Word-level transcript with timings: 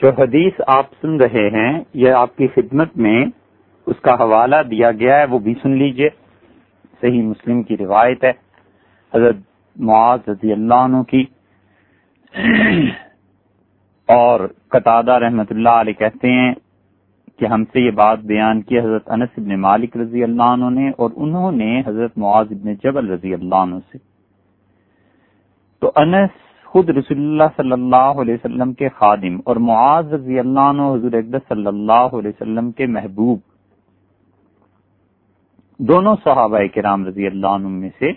جو 0.00 0.10
حدیث 0.10 0.52
آپ 0.66 0.86
سن 1.00 1.16
رہے 1.16 1.48
ہیں 1.50 1.84
یہ 1.94 2.10
آپ 2.10 2.36
کی 2.36 2.46
خدمت 2.46 2.96
میں 2.96 3.26
اس 3.86 4.00
کا 4.00 4.14
حوالہ 4.14 4.56
دیا 4.70 4.90
گیا 4.92 5.18
ہے، 5.18 5.24
وہ 5.24 5.38
بھی 5.38 5.54
سن 5.62 5.70
لیجیے۔ 5.70 6.08
صحیح 7.00 7.22
مسلم 7.22 7.62
کی 7.62 7.76
روایت 7.76 8.24
ہے۔ 8.24 8.32
حضرت 9.14 9.36
معاذ 9.76 10.28
رضی 10.28 10.52
اللہ 10.52 10.74
عنہ 10.74 11.02
کی۔ 11.02 11.24
اور 14.08 14.40
قطادہ 14.68 15.12
رحمت 15.12 15.52
اللہ 15.52 15.68
علیہ 15.68 15.92
کہتے 15.92 16.30
ہیں 16.30 16.54
کہ 17.38 17.46
ہم 17.46 17.64
سے 17.64 17.80
یہ 17.80 17.90
بات 17.90 18.18
بیان 18.18 18.62
کی 18.62 18.78
حضرت 18.78 19.10
انس 19.10 19.28
ابن 19.38 19.60
مالک 19.60 19.96
رضی 19.96 20.22
اللہ 20.22 20.42
عنہ 20.42 20.80
نے، 20.80 20.90
اور 20.90 21.10
انہوں 21.16 21.52
نے 21.52 21.82
حضرت 21.86 22.18
معاذ 22.18 22.46
ابن 22.50 22.74
جبل 22.74 23.10
رضی 23.10 23.34
اللہ 23.34 23.54
عنہ 23.54 23.74
سے۔ 23.92 23.98
تو 25.80 25.92
انس 25.96 26.30
خود 26.74 26.88
رسول 26.88 27.18
اللہ 27.18 27.50
صلی 27.56 27.72
اللہ 27.72 28.20
علیہ 28.20 28.34
وسلم 28.34 28.72
کے 28.72 28.88
خادم 28.88 29.36
اور 29.44 29.56
معاذ 29.64 30.12
رضی 30.12 30.38
اللہ 30.38 30.68
عنہ 30.72 30.82
حضور 30.82 31.12
اقدس 31.12 31.42
صلی 31.48 31.66
اللہ 31.66 32.14
علیہ 32.18 32.30
وسلم 32.30 32.70
کے 32.72 32.86
محبوب. 32.86 33.38
دونوں 35.80 36.14
صحابہ 36.24 36.58
کرام 36.74 37.04
رضی 37.06 37.26
اللہ 37.26 37.46
عنہ 37.46 37.68
میں 37.68 37.90
سے 37.98 38.10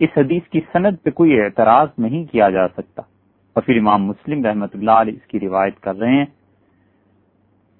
اس 0.00 0.16
حدیث 0.16 0.48
کی 0.48 0.60
سند 0.72 0.96
پہ 1.02 1.10
کوئی 1.10 1.40
اعتراض 1.40 1.88
نہیں 1.98 2.24
کیا 2.24 2.50
جا 2.50 2.66
سکتا. 2.68 3.02
اور 3.56 3.62
پھر 3.62 3.78
امام 3.78 4.06
مسلم 4.06 4.44
رحمت 4.46 4.74
اللہ 4.74 5.04
علیہ 5.04 5.14
اس 5.16 5.26
کی 5.26 5.40
روایت 5.40 5.80
کر 5.82 5.98
رہے 5.98 6.16
ہیں. 6.16 6.26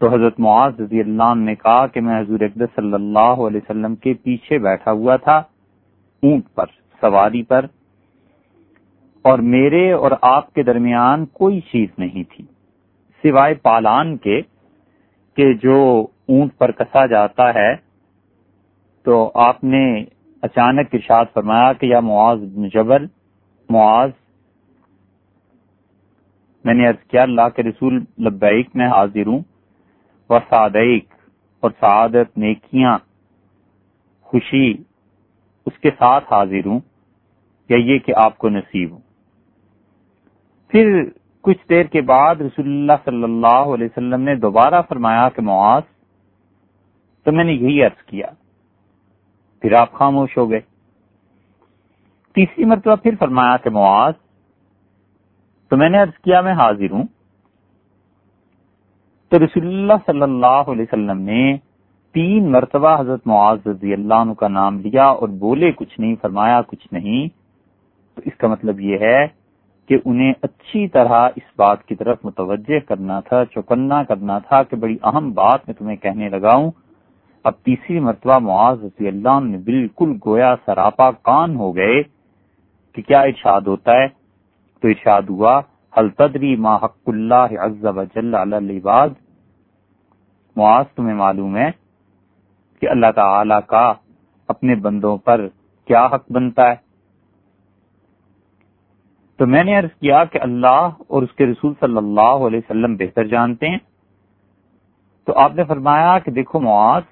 تو 0.01 0.09
حضرت 0.09 0.41
معاذ 0.41 0.80
رضی 0.80 1.01
اللہ 1.01 1.33
عنہ 1.33 1.45
نے 1.45 1.55
کہا 1.55 1.87
کہ 1.87 2.01
میں 2.01 2.21
حضور 2.21 2.41
اقدس 2.41 2.77
صلی 2.77 2.95
اللہ 2.95 3.47
علیہ 3.49 3.60
وسلم 3.65 3.95
کے 3.97 4.15
پیچھے 4.23 4.59
بیٹھا 4.59 4.93
ہوا 4.93 5.16
تھا 5.16 5.43
اونٹ 6.23 6.55
پر، 6.55 6.66
سواری 7.02 7.43
پر 7.43 7.66
اور 9.23 9.38
میرے 9.38 9.92
اور 9.92 10.10
آپ 10.23 10.55
کے 10.55 10.62
درمیان 10.62 11.27
کوئی 11.27 11.60
چیز 11.60 11.88
نہیں 11.98 12.24
تھی، 12.30 12.45
سوائے 13.23 13.55
پالان 13.55 14.16
کے، 14.16 14.40
کہ 15.37 15.54
جو 15.54 16.07
اونٹ 16.29 16.59
پر 16.59 16.71
کسا 16.71 17.07
جاتا 17.07 17.54
ہے۔ 17.54 17.77
تو 19.02 19.30
آپ 19.35 19.65
نے 19.65 20.04
اچانک 20.43 20.88
ارشاد 20.93 21.24
فرمایا 21.35 21.73
کہ 21.73 21.87
یا 21.87 22.01
معاذ 22.01 22.38
بن 22.38 22.68
جبل، 22.68 23.07
معاذ، 23.71 24.10
میں 26.65 26.74
نے 26.74 26.88
عرض 26.88 27.09
کیا، 27.09 27.23
اللہ 27.23 27.49
کے 27.57 27.62
رسول 27.62 28.05
لبیک 28.18 28.68
میں 28.74 28.88
حاضر 28.88 29.27
ہوں۔ 29.27 29.40
و 30.30 30.38
صادق، 30.51 31.15
اور 31.60 31.71
سعادت، 31.80 32.38
نیکیاں، 32.38 32.99
خوشی، 34.21 34.73
اس 35.66 35.79
کے 35.79 35.90
ساتھ 35.99 36.24
حاضر 36.30 36.66
ہوں۔ 36.66 36.80
یا 37.68 37.77
یہ 37.79 37.99
کہ 37.99 38.12
آپ 38.16 38.38
کو 38.38 38.49
نصیب 38.49 38.90
ہوں۔ 38.90 39.10
پھر 40.71 41.04
کچھ 41.40 41.68
دیر 41.68 41.85
کے 41.85 42.01
بعد 42.01 42.35
رسول 42.35 42.66
اللہ 42.66 42.93
صلی 43.04 43.23
اللہ 43.23 43.74
علیہ 43.74 43.87
وسلم 43.87 44.21
نے 44.21 44.35
دوبارہ 44.35 44.82
فرمایا 44.88 45.29
کہ 45.29 45.43
معاذ، 45.43 45.82
تو 47.24 47.32
میں 47.32 47.45
نے 47.45 47.52
یہی 47.52 47.82
عرض 47.82 48.02
کیا، 48.02 48.27
پھر 49.60 49.73
آپ 49.73 49.93
خاموش 49.93 50.38
ہو 50.38 50.51
گئے۔ 50.51 50.60
تیسری 52.35 52.65
مرتبہ 52.65 52.96
پھر 52.96 53.15
فرمایا 53.18 53.57
کہ 53.57 53.71
معاذ، 53.71 54.15
تو 55.68 55.77
میں 55.77 55.88
نے 55.88 55.99
عرض 55.99 56.18
کیا 56.24 56.40
میں 56.40 56.52
حاضر 56.52 56.90
ہوں۔ 56.90 57.05
تو 59.29 59.38
رسول 59.38 59.66
اللہ 59.66 59.93
صلی 60.07 60.23
اللہ 60.23 60.46
علیہ 60.46 60.82
وسلم 60.82 61.21
نے 61.21 61.57
تین 62.15 62.52
مرتبہ 62.52 63.01
حضرت 63.01 63.27
معاذ 63.27 63.66
رضی 63.66 63.93
اللہ 63.93 64.15
عنہ 64.15 64.32
کا 64.32 64.49
نام 64.49 64.78
لیا 64.78 65.05
اور 65.05 65.28
بولے، 65.28 65.72
کچھ 65.72 66.00
نہیں، 66.00 66.15
فرمایا، 66.22 66.62
کچھ 66.62 66.88
نہیں۔ 66.93 67.28
تو 68.15 68.22
اس 68.25 68.37
کا 68.37 68.49
مطلب 68.49 68.81
یہ 68.81 68.99
ہے 69.00 69.40
کہ 69.91 69.99
انہیں 70.05 70.33
اچھی 70.43 70.88
طرح 70.88 71.28
اس 71.37 71.43
بات 71.56 71.84
کی 71.84 71.94
طرف 71.94 72.19
متوجہ 72.25 72.78
کرنا 72.88 73.21
تھا، 73.21 73.44
چوکنا 73.44 74.03
کرنا 74.03 74.38
تھا 74.38 74.62
کہ 74.62 74.77
بڑی 74.77 74.97
اہم 75.03 75.33
بات 75.33 75.60
میں 75.66 75.75
تمہیں 75.75 75.97
کہنے 75.97 76.28
لگا 76.28 76.55
ہوں۔ 76.55 76.71
اب 77.44 77.53
تیسری 77.65 78.00
مرتبہ 78.00 78.38
معاذ 78.38 78.84
رضی 78.84 79.09
اللہ 79.09 79.41
نے 79.43 79.59
بالکل 79.59 80.17
گویا 80.27 80.55
سراپا 80.67 81.11
کان 81.11 81.56
ہو 81.56 81.77
گئے 81.77 82.03
کہ 82.93 83.03
کیا 83.03 83.21
ارشاد 83.21 83.61
ہوتا 83.61 83.93
ہے۔ 83.93 84.06
تو 84.81 84.89
ارشاد 84.89 85.23
ہوا 85.23 85.61
حل 85.99 86.09
تدری 86.09 86.57
ما 86.57 86.77
حق 86.77 86.99
اللہ 87.07 87.59
عز 87.59 87.84
و 87.84 88.05
جل 88.05 88.34
العباد 88.34 89.09
معاذ 90.57 90.84
تمہیں 90.97 91.15
معلوم 91.15 91.57
ہے 91.57 91.71
کہ 92.81 92.89
اللہ 92.89 93.11
تعالی 93.15 93.55
کا 93.67 93.93
اپنے 94.49 94.75
بندوں 94.75 95.17
پر 95.17 95.49
کیا 95.87 96.07
حق 96.07 96.33
بنتا 96.33 96.71
ہے۔ 96.71 96.90
تو 99.41 99.47
میں 99.47 99.65
نے 99.65 99.77
عرض 99.77 99.99
کیا 100.01 100.25
کہ 100.25 100.39
اللہ 100.43 100.89
اور 101.09 101.23
اس 101.23 101.33
کے 101.33 101.47
رسول 101.47 101.73
صلی 101.81 101.97
اللہ 101.97 102.21
علیہ 102.21 102.59
وسلم 102.59 102.97
بہتر 102.97 103.25
جانتے 103.25 103.69
ہیں۔ 103.69 103.78
تو 105.25 105.33
آپ 105.37 105.55
نے 105.55 105.65
فرمایا 105.65 106.19
کہ 106.19 106.31
دیکھو 106.31 106.61
معاذ، 106.61 107.03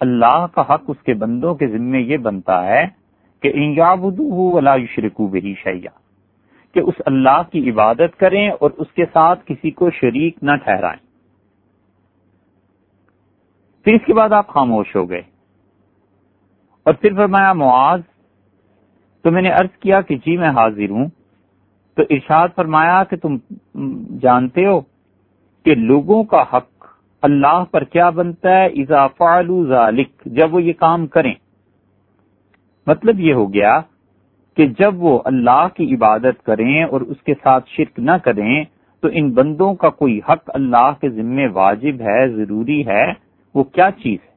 اللہ 0.00 0.46
کا 0.52 0.60
حق 0.60 0.82
اس 0.88 1.02
کے 1.02 1.14
بندوں 1.14 1.54
کے 1.54 1.66
ذمے 1.66 1.98
یہ 1.98 2.16
بنتا 2.16 2.66
ہے 2.66 2.84
کہ 3.42 3.80
ولا 4.28 4.76
شرکو 4.94 5.26
بہی 5.26 5.54
شیا 5.54 5.90
کہ 6.74 6.80
اس 6.80 6.94
اللہ 7.06 7.42
کی 7.52 7.70
عبادت 7.70 8.18
کریں 8.18 8.50
اور 8.50 8.70
اس 8.76 8.92
کے 8.92 9.04
ساتھ 9.12 9.40
کسی 9.46 9.70
کو 9.70 9.90
شریک 9.90 10.38
نہ 10.42 10.56
ٹھہرائیں۔ 10.56 11.06
پھر 13.84 13.94
اس 13.94 14.06
کے 14.06 14.14
بعد 14.14 14.32
آپ 14.32 14.48
خاموش 14.48 14.96
ہو 14.96 15.10
گئے۔ 15.10 15.22
اور 16.82 16.94
پھر 16.94 17.14
فرمایا 17.16 17.52
معاذ، 17.52 18.00
تو 19.22 19.30
میں 19.30 19.42
نے 19.42 19.50
عرض 19.50 19.78
کیا 19.80 20.00
کہ 20.00 20.16
جی 20.16 20.36
میں 20.36 20.50
حاضر 20.50 20.90
ہوں۔ 20.90 21.06
تو 21.96 22.02
ارشاد 22.10 22.48
فرمایا 22.56 23.04
کہ 23.04 23.16
تم 23.16 23.36
جانتے 24.22 24.66
ہو 24.66 24.80
کہ 25.64 25.74
لوگوں 25.74 26.24
کا 26.24 26.44
حق 26.52 26.86
اللہ 27.22 27.64
پر 27.70 27.84
کیا 27.84 28.10
بنتا 28.10 28.56
ہے؟ 28.56 28.66
اضافہ 28.66 29.42
ذالک 29.68 30.08
جب 30.24 30.54
وہ 30.54 30.62
یہ 30.62 30.72
کام 30.72 31.06
کریں۔ 31.06 31.34
مطلب 32.86 33.20
یہ 33.20 33.34
ہو 33.34 33.54
گیا 33.54 33.80
کہ 34.56 34.66
جب 34.66 35.02
وہ 35.02 35.20
اللہ 35.24 35.66
کی 35.74 35.94
عبادت 35.94 36.44
کریں 36.44 36.84
اور 36.84 37.00
اس 37.00 37.22
کے 37.22 37.34
ساتھ 37.42 37.70
شرک 37.70 37.98
نہ 37.98 38.16
کریں، 38.24 38.64
تو 39.00 39.08
ان 39.12 39.30
بندوں 39.30 39.74
کا 39.74 39.88
کوئی 39.88 40.20
حق 40.28 40.50
اللہ 40.54 40.92
کے 41.00 41.08
ذمے 41.08 41.46
واجب 41.46 42.00
ہے، 42.00 42.28
ضروری 42.28 42.86
ہے؟ 42.86 43.12
وہ 43.54 43.64
کیا 43.64 43.90
چیز 43.90 44.18
ہے؟ 44.24 44.34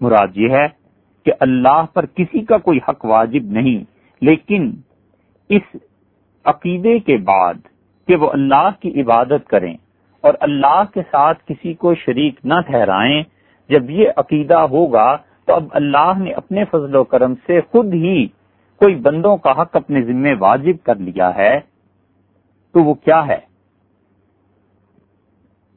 مراد 0.00 0.36
یہ 0.36 0.48
ہے 0.50 0.66
کہ 1.24 1.32
اللہ 1.40 1.84
پر 1.94 2.06
کسی 2.06 2.44
کا 2.44 2.58
کوئی 2.58 2.78
حق 2.88 3.04
واجب 3.04 3.44
نہیں۔ 3.44 3.84
لیکن 4.22 4.70
اس 5.50 5.76
عقیدے 6.44 6.98
کے 6.98 7.16
بعد 7.16 7.54
کہ 8.08 8.16
وہ 8.16 8.30
اللہ 8.30 8.68
کی 8.80 9.00
عبادت 9.00 9.48
کریں 9.48 9.74
اور 10.24 10.34
اللہ 10.40 10.82
کے 10.94 11.02
ساتھ 11.10 11.42
کسی 11.46 11.74
کو 11.74 11.94
شریک 11.94 12.40
نہ 12.44 12.60
ٹھہرائیں، 12.66 13.22
جب 13.70 13.90
یہ 13.90 14.08
عقیدہ 14.16 14.58
ہوگا 14.70 15.16
تو 15.44 15.54
اب 15.54 15.64
اللہ 15.70 16.12
نے 16.18 16.32
اپنے 16.32 16.64
فضل 16.64 16.96
و 16.96 17.04
کرم 17.04 17.34
سے 17.46 17.60
خود 17.70 17.94
ہی 17.94 18.26
کوئی 18.80 18.94
بندوں 18.94 19.36
کا 19.36 19.52
حق 19.62 19.76
اپنے 19.76 20.02
ذمے 20.02 20.34
واجب 20.38 20.84
کر 20.84 20.96
لیا 20.96 21.34
ہے، 21.36 21.60
تو 22.74 22.82
وہ 22.84 22.94
کیا 22.94 23.26
ہے؟ 23.26 23.38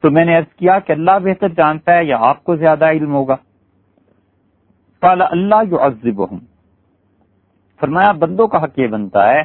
تو 0.02 0.10
میں 0.10 0.24
نے 0.24 0.36
ارض 0.36 0.54
کیا 0.54 0.78
کہ 0.78 0.92
اللہ 0.92 1.18
بہتر 1.22 1.48
جانتا 1.48 1.96
ہے 1.96 2.04
یا 2.04 2.16
آپ 2.20 2.44
کو 2.44 2.56
زیادہ 2.56 2.90
علم 2.90 3.14
ہوگا۔ 3.14 3.36
اللہ 5.02 5.64
جو 5.70 5.84
عزب 5.86 6.20
فرمایا، 7.84 8.12
بندوں 8.12 8.46
کا 8.46 8.64
حق 8.64 8.78
یہ 8.78 8.86
بنتا 8.86 9.30
ہے 9.30 9.42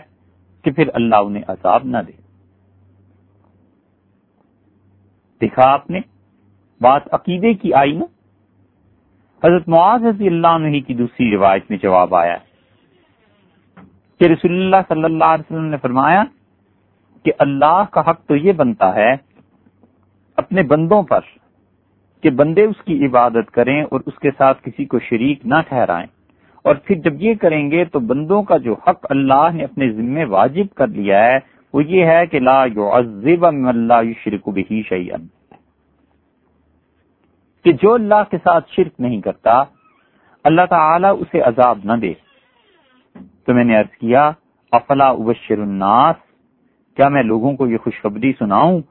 کہ 0.64 0.72
پھر 0.72 0.90
اللہ 0.94 1.16
انہیں 1.16 1.44
عذاب 1.48 1.82
نہ 1.84 1.98
دے۔ 2.08 2.12
دیکھا 5.42 5.72
آپ 5.72 5.90
نے، 5.90 6.00
بات 6.82 7.02
عقیدے 7.12 7.54
کی 7.54 7.74
آئی 7.74 7.94
نا؟ 7.94 8.06
حضرت 9.44 9.68
معاذ 9.68 10.04
رضی 10.04 10.28
اللہ 10.28 10.48
عنہ 10.48 10.80
کی 10.88 10.94
دوسری 10.94 11.32
روایت 11.32 11.64
میں 11.70 11.78
جواب 11.78 12.16
آیا۔ 12.16 12.38
کہ 14.20 14.26
رسول 14.26 14.52
اللہ 14.52 14.76
صلی 14.88 15.04
اللہ 15.04 15.24
علیہ 15.24 15.54
وسلم 15.54 15.66
نے 15.66 15.78
فرمایا 15.78 16.24
کہ 17.26 17.32
اللہ 17.40 17.84
کا 17.92 18.02
حق 18.02 18.26
تو 18.26 18.36
یہ 18.36 18.52
بنتا 18.52 18.96
ہے 18.96 19.14
اپنے 20.38 20.64
بندوں 20.64 21.04
پر 21.04 21.20
کہ 22.22 22.30
بندے 22.30 22.64
اس 22.64 22.86
کی 22.86 23.06
عبادت 23.06 23.52
کریں 23.52 23.84
اور 23.84 24.02
اس 24.06 24.20
کے 24.20 24.30
ساتھ 24.38 24.64
کسی 24.64 24.86
کو 24.86 25.00
شریک 25.00 25.46
نہ 25.46 25.56
ٹھہرائیں۔ 25.68 26.08
اور 26.66 26.76
پھر 26.76 26.96
جب 26.96 27.22
یہ 27.22 27.34
کریں 27.34 27.72
گے 27.72 27.84
تو 27.86 28.00
بندوں 28.00 28.44
کا 28.44 28.58
جو 28.58 28.76
حق 28.88 29.06
اللہ 29.10 29.50
نے 29.54 29.64
اپنے 29.64 29.92
ذمے 29.92 30.24
واجب 30.24 30.74
کر 30.76 30.88
لیا 30.88 31.24
ہے، 31.26 31.38
وہ 31.74 31.84
یہ 31.84 32.06
ہے 32.06 32.26
کہ 32.26 32.40
لا 32.40 32.64
يعذب 32.66 33.46
من 33.46 33.92
شرک 34.24 34.50
بھی 34.50 34.82
شیئن 34.90 35.28
کہ 37.66 37.72
جو 37.72 37.94
اللہ 37.94 38.24
کے 38.32 38.38
ساتھ 38.44 38.72
شرک 38.72 39.00
نہیں 39.00 39.22
کرتا، 39.22 39.64
اللہ 40.46 40.66
تعالی 40.70 41.08
اسے 41.08 41.42
عذاب 41.42 41.80
نہ 41.84 41.94
دے۔ 42.02 42.14
تو 43.46 43.54
میں 43.54 43.64
نے 43.64 43.76
عرض 43.76 43.98
کیا، 43.98 44.32
افلا 44.72 45.10
ابشر 45.10 45.58
الناس؟ 45.58 46.16
کیا 46.98 47.08
میں 47.10 47.24
لوگوں 47.24 47.54
کو 47.54 47.68
یہ 47.68 47.78
خوشخبری 47.78 48.32
سناؤں 48.40 48.82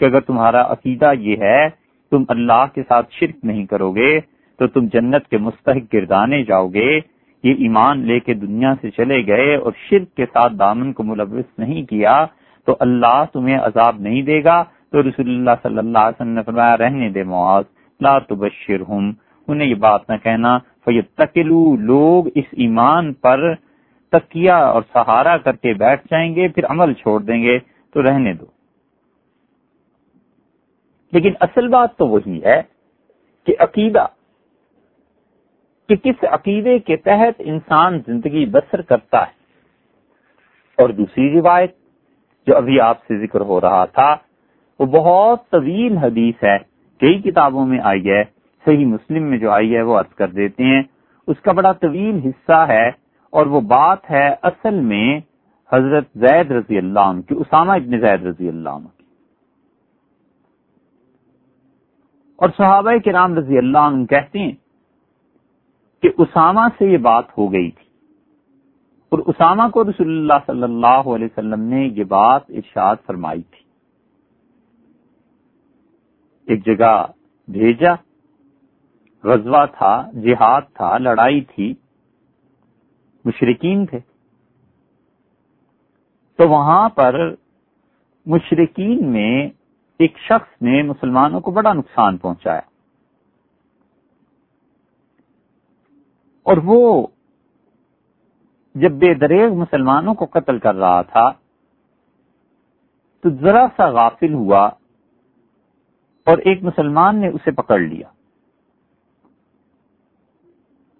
کہ 0.00 0.04
اگر 0.04 0.20
تمہارا 0.20 0.62
عقیدہ 0.72 1.12
یہ 1.18 1.36
ہے، 1.36 1.68
تم 2.12 2.24
اللہ 2.28 2.64
کے 2.74 2.82
ساتھ 2.88 3.12
شرک 3.12 3.44
نہیں 3.44 3.66
کرو 3.66 3.90
گے؟ 3.90 4.20
تو 4.60 4.66
تم 4.68 4.86
جنت 4.92 5.28
کے 5.28 5.38
مستحق 5.38 5.94
گردانے 5.94 6.44
جاؤ 6.44 6.68
گے۔ 6.68 7.00
یہ 7.42 7.54
ایمان 7.58 8.00
لے 8.00 8.20
کے 8.20 8.34
دنیا 8.34 8.74
سے 8.80 8.90
چلے 8.90 9.26
گئے 9.26 9.56
اور 9.56 9.72
شرک 9.90 10.16
کے 10.16 10.26
ساتھ 10.26 10.52
دامن 10.58 10.92
کو 10.92 11.02
ملوث 11.02 11.58
نہیں 11.58 11.82
کیا۔ 11.82 12.26
تو 12.66 12.76
اللہ 12.80 13.24
تمہیں 13.32 13.58
عذاب 13.58 14.00
نہیں 14.00 14.22
دے 14.22 14.44
گا۔ 14.44 14.64
تو 14.90 15.02
رسول 15.02 15.28
اللہ 15.28 15.50
صلی 15.62 15.78
اللہ 15.78 15.98
علیہ 15.98 16.22
وسلم 16.22 16.28
نے 16.28 16.42
فرمایا، 16.42 16.76
رہنے 16.76 17.10
دے 17.10 17.22
معاذ، 17.22 17.64
لا 18.00 18.18
تبشرہم۔ 18.18 19.10
انہیں 19.48 19.68
یہ 19.68 19.74
بات 19.74 20.10
نہ 20.10 20.16
کہنا۔ 20.22 20.58
فیتکلو 20.58 21.76
لوگ 21.76 22.24
اس 22.34 22.44
ایمان 22.52 23.12
پر 23.12 23.54
تکیہ 24.12 24.52
اور 24.52 24.82
سہارا 24.92 25.36
کر 25.36 25.56
کے 25.56 25.74
بیٹھ 25.74 26.06
جائیں 26.10 26.34
گے، 26.34 26.48
پھر 26.48 26.64
عمل 26.64 26.92
چھوڑ 26.92 27.20
دیں 27.20 27.42
گے۔ 27.42 27.58
تو 27.92 28.02
رہنے 28.02 28.32
دو۔ 28.32 28.46
لیکن 31.12 31.32
اصل 31.40 31.68
بات 31.68 31.96
تو 31.96 32.06
وہی 32.06 32.44
ہے 32.44 32.62
کہ 33.46 33.54
عقیدہ 33.58 34.06
کہ 35.90 35.96
کس 35.96 36.24
عقیدے 36.24 36.78
کے 36.78 36.96
تحت 36.96 37.34
انسان 37.38 37.98
زندگی 38.06 38.46
بسر 38.46 38.82
کرتا 38.82 39.22
ہے۔ 39.22 39.40
اور 40.82 40.88
دوسری 40.90 41.40
روایت 41.40 41.74
جو 42.46 42.56
ابھی 42.56 42.80
آپ 42.80 42.98
سے 42.98 43.26
ذکر 43.26 43.40
ہو 43.40 43.60
رہا 43.60 43.84
تھا، 43.84 44.16
وہ 44.78 44.86
بہت 44.86 45.50
طویل 45.50 45.96
حدیث 45.96 46.34
ہے، 46.44 46.58
کئی 47.00 47.22
کتابوں 47.22 47.66
میں 47.66 47.78
آئی 47.82 48.10
ہے، 48.10 48.24
صحیح 48.64 48.86
مسلم 48.86 49.22
میں 49.22 49.38
جو 49.38 49.50
آئی 49.50 49.76
ہے 49.76 49.82
وہ 49.82 49.98
عرض 49.98 50.14
کر 50.14 50.28
دیتے 50.28 50.64
ہیں۔ 50.64 50.82
اس 51.26 51.40
کا 51.40 51.52
بڑا 51.52 51.72
طویل 51.72 52.20
حصہ 52.24 52.66
ہے 52.68 52.88
اور 53.30 53.46
وہ 53.46 53.60
بات 53.60 54.10
ہے 54.10 54.34
اصل 54.42 54.74
میں 54.74 55.20
حضرت 55.72 56.04
زید 56.14 56.50
رضی 56.50 56.78
اللہ 56.78 57.00
عنہ 57.00 57.20
کی، 57.20 57.34
اسامہ 57.34 57.72
ابن 57.72 58.00
زید 58.00 58.26
رضی 58.26 58.48
اللہ 58.48 58.68
عنہ 58.68 58.86
کی۔ 58.96 59.04
اور 62.36 62.48
صحابہ 62.56 62.96
کے 63.04 63.12
رام 63.12 63.34
رضی 63.38 63.58
اللہ 63.58 63.78
عنہ 63.78 64.04
کہتے 64.04 64.38
ہیں 64.38 64.52
کہ 66.02 66.08
اسامہ 66.18 66.60
سے 66.78 66.86
یہ 66.86 66.98
بات 66.98 67.38
ہو 67.38 67.52
گئی 67.52 67.70
تھی۔ 67.70 67.90
اور 69.08 69.18
اسامہ 69.18 69.68
کو 69.68 69.84
رسول 69.84 70.08
اللہ 70.08 70.32
صلی 70.46 70.62
اللہ 70.62 70.86
علیہ 70.86 71.26
وسلم 71.26 71.60
نے 71.60 71.86
یہ 71.86 72.04
بات 72.04 72.42
ارشاد 72.48 72.96
فرمائی 73.06 73.42
تھی۔ 73.42 73.60
ایک 76.46 76.66
جگہ 76.66 77.06
بھیجا، 77.48 77.94
غزوہ 79.24 79.66
تھا، 79.66 80.10
جہاد 80.14 80.62
تھا، 80.74 80.98
لڑائی 80.98 81.40
تھی 81.40 81.74
مشرقین 83.24 83.86
تھے۔ 83.86 83.98
تو 86.36 86.48
وہاں 86.48 86.88
پر 86.88 87.34
مشرقین 88.26 89.06
میں 89.06 89.48
ایک 89.98 90.18
شخص 90.18 90.62
نے 90.62 90.82
مسلمانوں 90.82 91.40
کو 91.40 91.50
بڑا 91.50 91.72
نقصان 91.72 92.16
پہنچایا۔ 92.16 92.69
اور 96.42 96.56
وہ 96.64 97.06
جب 98.74 98.92
بے 98.92 99.14
دریغ 99.14 99.54
مسلمانوں 99.54 100.14
کو 100.14 100.24
قتل 100.24 100.58
کر 100.58 100.74
رہا 100.74 101.02
تھا، 101.02 101.30
تو 103.20 103.30
ذرا 103.30 103.66
سا 103.76 103.88
غافل 103.90 104.34
ہوا 104.34 104.66
اور 106.26 106.38
ایک 106.38 106.62
مسلمان 106.62 107.20
نے 107.20 107.28
اسے 107.28 107.50
پکڑ 107.50 107.78
لیا۔ 107.78 108.08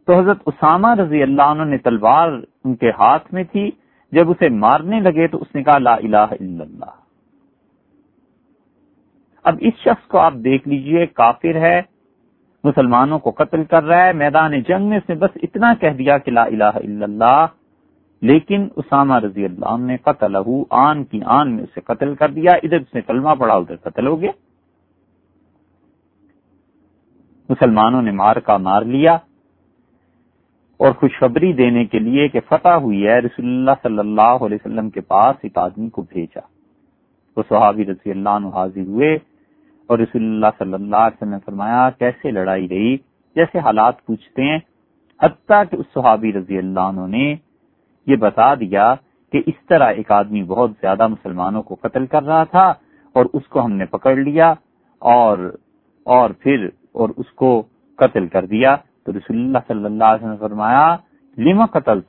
تو 0.04 0.18
حضرت 0.18 0.42
اسامہ 0.46 0.94
رضی 0.94 1.22
اللہ 1.22 1.42
عنہ 1.42 1.62
نے 1.62 1.78
تلوار 1.78 2.32
ان 2.64 2.74
کے 2.74 2.90
ہاتھ 2.90 3.34
میں 3.34 3.44
تھی، 3.44 3.70
جب 4.12 4.30
اسے 4.30 4.48
مارنے 4.48 5.00
لگے 5.00 5.26
تو 5.26 5.38
اس 5.38 5.54
نے 5.54 5.62
کہا، 5.62 5.78
لا 5.78 5.94
الہ 5.94 6.16
الا 6.16 6.62
اللہ۔ 6.62 6.98
اب 9.44 9.58
اس 9.60 9.74
شخص 9.74 10.08
کو 10.08 10.18
آپ 10.18 10.32
دیکھ 10.34 10.68
لیجیے، 10.68 11.06
کافر 11.06 11.56
ہے 11.56 11.80
مسلمانوں 12.64 13.18
کو 13.18 13.30
قتل 13.30 13.64
کر 13.64 13.82
رہا 13.84 14.04
ہے، 14.06 14.12
میدان 14.14 14.60
جنگ 14.60 14.88
میں 14.88 14.98
اس 14.98 15.08
نے 15.08 15.14
بس 15.14 15.36
اتنا 15.42 15.72
کہہ 15.80 15.96
دیا 15.98 16.18
کہ 16.18 16.30
لا 16.30 16.42
الہ 16.44 16.74
الا 16.76 17.04
اللہ، 17.04 17.46
لیکن 18.22 18.68
اسامہ 18.76 19.18
رضی 19.18 19.44
اللہ 19.44 19.66
عنہ 19.66 19.86
نے 19.86 19.96
قتل 19.96 20.36
آن 20.70 21.04
کی 21.04 21.20
آن 21.36 21.52
میں 21.52 21.64
اسے 21.64 21.80
قتل 21.80 22.14
کر 22.14 22.28
دیا، 22.30 22.52
ادھر 22.62 22.80
اس 22.80 22.94
نے 22.94 23.00
کلمہ 23.00 23.34
پڑا 23.38 23.54
ادھر 23.54 23.76
قتل 23.84 24.06
ہو 24.06 24.20
گیا۔ 24.20 24.30
مسلمانوں 27.48 28.02
نے 28.02 28.10
مار 28.12 28.36
کا 28.46 28.56
مار 28.58 28.82
لیا، 28.94 29.16
اور 30.80 30.92
خوشخبری 30.92 31.52
دینے 31.52 31.84
کے 31.84 31.98
لیے 31.98 32.28
کہ 32.28 32.40
فتح 32.48 32.76
ہوئی 32.82 33.06
ہے، 33.06 33.18
رسول 33.20 33.46
اللہ 33.46 33.76
صلی 33.82 33.98
اللہ 33.98 34.44
علیہ 34.44 34.58
وسلم 34.60 34.90
کے 34.90 35.00
پاس 35.00 35.36
ایک 35.42 35.58
آدمی 35.58 35.88
کو 35.88 36.02
بھیجا۔ 36.02 36.40
وہ 37.36 37.42
صحابی 37.48 37.84
رضی 37.86 38.10
اللہ 38.10 38.28
عنہ 38.28 38.48
حاضر 38.54 38.86
ہوئے۔ 38.86 39.16
اور 39.90 39.98
رسول 39.98 40.22
اللہ 40.22 40.50
صلی 40.58 40.74
اللہ 40.74 40.96
علیہ 40.96 41.16
وسلم 41.16 41.30
نے 41.30 41.38
فرمایا، 41.44 41.88
کیسے 41.98 42.30
لڑائی 42.30 42.68
رہی 42.68 42.96
جیسے 43.36 43.58
حالات 43.58 44.04
پوچھتے 44.06 44.42
ہیں۔ 44.42 44.58
حتیٰ 45.20 45.62
کہ 45.70 45.76
اس 45.76 45.86
صحابی 45.94 46.32
رضی 46.32 46.58
اللہ 46.58 46.80
عنہ 46.80 47.06
نے 47.06 47.34
یہ 48.06 48.16
بتا 48.16 48.54
دیا 48.54 48.94
کہ 49.32 49.42
اس 49.46 49.58
طرح 49.68 49.88
ایک 49.92 50.10
آدمی 50.10 50.42
بہت 50.42 50.70
زیادہ 50.80 51.06
مسلمانوں 51.06 51.62
کو 51.62 51.74
قتل 51.74 52.06
کر 52.06 52.22
رہا 52.22 52.44
تھا 52.44 52.66
اور 53.14 53.24
اس 53.32 53.48
کو 53.48 53.64
ہم 53.64 53.72
نے 53.72 53.86
پکڑ 53.86 54.14
لیا 54.16 54.54
اور 55.02 55.38
اور 56.06 56.30
پھر، 56.30 56.68
اور 56.92 57.08
اس 57.16 57.32
کو 57.32 57.50
قتل 57.98 58.26
کر 58.26 58.46
دیا۔ 58.46 58.76
تو 59.04 59.12
رسول 59.12 59.36
اللہ 59.36 59.58
صلی 59.68 59.84
اللہ 59.84 60.04
علیہ 60.04 60.22
وسلم 60.22 60.30
نے 60.30 60.36
فرمایا 60.40 60.96
لما 61.38 61.66
قتل 61.66 62.00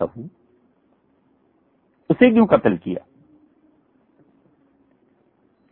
اسے 2.09 2.29
کیوں 2.31 2.45
قتل 2.47 2.77
کیا؟ 2.77 3.01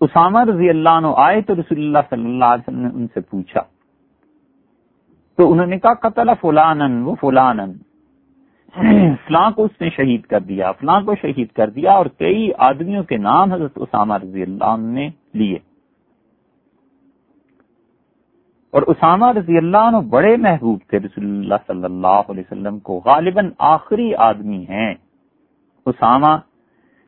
اسامہ 0.01 0.40
رضی 0.40 0.69
اللہ 0.69 0.90
عنہ 0.90 1.07
آئے 1.18 1.42
تو 1.42 1.56
رسول 1.56 1.80
اللہ 1.80 1.98
صلی 2.10 2.25
اللہ 2.25 2.46
علیہ 2.46 2.69
وسلم 2.69 2.81
نے 2.81 2.90
ان 2.94 3.07
سے 3.13 3.19
پوچھا۔ 3.19 3.62
تو 5.38 5.51
انہوں 5.51 5.66
نے 5.66 5.80
کہا، 5.80 5.94
قتل 5.94 6.30
فلانن 6.42 7.01
وہ 7.04 7.16
فلانن 7.16 7.72
فلاں 9.28 9.51
کو 9.51 9.63
اس 9.63 9.81
نے 9.81 9.90
شہید 9.90 10.22
کر 10.22 10.40
دیا، 10.40 10.72
فلاں 10.72 11.01
کو 11.01 11.16
شہید 11.16 11.51
کر 11.51 11.69
دیا 11.69 11.92
اور 11.92 12.06
کئی 12.06 12.50
آدمیوں 12.57 13.04
کے 13.04 13.18
نام 13.18 13.54
حضرت 13.54 13.72
اسامہ 13.75 14.13
رضی 14.13 14.42
اللہ 14.42 14.63
عنہ 14.63 14.92
نے 14.92 15.10
لیے۔ 15.34 15.57
اور 18.72 18.81
اسامہ 18.81 19.25
رضی 19.25 19.57
اللہ 19.57 19.78
عنہ 19.78 19.98
بڑے 19.98 20.38
محبوب 20.38 20.80
تھے۔ 20.88 21.00
رسول 21.00 21.25
اللہ 21.25 21.56
صلی 21.68 21.84
اللہ 21.84 22.22
علیہ 22.30 22.44
وسلم 22.52 22.80
کو 22.80 23.02
غالباً 23.06 23.50
آخری 23.57 24.16
آدمی 24.16 24.66
ہیں 24.69 24.95
اسامہ، 25.86 26.38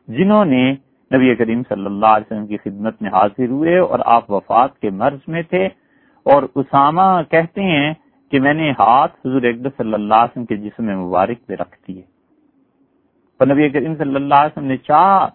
جنہوں 0.08 0.44
نے 0.44 0.74
نبی 1.12 1.34
کریم 1.34 1.62
صلی 1.68 1.86
اللہ 1.86 2.06
علیہ 2.06 2.32
وسلم 2.32 2.46
کی 2.46 2.56
خدمت 2.56 3.02
میں 3.02 3.10
حاضر 3.10 3.48
ہوئے 3.48 3.78
اور 3.78 3.98
آپ 4.04 4.30
وفات 4.30 4.78
کے 4.78 4.90
مرض 4.90 5.18
میں 5.28 5.42
تھے 5.42 5.66
اور 6.26 6.42
اسامہ 6.54 7.22
کہتے 7.30 7.62
ہیں 7.62 7.92
کہ 8.32 8.40
میں 8.40 8.54
نے 8.54 8.70
ہاتھ 8.70 9.26
حضور 9.26 9.42
اقدر 9.42 9.68
صلی 9.76 9.94
اللہ 9.94 10.14
علیہ 10.14 10.30
وسلم 10.30 10.44
کے 10.44 10.56
جسم 10.56 10.98
مبارک 11.00 11.46
پہ 11.46 11.54
رکھ 11.54 11.76
دیے۔ 11.88 12.02
اور 13.40 13.46
نبی 13.46 13.68
کریم 13.68 13.94
صلی 13.96 14.14
اللہ 14.14 14.34
علیہ 14.34 14.52
وسلم 14.56 14.68
نے 14.68 14.76
چاہ 14.76 15.26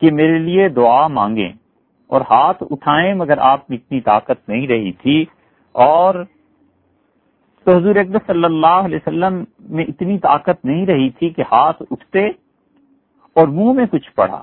کہ 0.00 0.12
میرے 0.12 0.38
لیے 0.38 0.68
دعا 0.68 1.06
مانگیں 1.08 1.52
اور 2.10 2.20
ہاتھ 2.20 2.62
اٹھائیں 2.70 3.14
مگر 3.14 3.38
آپ 3.38 3.70
میں 3.70 3.78
اتنی 3.78 4.00
طاقت 4.00 4.48
نہیں 4.48 4.66
رہی 4.68 4.92
تھی 4.92 5.24
اور 5.74 6.24
تو 7.66 7.76
حضور 7.76 7.96
اکبر 7.96 8.18
صلی 8.26 8.44
اللہ 8.44 8.78
علیہ 8.84 8.96
وسلم 8.96 9.44
میں 9.60 9.84
اتنی 9.84 10.18
طاقت 10.18 10.64
نہیں 10.64 10.86
رہی 10.86 11.10
تھی 11.10 11.30
کہ 11.30 11.42
ہاتھ 11.42 11.82
اٹھتے 11.90 12.26
اور 13.36 13.48
منہ 13.48 13.72
میں 13.72 13.86
کچھ 13.90 14.10
پڑا 14.14 14.42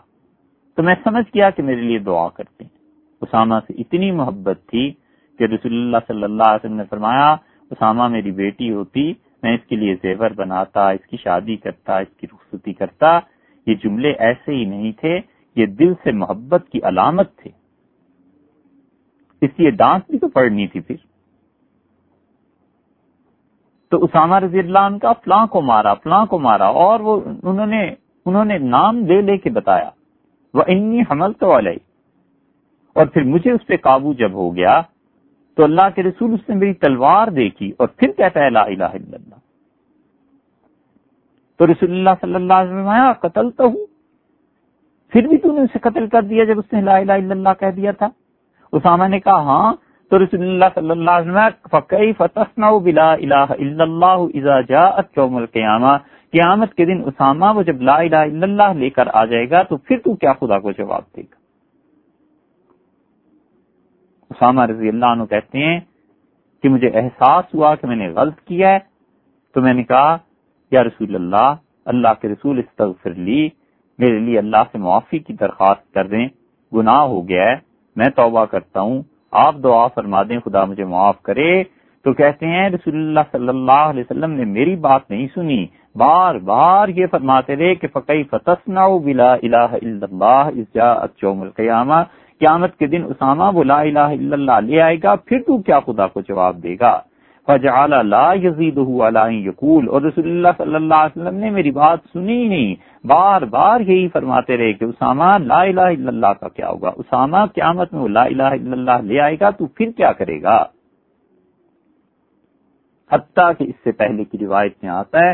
تو 0.78 0.84
میں 0.84 0.96
سمجھ 1.04 1.26
گیا 1.36 1.50
کہ 1.50 1.64
میرے 1.64 1.82
لیے 1.82 2.00
دعا 2.00 2.30
کرتے 2.30 2.64
ہیں۔ 2.64 2.78
اسامہ 3.22 3.56
سے 3.68 3.74
اتنی 3.82 4.12
محبت 4.12 4.60
تھی 4.68 4.94
کہ 5.38 5.44
رسول 5.44 5.74
اللہ 5.74 5.98
صلی 6.08 6.24
اللہ 6.24 6.44
علیہ 6.44 6.66
وسلم 6.66 6.78
نے 6.78 6.84
فرمایا، 6.90 7.36
اسامہ 7.72 8.08
میری 8.08 8.32
بیٹی 8.32 8.72
ہوتی، 8.72 9.14
میں 9.44 9.56
اس 9.56 9.68
کے 9.68 9.76
لیے 9.76 9.96
زیور 9.96 10.30
بناتا، 10.36 10.90
اس 10.90 11.08
کی 11.08 11.18
شادی 11.18 11.56
کرتا، 11.56 11.98
اس 11.98 12.18
کی 12.18 12.28
رخصتی 12.34 12.74
کرتا۔ 12.74 13.20
یہ 13.66 13.76
جملے 13.76 14.12
ایسے 14.12 14.52
ہی 14.52 14.66
نہیں 14.66 14.92
تھے، 14.92 15.20
یہ 15.56 15.66
دل 15.66 15.94
سے 16.04 16.12
محبت 16.12 16.70
کی 16.72 16.80
علامت 16.84 17.36
تھے۔ 17.36 17.52
اس 19.42 19.50
لیے 19.58 19.70
ڈانس 19.70 20.04
بھی 20.10 20.20
تو 20.20 20.28
پڑھنی 20.28 20.68
تھی 20.68 20.80
پھر۔ 20.80 20.96
تو 23.92 24.04
اسامہ 24.04 24.36
رضی 24.36 24.60
اللہ 24.60 24.80
عنہ 24.80 24.98
کا 24.98 25.14
فلاں 25.14 25.48
کو 25.48 25.62
مارا، 25.62 25.94
فلاں 25.94 26.26
کو 26.26 26.40
مارا 26.40 26.68
اور 26.68 27.00
وہ 27.00 27.22
انہوں 27.44 27.68
نے 27.68 27.94
انہوں 28.26 28.46
نے 28.46 28.58
نام 28.58 29.06
لے 29.06 29.22
لے 29.22 29.38
کے 29.38 29.50
بتایا۔ 29.50 29.90
وہ 30.58 30.64
انی 30.68 31.02
حمل 31.02 31.34
تو 31.34 31.58
علیہ 31.58 31.78
اور 32.96 33.06
پھر 33.06 33.24
مجھے 33.24 33.52
اس 33.52 33.66
پہ 33.68 33.76
قابو 33.78 34.14
جب 34.14 34.34
ہو 34.34 34.56
گیا، 34.56 34.82
تو 35.58 35.64
اللہ 35.64 35.90
کے 35.96 36.04
رسول 36.04 36.34
اس 36.34 36.50
نے 36.50 36.56
میری 36.56 36.74
تلوار 36.74 37.28
دیکھی 37.28 37.72
اور 37.78 37.88
پھر 37.88 38.12
کہتا 38.12 38.40
ہے 38.40 38.50
لا 38.50 38.62
الہ 38.62 38.92
الا 38.94 39.16
اللہ۔ 39.16 39.36
تو 41.60 41.68
رسول 41.68 41.92
اللہ 41.92 42.18
صلی 42.22 42.36
اللہ 42.36 42.54
علیہ 42.54 42.74
وسلم 42.74 43.12
قتل 43.22 43.52
تو 43.52 43.68
ہوں 43.68 43.86
پھر 45.14 45.28
بھی 45.28 45.38
تو 45.38 45.54
نے 45.54 45.62
اسے 45.62 45.80
قتل 45.82 46.08
کر 46.08 46.22
دیا 46.22 46.44
جب 46.44 46.60
اس 46.60 46.74
نے 46.74 46.82
لا 46.82 46.96
الہ 46.98 47.12
الا 47.12 47.32
اللہ 47.32 47.60
کہہ 47.60 47.72
دیا 47.72 47.92
تھا۔ 47.92 48.08
اسامہ 48.74 49.08
نے 49.08 49.20
کہا 49.20 49.40
ہاں۔ 49.42 49.74
تو 50.12 50.20
رسول 50.20 50.42
اللہ 50.42 50.66
صلی 50.76 50.92
اللہ 50.92 51.12
علیہ 51.12 51.32
وسلم 51.32 51.68
فقی 51.70 52.12
فتسنا 52.14 52.78
بلا 52.78 53.12
الہ 53.14 53.48
الا 53.50 53.84
اللہ 53.84 54.20
اذا 54.34 54.62
جاءت 54.62 55.18
یوم 55.18 55.36
القیامہ 55.36 55.98
قیامت 56.32 56.74
کے 56.74 56.86
دن 56.86 57.02
اسامہ 57.06 57.46
وہ 57.56 57.64
جب 57.64 57.82
لا 57.82 57.96
الہ 57.96 58.16
الا 58.16 58.44
اللہ 58.44 58.74
لے 58.78 58.90
کر 58.90 59.08
آ 59.14 59.26
جائے 59.26 59.50
گا 59.50 59.64
تو 59.64 59.78
پھر 59.78 59.98
تو 59.98 60.16
کیا 60.16 60.34
خدا 60.34 60.60
کو 60.60 60.72
جواب 60.72 61.02
دے 61.16 61.22
گا؟ 61.22 61.36
اسامہ 64.30 64.62
رضی 64.62 64.90
اللہ 64.90 65.06
عنہ 65.06 65.24
کہتے 65.24 65.58
ہیں 65.58 65.80
کہ 66.64 66.70
مجھے 66.70 66.88
احساس 66.88 67.46
ہوا 67.54 67.76
کہ 67.76 67.88
میں 67.88 67.96
نے 67.96 68.10
غلط 68.10 68.40
کیا 68.40 68.70
ہے۔ 68.70 68.80
تو 69.54 69.62
میں 69.62 69.74
نے 69.74 69.84
کہا، 69.84 70.18
یا 70.72 70.84
رسول 70.84 71.16
اللہ 71.16 71.56
اللہ 71.86 72.08
کے 72.22 72.28
رسول 72.28 72.60
استغفر 72.60 73.10
لی، 73.10 73.50
میرے 73.98 74.20
لیے 74.20 74.38
اللہ 74.38 74.64
سے 74.72 74.78
معافی 74.78 75.20
کی 75.20 75.34
درخواست 75.34 75.94
کر 75.94 76.08
دیں۔ 76.08 76.28
گناہ 76.74 77.00
ہو 77.00 77.30
گیا 77.30 77.44
ہے، 77.44 77.56
میں 77.96 78.06
توبہ 78.06 78.46
کرتا 78.46 78.82
ہوں۔ 78.82 79.04
آپ 79.32 79.56
دعا 79.64 79.88
فرما 79.88 80.24
دیں، 80.24 80.40
خدا 80.40 80.66
مجھے 80.66 80.86
معاف 80.86 81.22
کرے۔ 81.22 81.64
تو 82.04 82.14
کہتے 82.14 82.48
ہیں، 82.48 82.70
رسول 82.70 82.96
اللہ 82.96 83.20
صلی 83.32 83.48
اللہ 83.48 83.72
علیہ 83.72 84.04
وسلم 84.04 84.32
نے 84.32 84.46
میری 84.46 84.76
بات 84.76 85.12
نہیں 85.12 85.28
سنی۔ 85.34 85.68
بار 85.96 86.36
بار 86.46 86.88
یہ 86.96 87.06
فرماتے 87.12 87.56
رہے 87.56 87.74
کہ 87.76 87.88
فقی 87.94 88.24
فتسنا 88.32 88.88
بلا 89.06 89.34
الہ 89.34 89.70
الا 89.74 90.06
اللہ 90.06 90.50
اس 90.56 90.78
جوم 91.22 91.42
القیامہ 91.42 92.02
قیامت 92.42 92.78
کے 92.80 92.88
دن 92.88 93.04
اسامہ 93.04 93.50
وہ 93.54 93.64
لا 93.64 93.80
الہ 93.82 94.10
الا 94.16 94.34
اللہ 94.34 94.60
لے 94.62 94.82
آئے 94.82 94.98
گا، 95.04 95.16
پھر 95.18 95.40
تو 95.48 95.58
کیا 95.58 95.80
خدا 95.86 96.08
کو 96.08 96.22
جواب 96.22 96.62
دے 96.64 96.76
گا؟ 96.80 97.00
فجعل 97.48 97.94
لا 98.06 98.32
یزیدہ 98.36 99.08
علی 99.08 99.38
یقول 99.48 99.88
اور 99.90 100.02
رسول 100.02 100.28
اللہ 100.28 100.54
صلی 100.58 100.76
اللہ 100.76 100.94
علیہ 100.96 101.18
وسلم 101.18 101.36
نے 101.36 101.50
میری 101.50 101.72
بات 101.72 102.00
سنی 102.14 102.48
نہیں، 102.48 102.76
بار 103.08 103.42
بار 103.50 103.80
یہی 103.82 104.08
فرماتے 104.14 104.58
رہے 104.58 104.74
کہ 104.74 104.86
اسامہ 104.86 105.32
لا 105.42 105.62
الہ 105.64 105.88
الا 105.90 106.10
اللہ 106.10 106.34
کا 106.40 106.48
کیا 106.50 106.70
ہوگا؟ 106.70 106.92
اسامہ 106.98 107.46
قیامت 107.56 107.94
میں 107.94 108.02
وہ 108.02 108.08
لا 108.10 108.24
الہ 108.26 108.52
الا 108.54 108.74
اللہ 108.74 109.02
لے 109.04 109.20
آئے 109.22 109.36
گا، 109.42 109.50
تو 109.50 109.66
پھر 109.68 109.92
کیا 109.98 110.12
کرے 110.14 110.42
گا؟ 110.42 110.58
حتیٰ 113.12 113.52
کہ 113.58 113.64
اس 113.64 113.76
سے 113.84 113.92
پہلے 113.94 114.24
کی 114.24 114.38
روایت 114.38 114.74
میں 114.84 114.92
آتا 114.92 115.26
ہے 115.26 115.34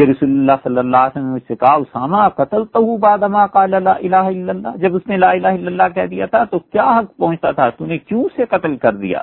کہ 0.00 0.04
رسول 0.04 0.30
اللہ 0.30 0.52
صلی 0.62 0.78
اللہ 0.78 0.96
علیہ 0.96 1.22
وسلم 1.22 1.38
سے 1.48 1.54
کہا، 1.54 1.74
اسامہ 1.74 2.28
قتل 2.36 2.64
تو 2.64 2.96
بعد 2.96 3.22
ما 3.22 3.46
قال 3.46 3.70
لا 3.70 3.92
الہ 3.92 4.16
الا 4.16 4.52
اللہ۔ 4.52 4.76
جب 4.76 4.94
اس 4.94 5.06
نے 5.06 5.16
لا 5.16 5.30
الہ 5.30 5.48
الا 5.48 5.66
اللہ 5.66 5.88
کہہ 5.94 6.06
دیا 6.06 6.26
تھا 6.26 6.44
تو 6.44 6.58
کیا 6.58 6.98
حق 6.98 7.16
پہنچتا 7.16 7.50
تھا؟ 7.50 7.70
تو 7.70 7.86
نے 7.86 7.98
کیوں 7.98 8.28
سے 8.36 8.44
قتل 8.44 8.76
کر 8.76 8.92
دیا؟ 8.92 9.22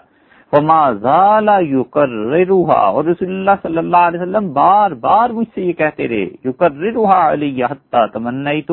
فما 0.53 0.91
زال 0.91 1.49
یکررها 1.61 2.75
اور 2.75 3.03
رسول 3.03 3.29
اللہ 3.29 3.51
صلی 3.61 3.77
اللہ 3.77 3.97
علیہ 3.97 4.19
وسلم 4.19 4.53
بار 4.53 4.91
بار 4.91 5.29
مجھ 5.29 5.47
سے 5.55 5.61
یہ 5.61 5.73
کہتے 5.73 6.07
رہے 6.07 6.25
یکررها 6.45 7.31
علی 7.31 7.63
حتی، 7.63 8.07
تمنیت، 8.13 8.71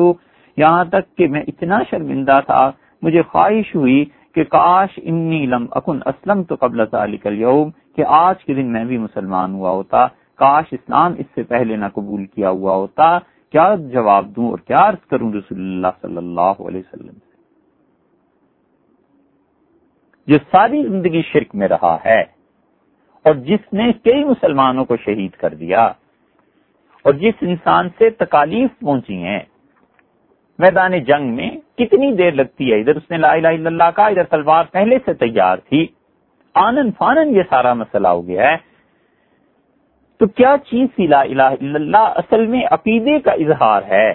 یہاں 0.57 0.83
تک 0.85 1.17
کہ 1.17 1.27
میں 1.27 1.41
اتنا 1.47 1.79
شرمندہ 1.89 2.39
تھا، 2.45 2.71
مجھے 3.01 3.21
خواہش 3.21 3.75
ہوئی 3.75 4.05
کہ 4.35 4.43
کاش 4.43 4.99
انی 5.03 5.45
لم 5.45 5.65
اکن 5.71 5.99
اسلم 6.05 6.43
تو 6.43 6.55
قبل 6.55 6.85
ذلك 6.91 7.27
اليوم 7.27 7.69
کہ 7.95 8.03
آج 8.07 8.45
کے 8.45 8.53
دن 8.53 8.65
میں 8.65 8.85
بھی 8.85 8.97
مسلمان 8.97 9.53
ہوا 9.53 9.69
ہوتا۔ 9.69 10.07
کاش 10.39 10.65
اسلام 10.71 11.13
اس 11.17 11.25
سے 11.35 11.43
پہلے 11.43 11.75
نہ 11.75 11.85
قبول 11.93 12.25
کیا 12.25 12.49
ہوا 12.49 12.75
ہوتا، 12.75 13.07
کیا 13.53 13.67
جواب 13.91 14.35
دوں 14.35 14.49
اور 14.49 14.59
کیا 14.59 14.87
عرض 14.87 15.05
کروں 15.09 15.31
رسول 15.33 15.59
اللہ 15.59 15.93
صلی 16.01 16.17
اللہ 16.17 16.55
علیہ 16.59 16.81
وسلم 16.81 17.13
سے؟ 17.13 17.33
جو 20.27 20.37
ساری 20.51 20.83
زندگی 20.83 21.21
شرک 21.21 21.55
میں 21.55 21.67
رہا 21.67 21.95
ہے 22.05 22.21
اور 23.25 23.33
جس 23.45 23.73
نے 23.73 23.91
کئی 24.03 24.23
مسلمانوں 24.23 24.85
کو 24.85 24.95
شہید 24.97 25.31
کر 25.31 25.53
دیا 25.53 25.83
اور 27.05 27.13
جس 27.13 27.35
انسان 27.41 27.89
سے 27.97 28.09
تکالیف 28.19 28.69
پہنچی 28.79 29.17
ہیں، 29.23 29.39
میدان 30.59 30.97
جنگ 30.99 31.33
میں 31.35 31.49
کتنی 31.77 32.11
دیر 32.15 32.31
لگتی 32.31 32.71
ہے؟ 32.71 32.79
ادھر 32.79 32.95
اس 32.95 33.09
نے 33.11 33.17
لا 33.17 33.31
الہ 33.31 33.47
الا 33.47 33.69
اللہ 33.69 33.89
کا، 33.95 34.05
ادھر 34.07 34.23
تلوار 34.29 34.65
پہلے 34.71 34.97
سے 35.05 35.13
تیار 35.15 35.57
تھی، 35.67 35.85
آنن 36.55 36.91
فانن 36.97 37.35
یہ 37.35 37.43
سارا 37.49 37.73
مسئلہ 37.73 38.07
ہو 38.07 38.27
گیا 38.27 38.51
ہے۔ 38.51 38.55
تو 40.17 40.27
کیا 40.27 40.55
چیز 40.65 40.87
تھی 40.95 41.07
لا 41.07 41.21
الہ 41.21 41.49
الا 41.59 41.75
اللہ 41.75 41.97
اصل 41.97 42.45
میں 42.47 42.63
عقیدے 42.71 43.19
کا 43.19 43.31
اظہار 43.31 43.81
ہے 43.81 44.13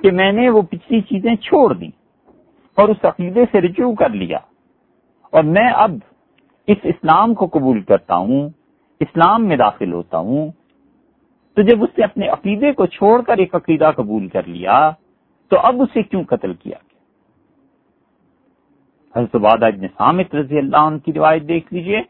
کہ 0.00 0.10
میں 0.10 0.32
نے 0.32 0.48
وہ 0.48 0.62
پچھلی 0.62 1.00
چیزیں 1.00 1.34
چھوڑ 1.36 1.74
دی 1.74 1.90
اور 2.76 2.88
اس 2.88 3.04
عقیدے 3.04 3.44
سے 3.52 3.60
رجوع 3.60 3.94
کر 3.94 4.10
لیا؟ 4.10 4.38
اور 5.32 5.42
میں 5.44 5.70
اب 5.70 5.90
اس 6.66 6.76
اسلام 6.82 7.34
کو 7.34 7.46
قبول 7.46 7.80
کرتا 7.80 8.16
ہوں، 8.16 8.48
اسلام 9.00 9.46
میں 9.46 9.56
داخل 9.56 9.92
ہوتا 9.92 10.18
ہوں، 10.18 10.50
تو 11.56 11.62
جب 11.62 11.82
اس 11.82 11.98
نے 11.98 12.04
اپنے 12.04 12.28
عقیدے 12.28 12.72
کو 12.72 12.86
چھوڑ 12.86 13.22
کر 13.22 13.38
ایک 13.38 13.54
عقیدہ 13.54 13.90
قبول 13.96 14.28
کر 14.28 14.42
لیا، 14.46 14.90
تو 15.48 15.58
اب 15.58 15.82
اسے 15.82 16.02
کیوں 16.02 16.24
قتل 16.24 16.54
کیا 16.54 16.76
گیا؟ 16.76 16.98
حضرت 19.18 19.34
وادہ 19.34 19.66
ابن 19.66 19.86
سامت 19.88 20.34
رضی 20.34 20.58
اللہ 20.58 20.76
عنہ 20.76 20.98
کی 20.98 21.12
روایت 21.12 21.48
دیکھ 21.48 21.74
لیجیے۔ 21.74 22.02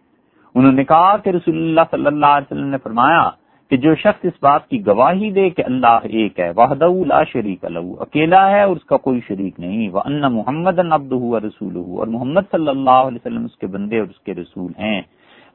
انہوں 0.54 0.72
نے 0.72 0.84
کہا 0.84 1.16
کہ 1.16 1.30
رسول 1.30 1.56
اللہ 1.56 1.90
صلی 1.90 2.06
اللہ 2.06 2.32
علیہ 2.36 2.52
وسلم 2.52 2.68
نے 2.68 2.78
فرمایا 2.82 3.28
کہ 3.70 3.76
جو 3.76 3.94
شخص 3.94 4.24
اس 4.24 4.36
بات 4.42 4.68
کی 4.68 4.78
گواہی 4.86 5.30
دے 5.30 5.48
کہ 5.50 5.62
اللہ 5.64 6.06
ایک 6.10 6.38
ہے، 6.40 6.50
وحدہ 6.56 6.88
لا 7.06 7.22
شریک 7.24 7.64
لہو 7.64 8.00
اکیلا 8.00 8.48
ہے 8.50 8.62
اور 8.62 8.76
اس 8.76 8.84
کا 8.84 8.96
کوئی 8.96 9.20
شریک 9.28 9.60
نہیں 9.60 9.88
وہ 9.88 10.00
ان 10.04 10.20
محمد 10.32 10.78
ابد 10.78 11.12
رسول 11.44 11.76
اور 11.76 12.06
محمد 12.06 12.50
صلی 12.50 12.68
اللہ 12.68 13.00
علیہ 13.06 13.18
وسلم 13.18 13.44
اس 13.44 13.56
کے 13.56 13.66
بندے 13.66 13.98
اور 13.98 14.08
اس 14.08 14.20
کے 14.20 14.34
رسول 14.34 14.72
ہیں۔ 14.78 15.00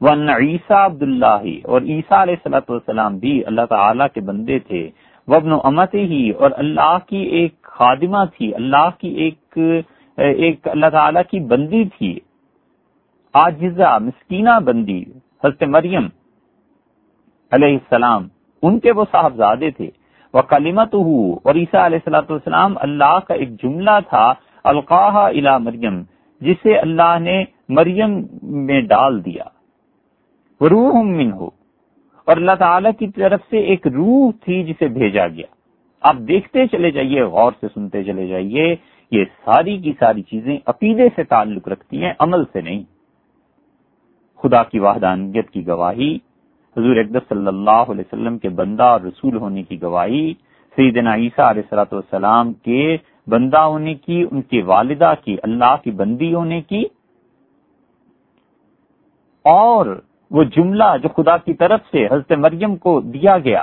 وہ 0.00 0.08
ان 0.08 0.28
عیسیٰ 0.28 0.84
عبد 0.84 1.02
اللہ 1.02 1.46
اور 1.64 1.82
عیسیٰ 1.82 2.20
علیہ 2.20 2.34
صلاۃ 2.44 2.68
والسلام 2.68 3.18
بھی 3.18 3.34
اللہ 3.46 3.66
تعالیٰ 3.68 4.06
کے 4.14 4.20
بندے 4.20 4.58
تھے۔ 4.58 4.88
وہ 5.28 5.34
ابن 5.34 5.52
امت 5.64 5.94
ہی 5.94 6.28
اور 6.30 6.50
اللہ 6.56 6.96
کی 7.06 7.22
ایک 7.38 7.62
خادمہ 7.78 8.24
تھی، 8.36 8.54
اللہ 8.54 8.88
کی 8.98 9.08
ایک 9.24 9.58
ایک 10.18 10.68
اللہ 10.68 10.90
تعالی 10.92 11.20
کی 11.30 11.40
بندی 11.52 11.84
تھی۔ 11.98 12.18
آجزا 13.34 13.98
مسکینہ 13.98 14.58
بندی 14.64 15.00
حضرت 15.44 15.62
مریم 15.62 16.06
علیہ 17.52 17.72
السلام، 17.72 18.28
ان 18.62 18.78
کے 18.78 18.92
وہ 18.92 19.04
صاحبزادے 19.10 19.70
تھے۔ 19.70 19.90
وہ 20.34 20.42
کلیمت 20.42 20.94
اور 20.94 21.54
عیسیٰ 21.54 21.84
علیہ 21.84 21.98
السلاۃ 21.98 22.30
والسلام 22.30 22.74
اللہ 22.80 23.18
کا 23.28 23.34
ایک 23.34 23.50
جملہ 23.62 23.98
تھا 24.08 24.32
القاح 24.64 25.16
الا 25.16 25.56
مریم، 25.58 26.02
جسے 26.40 26.76
اللہ 26.78 27.18
نے 27.20 27.44
مریم 27.68 28.20
میں 28.66 28.80
ڈال 28.80 29.24
دیا۔ 29.24 29.44
روح 30.60 31.02
من 31.02 31.32
ہو 31.32 31.48
اور 32.26 32.36
اللہ 32.36 32.54
تعالی 32.58 32.88
کی 32.98 33.06
طرف 33.06 33.40
سے 33.50 33.58
ایک 33.58 33.86
روح 33.86 34.30
تھی 34.44 34.62
جسے 34.64 34.88
بھیجا 34.88 35.26
گیا۔ 35.28 35.46
آپ 36.00 36.16
دیکھتے 36.28 36.66
چلے 36.66 36.90
جائیے، 36.90 37.22
غور 37.22 37.52
سے 37.60 37.66
سنتے 37.74 38.02
چلے 38.04 38.26
جائیے، 38.26 38.74
یہ 39.12 39.24
ساری 39.44 39.76
کی 39.78 39.92
ساری 39.98 40.22
چیزیں 40.22 40.56
عقیدے 40.66 41.08
سے 41.16 41.24
تعلق 41.24 41.68
رکھتی 41.68 42.04
ہیں، 42.04 42.12
عمل 42.18 42.44
سے 42.52 42.60
نہیں۔ 42.60 42.82
خدا 44.44 44.62
کی 44.62 44.78
وحدانیت 44.78 45.50
کی 45.50 45.66
گواہی، 45.66 46.18
حضور 46.76 46.96
اقدس 46.96 47.28
صلی 47.28 47.46
اللہ 47.46 47.70
علیہ 47.70 48.00
وسلم 48.00 48.38
کے 48.38 48.48
بندہ 48.48 48.82
اور 48.82 49.00
رسول 49.00 49.36
ہونے 49.36 49.62
کی 49.62 49.82
گواہی، 49.82 50.34
سیدنا 50.76 51.14
عیسیٰ 51.14 51.50
علیہ 51.50 51.62
صلاۃ 51.70 51.92
والسلام 51.92 52.52
کے 52.52 52.96
بندہ 53.26 53.58
ہونے 53.58 53.94
کی، 53.94 54.24
ان 54.30 54.42
کے 54.42 54.62
والدہ 54.62 55.14
کی، 55.24 55.36
اللہ 55.42 55.76
کی 55.84 55.90
بندی 55.90 56.34
ہونے 56.34 56.60
کی۔ 56.60 56.84
اور 59.44 60.00
وہ 60.30 60.44
جملہ 60.44 60.84
جو 61.02 61.08
خدا 61.08 61.36
کی 61.36 61.54
طرف 61.54 61.80
سے 61.90 62.06
حضرت 62.06 62.32
مریم 62.32 62.76
کو 62.76 63.00
دیا 63.00 63.38
گیا۔ 63.38 63.62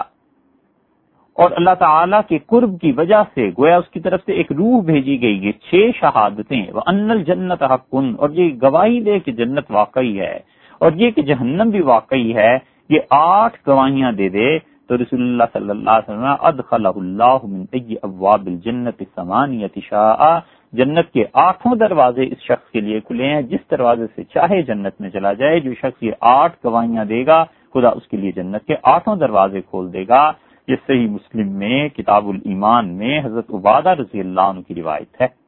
اور 1.34 1.52
اللہ 1.52 1.74
تعالی 1.80 2.18
کے 2.30 2.38
قرب 2.46 2.82
کی 2.82 2.92
وجہ 2.92 3.24
سے 3.34 3.50
گویا 3.50 3.78
اس 3.78 3.90
کی 3.90 4.00
طرف 4.00 4.20
سے 4.26 4.34
ایک 4.34 4.52
روح 4.52 4.82
بھیجی 4.82 5.22
گئی، 5.22 5.48
یہ 5.48 5.52
چھ 5.52 5.90
شہادتیں۔ 6.00 6.66
وہ 6.74 6.82
ان 6.88 7.24
جنت 7.24 7.64
حقن 7.64 8.14
اور 8.18 8.30
یہ 8.30 8.56
گواہی 8.62 9.02
دے 9.02 9.20
کہ 9.20 9.32
جنت 9.32 9.64
واقعی 9.70 10.20
ہے۔ 10.20 10.40
اور 10.82 10.92
یہ 10.92 11.12
کہ 11.12 11.22
جہنم 11.22 11.70
بھی 11.70 11.82
واقعی 11.82 12.36
ہے، 12.36 12.58
یہ 12.90 13.00
آٹھ 13.10 13.58
گواہیاں 13.68 14.12
دے 14.12 14.30
دے۔ 14.30 14.60
تو 14.88 14.98
رسول 14.98 15.22
اللہ 15.22 15.44
صلی 15.54 15.70
اللہ 15.70 15.90
علیہ 15.90 16.10
وسلم 16.10 16.36
ادخلہ 16.40 16.88
اللہ 16.96 17.38
من 17.44 17.66
ای 17.72 17.96
ابواب 18.02 18.48
الجنت 18.48 19.04
ثمانیت 19.16 19.78
شاء۔ 19.90 20.40
جنت 20.74 21.12
کے 21.12 21.24
آٹھوں 21.34 21.76
دروازے 21.76 22.24
اس 22.24 22.40
شخص 22.42 22.72
کے 22.72 22.82
لیے 22.82 23.00
کھلے 23.00 23.26
ہیں، 23.26 23.42
جس 23.42 23.72
دروازے 23.72 24.06
سے 24.16 24.24
چاہے 24.24 24.62
جنت 24.62 25.02
میں 25.02 25.10
چلا 25.10 25.34
جائے، 25.34 25.60
جو 25.60 25.74
شخص 25.74 26.04
یہ 26.04 26.12
آٹھ 26.22 26.56
گواہیاں 26.66 27.06
دے 27.06 27.26
گا، 27.26 27.44
خدا 27.74 27.90
اس 27.90 28.08
کے 28.08 28.18
لیے 28.18 28.32
جنت 28.32 28.66
کے 28.66 28.76
آٹھوں 28.84 29.16
دروازے 29.16 29.62
کھول 29.62 29.94
دے 29.94 30.04
گا۔ 30.08 30.32
یہ 30.68 30.76
صحیح 30.88 31.08
مسلم 31.08 31.48
میں، 31.48 31.90
کتاب 31.90 32.28
الایمان 32.28 32.94
میں 32.98 33.20
حضرت 33.26 33.52
عبادہ 33.54 33.90
رضی 33.90 34.20
اللہ 34.20 34.42
عنہ 34.42 34.62
کی 34.68 34.76
روایت 34.76 35.22
ہے۔ 35.22 35.41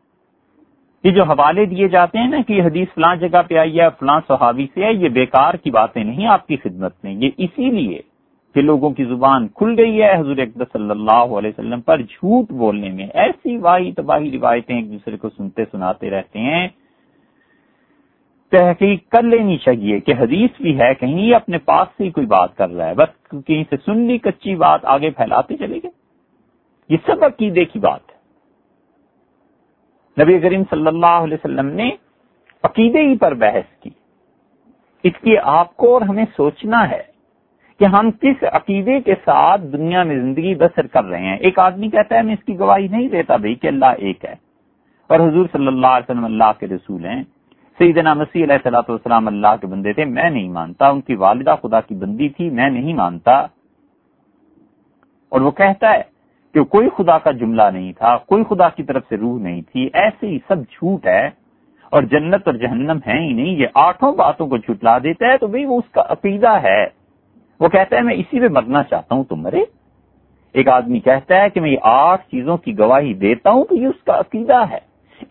یہ 1.03 1.11
جو 1.11 1.23
حوالے 1.23 1.65
دیے 1.65 1.87
جاتے 1.87 2.17
ہیں 2.17 2.27
نا 2.27 2.37
کہ 2.47 2.53
یہ 2.53 2.63
حدیث 2.63 2.87
فلاں 2.93 3.15
جگہ 3.15 3.41
پہ 3.47 3.57
آئی 3.57 3.79
ہے 3.79 3.87
فلاں 3.99 4.19
صحابی 4.27 4.67
سے 4.73 4.83
ہے 4.85 4.93
یہ 4.93 5.09
بیکار 5.09 5.53
کی 5.53 5.71
باتیں 5.71 6.03
نہیں 6.03 6.27
آپ 6.27 6.47
کی 6.47 6.57
خدمت 6.57 6.93
میں، 7.03 7.13
یہ 7.13 7.29
اسی 7.37 7.69
لیے 7.69 8.01
کہ 8.55 8.61
لوگوں 8.61 8.89
کی 8.89 9.05
زبان 9.05 9.47
کھل 9.47 9.73
گئی 9.77 10.01
ہے، 10.01 10.13
حضور 10.19 10.37
اقدس 10.37 10.71
صلی 10.73 10.89
اللہ 10.89 11.35
علیہ 11.37 11.49
وسلم 11.49 11.81
پر 11.81 12.01
جھوٹ 12.01 12.51
بولنے 12.51 12.89
میں 12.89 13.07
ایسی 13.13 13.57
واہی 13.57 13.91
تباہی 13.91 14.31
روایتیں 14.31 14.75
ایک 14.75 14.91
دوسرے 14.91 15.17
کو 15.17 15.29
سنتے 15.29 15.63
سناتے 15.71 16.09
رہتے 16.09 16.39
ہیں۔ 16.39 16.67
تحقیق 18.51 19.09
کر 19.09 19.23
لینی 19.23 19.57
چاہیے 19.57 19.99
کہ 19.99 20.13
حدیث 20.19 20.61
بھی 20.61 20.79
ہے، 20.79 20.93
کہیں 20.95 21.21
یہ 21.21 21.35
اپنے 21.35 21.57
پاس 21.57 21.87
سے 21.97 22.03
ہی 22.03 22.09
کوئی 22.09 22.27
بات 22.27 22.57
کر 22.57 22.69
رہا 22.69 22.87
ہے، 22.87 22.93
بس 22.93 23.35
کہیں 23.47 23.63
سے 23.69 23.75
سن 23.85 23.99
لی 23.99 24.17
کچی 24.17 24.55
بات 24.55 24.85
آگے 24.85 25.09
پھیلاتے 25.09 25.57
چلے 25.57 25.79
گئے۔ 25.83 25.91
یہ 26.89 26.97
سب 27.05 27.23
عقیدے 27.23 27.65
کی 27.65 27.79
بات 27.79 28.01
ہے۔ 28.09 28.12
نبی 30.21 30.39
کریم 30.39 30.63
صلی 30.69 30.87
اللہ 30.87 31.05
علیہ 31.05 31.33
وسلم 31.33 31.67
نے 31.67 31.89
عقیدے 32.63 32.99
ہی 32.99 33.17
پر 33.17 33.33
بحث 33.33 33.79
کی۔ 33.79 33.89
اس 35.03 35.13
کی 35.21 35.37
آپ 35.37 35.77
کو 35.77 35.93
اور 35.93 36.01
ہمیں 36.01 36.25
سوچنا 36.37 36.89
ہے 36.89 37.01
کہ 37.79 37.85
ہم 37.85 38.11
کس 38.11 38.43
عقیدے 38.51 39.01
کے 39.01 39.15
ساتھ 39.25 39.61
دنیا 39.61 40.03
میں 40.03 40.19
زندگی 40.19 40.55
بسر 40.55 40.87
کر 40.87 41.05
رہے 41.05 41.21
ہیں۔ 41.21 41.37
ایک 41.37 41.59
آدمی 41.59 41.89
کہتا 41.89 42.15
ہے، 42.15 42.21
میں 42.21 42.33
اس 42.33 42.45
کی 42.45 42.59
گواہی 42.59 42.87
نہیں 42.87 43.09
دیتا 43.09 43.35
بھائی 43.35 43.55
کہ 43.55 43.67
اللہ 43.67 43.85
ایک 43.85 44.25
ہے۔ 44.25 44.35
اور 45.07 45.19
حضور 45.19 45.45
صلی 45.51 45.67
اللہ 45.67 45.87
علیہ 45.87 46.11
وسلم 46.11 46.25
اللہ 46.25 46.51
کے 46.59 46.67
رسول 46.67 47.05
ہیں۔ 47.05 47.23
سیدنا 47.77 48.13
مسیح 48.13 48.43
علیہ 48.43 48.55
صلاح 48.63 48.81
والسلام 48.87 49.27
اللہ 49.27 49.55
کے 49.61 49.67
بندے 49.67 49.93
تھے۔ 49.93 50.05
میں 50.05 50.29
نہیں 50.29 50.49
مانتا۔ 50.49 50.89
ان 50.89 51.01
کی 51.01 51.15
والدہ 51.15 51.55
خدا 51.63 51.81
کی 51.81 51.95
بندی 51.95 52.29
تھی، 52.29 52.49
میں 52.49 52.69
نہیں 52.69 52.93
مانتا۔ 52.93 53.31
اور 55.29 55.41
وہ 55.41 55.51
کہتا 55.51 55.93
ہے 55.93 56.12
کہ 56.53 56.63
کوئی 56.63 56.89
خدا 56.97 57.17
کا 57.17 57.31
جملہ 57.31 57.63
نہیں 57.73 57.93
تھا، 57.93 58.17
کوئی 58.17 58.43
خدا 58.49 58.69
کی 58.69 58.83
طرف 58.83 59.03
سے 59.09 59.17
روح 59.17 59.39
نہیں 59.39 59.61
تھی، 59.61 59.89
ایسے 59.93 60.27
ہی 60.27 60.37
سب 60.47 60.55
جھوٹ 60.61 61.07
ہے 61.07 61.29
اور 61.89 62.03
جنت 62.03 62.41
اور 62.45 62.53
جہنم 62.53 62.97
ہے 63.07 63.19
ہی 63.19 63.33
نہیں، 63.33 63.55
یہ 63.55 63.67
آٹھوں 63.75 64.13
باتوں 64.13 64.47
کو 64.47 64.57
جھٹلا 64.57 64.97
دیتا 64.97 65.27
ہے 65.27 65.37
تو 65.37 65.47
بھئی 65.47 65.65
وہ 65.65 65.77
اس 65.77 65.91
کا 65.91 66.03
عقیدہ 66.09 66.51
ہے۔ 66.63 66.85
وہ 67.59 67.67
کہتا 67.67 67.95
ہے، 67.95 68.01
میں 68.01 68.15
اسی 68.15 68.39
پہ 68.39 68.47
مرنا 68.51 68.83
چاہتا 68.83 69.15
ہوں 69.15 69.23
تم 69.23 69.35
مرے۔ 69.35 69.63
ایک 70.53 70.67
آدمی 70.67 70.99
کہتا 70.99 71.41
ہے 71.41 71.49
کہ 71.49 71.61
میں 71.61 71.69
یہ 71.69 71.77
آٹھ 71.81 72.21
چیزوں 72.21 72.57
کی 72.57 72.79
گواہی 72.79 73.13
دیتا 73.13 73.49
ہوں، 73.49 73.65
تو 73.65 73.75
یہ 73.75 73.87
اس 73.87 74.03
کا 74.03 74.19
عقیدہ 74.19 74.63
ہے۔ 74.71 74.79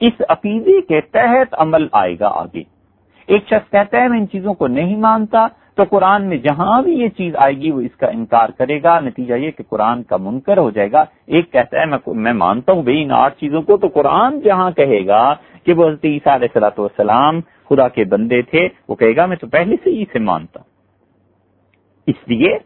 اس 0.01 0.23
عقیدے 0.29 0.81
کے 0.81 1.01
تحت 1.01 1.55
عمل 1.59 1.87
آئے 1.93 2.17
گا 2.21 2.29
آگے۔ 2.35 2.63
ایک 3.27 3.45
شخص 3.47 3.71
کہتا 3.71 4.03
ہے، 4.03 4.09
میں 4.09 4.19
ان 4.19 4.29
چیزوں 4.29 4.55
کو 4.55 4.67
نہیں 4.67 4.97
مانتا 4.97 5.47
تو 5.77 5.83
قرآن 5.91 6.25
میں 6.29 6.37
جہاں 6.37 6.81
بھی 6.83 6.93
یہ 6.93 7.09
چیز 7.09 7.37
آئے 7.37 7.55
گی 7.57 7.71
وہ 7.71 7.81
اس 7.81 7.95
کا 7.97 8.07
انکار 8.07 8.49
کرے 8.59 8.83
گا، 8.83 8.99
نتیجہ 9.01 9.35
یہ 9.35 9.51
کہ 9.51 9.63
قرآن 9.69 10.03
کا 10.03 10.17
منکر 10.17 10.59
ہو 10.59 10.71
جائے 10.71 10.91
گا۔ 10.93 11.05
ایک 11.27 11.51
کہتا 11.53 11.81
ہے، 11.81 11.85
میں 12.07 12.33
مانتا 12.33 12.73
ہوں 12.73 12.83
بھائی 12.83 13.03
ان 13.03 13.11
آٹھ 13.13 13.39
چیزوں 13.41 13.63
کو، 13.63 13.77
تو 13.77 13.89
قرآن 13.89 14.41
جہاں 14.41 14.71
کہے 14.71 15.07
گا 15.07 15.23
کہ 15.65 15.73
وہ 15.73 15.87
حضرت 15.87 16.05
عیسیٰ 16.05 16.35
علیہ 16.35 16.49
صلاح 16.55 16.79
والسلام 16.79 17.41
خدا 17.69 17.89
کے 17.89 18.05
بندے 18.05 18.43
تھے، 18.43 18.69
وہ 18.89 18.95
کہے 18.95 19.17
گا، 19.17 19.27
میں 19.27 19.37
تو 19.37 19.47
پہلے 19.47 19.77
سے 19.85 19.91
ہی 19.91 20.03
اسے 20.03 20.19
مانتا 20.19 20.61
ہوں۔ 20.61 20.71
اس 22.07 22.29
لیے 22.29 22.57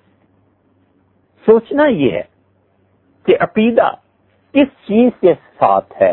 سوچنا 1.47 1.87
یہ 1.87 2.11
ہے 2.11 2.23
کہ 3.27 3.37
عقیدہ 3.41 3.89
کس 4.55 4.69
چیز 4.89 5.11
کے 5.21 5.35
ساتھ 5.59 5.93
ہے 6.03 6.13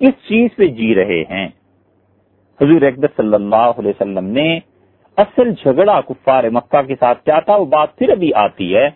کس 0.00 0.14
چیز 0.28 0.56
پہ 0.56 0.66
جی 0.78 0.94
رہے 0.94 1.22
ہیں۔ 1.30 1.48
حضور 2.60 2.82
اکبر 2.82 3.08
صلی 3.16 3.34
اللہ 3.34 3.70
علیہ 3.78 3.90
وسلم 3.90 4.26
نے 4.30 4.48
اصل 5.16 5.52
جھگڑا 5.52 6.00
کفار 6.00 6.44
مکہ 6.44 6.82
کے 6.82 6.94
ساتھ 7.00 7.24
کیا 7.24 7.40
تھا؟ 7.40 7.56
وہ 7.56 7.64
بات 7.64 7.96
پھر 7.96 8.08
ابھی 8.08 8.34
آتی 8.34 8.76
ہے۔ 8.76 8.90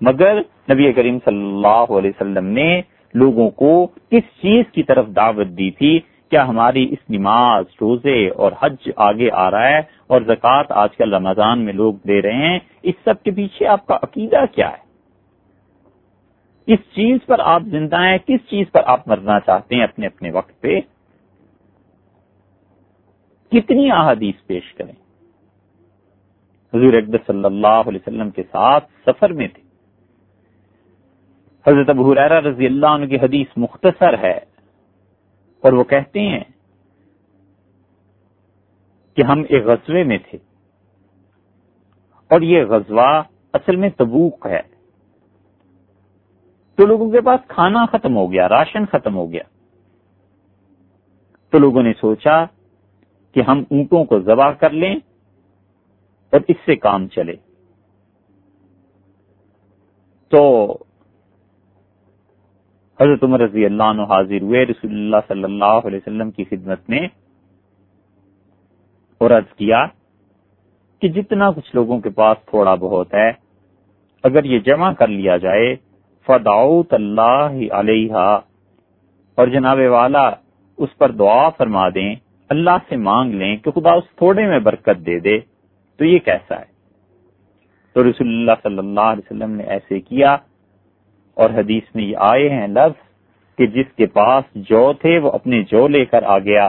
مگر 0.00 0.40
نبی 0.70 0.92
کریم 0.92 1.18
صلی 1.24 1.46
اللہ 1.46 1.92
علیہ 1.98 2.10
وسلم 2.10 2.44
نے 2.44 2.82
لوگوں 3.14 3.50
کو 3.50 3.86
کس 3.86 4.22
چیز 4.42 4.64
کی 4.72 4.82
طرف 4.82 5.06
دعوت 5.16 5.46
دی 5.46 5.70
تھی؟ 5.70 6.00
کیا 6.30 6.48
ہماری 6.48 6.88
اس 6.90 7.10
نماز، 7.10 7.64
روزے 7.80 8.28
اور 8.28 8.52
حج 8.60 8.90
آگے 8.96 9.30
آ 9.32 9.50
رہا 9.50 9.68
ہے 9.68 9.80
اور 10.06 10.20
زکوٰۃ 10.20 10.64
آج 10.68 10.96
کل 10.96 11.14
رمضان 11.14 11.58
میں 11.58 11.72
لوگ 11.72 11.94
دے 11.94 12.22
رہے 12.22 12.34
ہیں؟ 12.34 12.58
اس 12.82 12.94
سب 13.04 13.22
کے 13.22 13.30
پیچھے 13.30 13.66
آپ 13.66 13.86
کا 13.86 13.94
عقیدہ 14.02 14.44
کیا 14.54 14.70
ہے؟ 14.70 14.88
کس 16.66 16.94
چیز 16.94 17.18
پر 17.26 17.38
آپ 17.38 17.62
زندہ 17.62 17.96
ہیں، 17.96 18.18
کس 18.26 18.40
چیز 18.50 18.66
پر 18.72 18.82
آپ 18.86 19.08
مرنا 19.08 19.40
چاہتے 19.40 19.74
ہیں 19.74 19.82
اپنے 19.82 20.06
اپنے 20.06 20.30
وقت 20.30 20.60
پہ؟ 20.60 20.80
کتنی 23.52 23.90
احادیث 23.90 24.34
پیش 24.46 24.74
کریں؟ 24.74 25.07
حضور 26.74 26.92
اکبر 26.92 27.18
صلی 27.26 27.44
اللہ 27.44 27.80
علیہ 27.86 27.98
وسلم 28.06 28.30
کے 28.30 28.42
ساتھ 28.42 28.90
سفر 29.06 29.32
میں 29.32 29.48
تھے۔ 29.48 29.62
حضرت 31.66 31.88
ابو 31.88 32.12
حریرہ 32.12 32.40
رضی 32.40 32.66
اللہ 32.66 32.86
عنہ 32.86 33.06
کی 33.06 33.16
حدیث 33.16 33.46
مختصر 33.56 34.18
ہے 34.18 34.38
اور 35.62 35.72
وہ 35.72 35.84
کہتے 35.84 36.20
ہیں 36.20 36.44
کہ 39.16 39.22
ہم 39.22 39.42
ایک 39.48 39.64
غزوے 39.64 40.02
میں 40.02 40.18
تھے 40.18 40.38
اور 42.30 42.40
یہ 42.40 42.64
غزوہ 42.64 43.22
اصل 43.52 43.76
میں 43.76 43.90
تبوک 43.90 44.46
ہے۔ 44.46 44.60
تو 46.76 46.86
لوگوں 46.86 47.10
کے 47.10 47.20
پاس 47.20 47.40
کھانا 47.48 47.86
ختم 47.86 48.16
ہو 48.16 48.32
گیا، 48.32 48.48
راشن 48.48 48.86
ختم 48.86 49.14
ہو 49.14 49.32
گیا۔ 49.32 49.42
تو 51.50 51.58
لوگوں 51.58 51.82
نے 51.82 51.92
سوچا 51.92 52.44
کہ 53.32 53.42
ہم 53.42 53.58
اونٹوں 53.70 54.04
کو 54.04 54.20
ذبح 54.20 54.50
کر 54.50 54.70
لیں 54.70 54.96
اور 56.32 56.40
اس 56.48 56.56
سے 56.66 56.76
کام 56.76 57.06
چلے۔ 57.08 57.34
تو 60.32 60.42
حضرت 63.00 63.22
عمر 63.24 63.40
رضی 63.40 63.64
اللہ 63.64 63.82
عنہ 63.82 64.02
حاضر 64.02 64.42
ہوئے، 64.42 64.64
رسول 64.66 64.92
اللہ 64.92 65.20
صلی 65.28 65.44
اللہ 65.44 65.86
علیہ 65.86 65.98
وسلم 65.98 66.30
کی 66.30 66.44
خدمت 66.44 66.88
میں 66.88 67.06
اور 69.20 69.30
عرض 69.30 69.52
کیا 69.56 69.84
کہ 71.02 71.08
جتنا 71.08 71.50
کچھ 71.50 71.74
لوگوں 71.74 71.98
کے 72.00 72.10
پاس 72.10 72.36
تھوڑا 72.46 72.74
بہت 72.74 73.14
ہے، 73.14 73.28
اگر 74.24 74.44
یہ 74.44 74.58
جمع 74.58 74.92
کر 74.92 75.08
لیا 75.08 75.36
جائے 75.36 75.74
فداؤت 76.26 76.94
اللہ 76.94 77.52
علیہ 77.72 78.14
اور 79.38 79.46
جناب 79.46 79.78
والا، 79.90 80.28
اس 80.78 80.96
پر 80.98 81.10
دعا 81.12 81.48
فرما 81.48 81.88
دیں، 81.88 82.14
اللہ 82.50 82.76
سے 82.88 82.96
مانگ 82.96 83.34
لیں 83.34 83.56
کہ 83.56 83.70
خدا 83.70 83.92
اس 83.92 84.04
تھوڑے 84.16 84.46
میں 84.46 84.58
برکت 84.58 85.06
دے 85.06 85.18
دے۔ 85.18 85.38
تو 85.98 86.04
یہ 86.04 86.18
کیسا 86.18 86.58
ہے؟ 86.60 86.66
تو 87.96 88.02
رسول 88.10 88.28
اللہ 88.28 88.58
صلی 88.62 88.78
اللہ 88.78 89.08
علیہ 89.12 89.26
وسلم 89.26 89.50
نے 89.50 89.64
ایسے 89.64 90.00
کیا 90.00 90.36
اور 91.36 91.50
حدیث 91.50 91.94
میں 91.94 92.04
یہ 92.04 92.16
آئے 92.30 92.48
ہیں 92.50 92.66
لفظ 92.66 93.06
کہ 93.58 93.66
جس 93.66 93.86
کے 93.96 94.06
پاس 94.06 94.44
جو 94.68 94.92
تھے 94.92 95.18
وہ 95.18 95.30
اپنے 95.30 95.62
جو 95.62 95.86
لے 95.88 96.04
کر 96.04 96.22
آ 96.22 96.38
گیا 96.38 96.68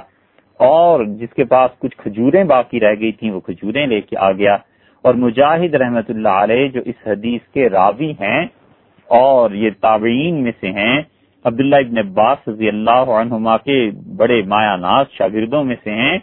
اور 0.60 1.04
جس 1.20 1.34
کے 1.34 1.44
پاس 1.46 1.72
کچھ 1.80 1.96
کھجوریں 1.98 2.44
باقی 2.44 2.80
رہ 2.80 2.96
گئی 3.00 3.12
تھیں 3.12 3.32
وہ 3.32 3.40
کھجوریں 3.40 3.86
لے 3.88 4.00
کے 4.02 4.18
آ 4.18 4.32
گیا 4.32 4.58
اور 5.06 5.14
مجاہد 5.16 5.74
رحمت 5.74 6.10
اللہ 6.10 6.38
علیہ 6.44 6.68
جو 6.68 6.82
اس 6.86 7.08
حدیث 7.08 7.42
کے 7.54 7.70
راوی 7.70 8.12
ہیں 8.20 8.42
اور 9.10 9.52
یہ 9.52 9.70
تابعین 9.82 10.44
میں 10.44 10.52
سے 10.62 10.72
ہیں، 10.72 11.02
عبداللہ 11.46 11.76
ابن 11.76 11.98
عباس 11.98 12.48
رضی 12.48 12.68
اللہ 12.68 13.12
عنہما 13.20 13.58
کے 13.58 13.78
بڑے 14.18 14.42
مایا 14.48 14.76
ناز 14.76 15.06
شاگردوں 15.12 15.64
میں 15.64 15.76
سے 15.84 15.92
ہیں، 15.92 16.18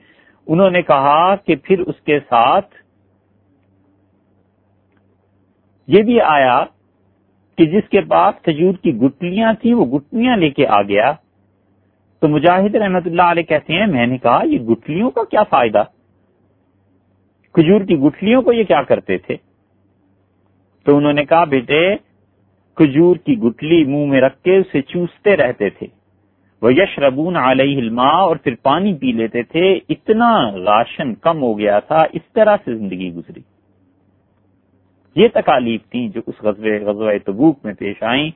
انہوں 0.46 0.70
نے 0.70 0.82
کہا 0.82 1.34
کہ 1.36 1.54
پھر 1.64 1.80
اس 1.80 2.00
کے 2.00 2.18
ساتھ 2.28 2.74
یہ 5.86 6.02
بھی 6.02 6.20
آیا 6.20 6.64
کہ 7.58 7.64
جس 7.66 7.88
کے 7.88 8.00
پاس 8.00 8.34
کھجور 8.42 8.74
کی 8.82 8.94
گٹلیاں 8.94 9.52
تھیں، 9.52 9.74
وہ 9.74 9.98
گٹلیاں 9.98 10.36
لے 10.36 10.50
کے 10.50 10.66
آ 10.66 10.82
گیا۔ 10.82 11.12
تو 12.20 12.28
مجاہد 12.28 12.74
رحمت 12.74 13.06
اللہ 13.06 13.22
علیہ 13.22 13.42
کہتے 13.42 13.72
ہیں، 13.72 13.86
میں 13.86 14.06
نے 14.06 14.18
کہا، 14.18 14.40
یہ 14.44 14.58
گٹلیوں 14.58 15.10
کا 15.10 15.24
کیا 15.24 15.42
فائدہ؟ 15.42 15.84
کھجور 17.52 17.80
کی 17.80 17.96
گٹلیوں 17.96 18.42
کو 18.42 18.52
یہ 18.52 18.64
کیا 18.64 18.82
کرتے 18.82 19.18
تھے؟ 19.18 19.36
تو 20.84 20.96
انہوں 20.96 21.12
نے 21.12 21.24
کہا، 21.24 21.44
بیٹے، 21.44 21.96
کھجور 22.74 23.16
کی 23.16 23.38
گٹلی 23.38 23.84
منہ 23.84 24.06
میں 24.06 24.20
رکھ 24.20 24.42
کے 24.42 24.56
اسے 24.56 24.82
چوستے 24.82 25.36
رہتے 25.36 25.70
تھے۔ 25.70 25.86
وہ 26.62 26.74
یش 26.74 26.98
ربون 26.98 27.36
علیہ 27.36 27.78
علما 27.78 28.08
اور 28.08 28.36
پھر 28.36 28.54
پانی 28.62 28.94
پی 28.94 29.12
لیتے 29.12 29.42
تھے۔ 29.42 29.80
اتنا 29.88 30.50
راشن 30.50 31.14
کم 31.14 31.42
ہو 31.42 31.58
گیا 31.58 31.78
تھا، 31.78 31.98
اس 32.12 32.32
طرح 32.32 32.56
سے 32.64 32.74
زندگی 32.74 33.12
گزری۔ 33.14 33.55
یہ 35.16 35.28
تکالیف 35.34 35.80
تھیں 35.90 36.08
جو 36.08 36.20
اس 36.26 36.34
غزوہ 36.42 36.84
غزوہ 36.86 37.12
تبوک 37.26 37.58
میں 37.64 37.74
پیش 37.74 38.02
آئیں۔ 38.02 38.30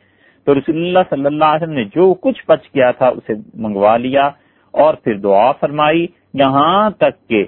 تو 0.45 0.55
رسول 0.55 0.77
اللہ 0.77 0.99
صلی 1.11 1.27
اللہ 1.27 1.45
علیہ 1.45 1.63
وسلم 1.63 1.77
نے 1.77 1.85
جو 1.85 2.15
کچھ 2.15 2.45
بچ 2.49 2.65
گیا 2.75 2.91
تھا 2.91 3.09
اسے 3.09 3.33
منگوا 3.55 3.97
لیا 3.97 4.31
اور 4.71 4.95
پھر 4.95 5.19
دعا 5.19 5.53
فرمائی۔ 5.53 6.07
یہاں 6.35 6.91
تک 6.91 7.29
کہ 7.29 7.45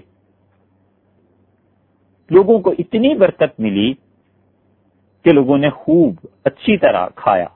لوگوں 2.31 2.59
کو 2.59 2.75
اتنی 2.79 3.15
برکت 3.15 3.61
ملی 3.61 3.95
کہ 5.25 5.33
لوگوں 5.33 5.59
نے 5.59 5.71
خوب 5.71 6.15
اچھی 6.45 6.77
طرح 6.77 7.07
کھایا۔ 7.15 7.47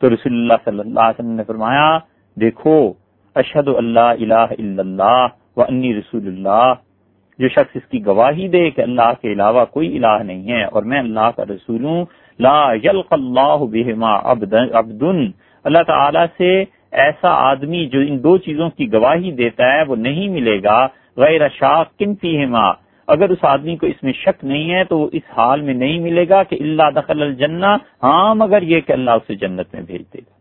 تو 0.00 0.08
رسول 0.08 0.32
اللہ 0.32 0.54
صلی 0.64 0.78
اللہ 0.78 1.00
علیہ 1.00 1.20
وسلم 1.20 1.36
نے 1.36 1.44
فرمایا، 1.44 1.98
دیکھو 2.40 2.92
اشد 3.34 3.68
اللہ 3.68 4.00
الہ 4.00 4.34
الا 4.34 4.82
اللہ 4.82 5.26
و 5.56 5.62
انی 5.62 5.94
رسول 5.94 6.26
اللہ۔ 6.26 6.74
جو 7.38 7.48
شخص 7.48 7.76
اس 7.76 7.90
کی 7.90 8.06
گواہی 8.06 8.48
دے 8.48 8.70
کہ 8.70 8.80
اللہ 8.80 9.12
کے 9.22 9.32
علاوہ 9.32 9.64
کوئی 9.64 9.96
الہ 9.96 10.22
نہیں 10.22 10.52
ہے 10.52 10.64
اور 10.64 10.82
میں 10.82 10.98
اللہ 10.98 11.30
کا 11.36 11.44
رسول 11.44 11.84
ہوں، 11.84 12.04
لا 12.38 12.72
یلق 12.72 13.06
اللہ 13.10 13.56
بہما 13.56 14.32
عبد 14.32 14.54
اللہ 15.64 15.82
تعالی 15.86 16.18
سے 16.38 16.64
ایسا 16.92 17.28
آدمی 17.28 17.86
جو 17.86 18.00
ان 18.00 18.22
دو 18.22 18.38
چیزوں 18.38 18.70
کی 18.70 18.92
گواہی 18.92 19.32
دیتا 19.32 19.72
ہے، 19.72 19.82
وہ 19.82 19.96
نہیں 19.96 20.28
ملے 20.28 20.62
گا۔ 20.62 20.86
غیر 21.16 21.48
شاق 21.48 21.96
کن 21.98 22.14
فیہما۔ 22.14 22.68
اگر 23.06 23.28
اس 23.28 23.38
آدمی 23.42 23.76
کو 23.76 23.86
اس 23.86 24.02
میں 24.02 24.12
شک 24.12 24.44
نہیں 24.44 24.70
ہے، 24.70 24.84
تو 24.84 24.98
وہ 24.98 25.08
اس 25.12 25.22
حال 25.36 25.60
میں 25.60 25.74
نہیں 25.74 25.98
ملے 25.98 26.28
گا 26.28 26.42
کہ 26.42 26.56
اللہ 26.60 26.90
دخل 26.96 27.22
الجنہ۔ 27.22 27.76
ہاں 28.02 28.34
مگر 28.34 28.62
یہ 28.62 28.80
کہ 28.80 28.92
اللہ 28.92 29.10
اسے 29.10 29.34
جنت 29.34 29.74
میں 29.74 29.82
بھیج 29.82 30.02
دے 30.14 30.18
گا۔ 30.18 30.33